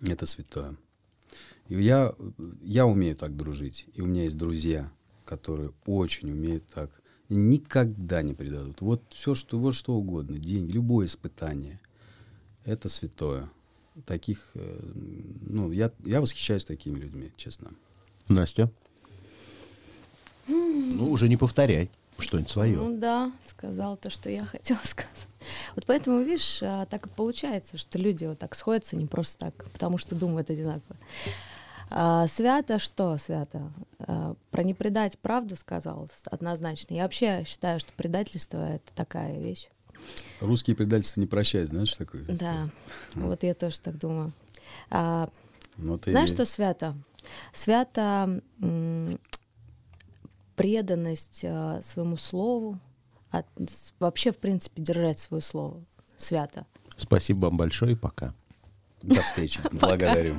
это 0.00 0.26
святое. 0.26 0.76
И 1.68 1.82
я, 1.82 2.14
я 2.62 2.86
умею 2.86 3.16
так 3.16 3.36
дружить. 3.36 3.86
И 3.94 4.00
у 4.00 4.06
меня 4.06 4.24
есть 4.24 4.36
друзья, 4.36 4.90
которые 5.24 5.72
очень 5.86 6.30
умеют 6.30 6.64
так. 6.66 6.90
И 7.28 7.34
никогда 7.34 8.22
не 8.22 8.34
предадут. 8.34 8.80
Вот 8.80 9.02
все, 9.10 9.34
что, 9.34 9.58
вот 9.58 9.74
что 9.74 9.94
угодно, 9.94 10.38
деньги, 10.38 10.72
любое 10.72 11.06
испытание. 11.06 11.80
Это 12.64 12.88
святое. 12.88 13.48
Таких, 14.06 14.50
э, 14.54 14.92
ну, 15.46 15.70
я, 15.72 15.92
я 16.04 16.20
восхищаюсь 16.20 16.64
такими 16.64 16.98
людьми, 16.98 17.30
честно. 17.36 17.70
Настя? 18.28 18.70
Ну, 20.48 21.10
уже 21.10 21.28
не 21.28 21.36
повторяй 21.36 21.90
что-нибудь 22.18 22.50
свое. 22.50 22.76
Ну 22.76 22.98
да, 22.98 23.32
сказал 23.46 23.96
то, 23.96 24.10
что 24.10 24.30
я 24.30 24.44
хотела 24.46 24.80
сказать. 24.84 25.26
Вот 25.74 25.86
поэтому, 25.86 26.20
видишь, 26.22 26.60
а, 26.62 26.86
так 26.86 27.06
и 27.06 27.10
получается, 27.10 27.78
что 27.78 27.98
люди 27.98 28.24
вот 28.24 28.38
так 28.38 28.54
сходятся 28.54 28.96
не 28.96 29.06
просто 29.06 29.38
так, 29.46 29.64
потому 29.72 29.98
что 29.98 30.14
думают 30.14 30.50
одинаково. 30.50 30.96
А, 31.90 32.26
свято 32.28 32.78
что 32.78 33.18
свято? 33.18 33.70
А, 33.98 34.34
про 34.50 34.62
не 34.62 34.74
предать 34.74 35.18
правду 35.18 35.56
сказал 35.56 36.08
однозначно. 36.24 36.94
Я 36.94 37.02
вообще 37.02 37.44
считаю, 37.46 37.80
что 37.80 37.92
предательство— 37.92 38.58
это 38.74 38.92
такая 38.94 39.38
вещь. 39.38 39.68
Русские 40.40 40.74
предательства 40.74 41.20
не 41.20 41.26
прощают, 41.26 41.70
знаешь 41.70 41.94
такое? 41.94 42.24
Да, 42.24 42.70
вот 43.14 43.42
я 43.42 43.54
тоже 43.54 43.80
так 43.80 43.98
думаю. 43.98 44.32
А, 44.90 45.28
ну, 45.76 46.00
знаешь, 46.04 46.30
и... 46.30 46.34
что 46.34 46.44
свято? 46.44 46.96
Свято 47.52 48.40
преданность 50.62 51.44
а, 51.44 51.80
своему 51.82 52.16
слову, 52.16 52.78
от, 53.30 53.46
вообще, 53.98 54.30
в 54.30 54.38
принципе, 54.38 54.80
держать 54.80 55.18
свое 55.18 55.42
слово. 55.42 55.82
Свято. 56.16 56.66
Спасибо 56.96 57.46
вам 57.46 57.56
большое 57.56 57.92
и 57.92 57.96
пока. 57.96 58.32
До 59.02 59.20
встречи. 59.22 59.60
Благодарю. 59.72 60.36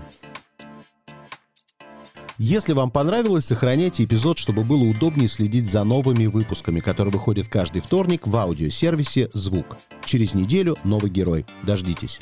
Если 2.38 2.72
вам 2.72 2.90
понравилось, 2.90 3.46
сохраняйте 3.46 4.06
эпизод, 4.06 4.38
чтобы 4.38 4.64
было 4.64 4.84
удобнее 4.84 5.28
следить 5.28 5.70
за 5.70 5.84
новыми 5.84 6.26
выпусками, 6.28 6.80
которые 6.80 7.12
выходят 7.12 7.48
каждый 7.48 7.82
вторник 7.82 8.26
в 8.26 8.36
аудиосервисе 8.36 9.30
«Звук». 9.34 9.78
Через 10.06 10.34
неделю 10.34 10.78
новый 10.86 11.12
герой. 11.12 11.46
Дождитесь. 11.64 12.20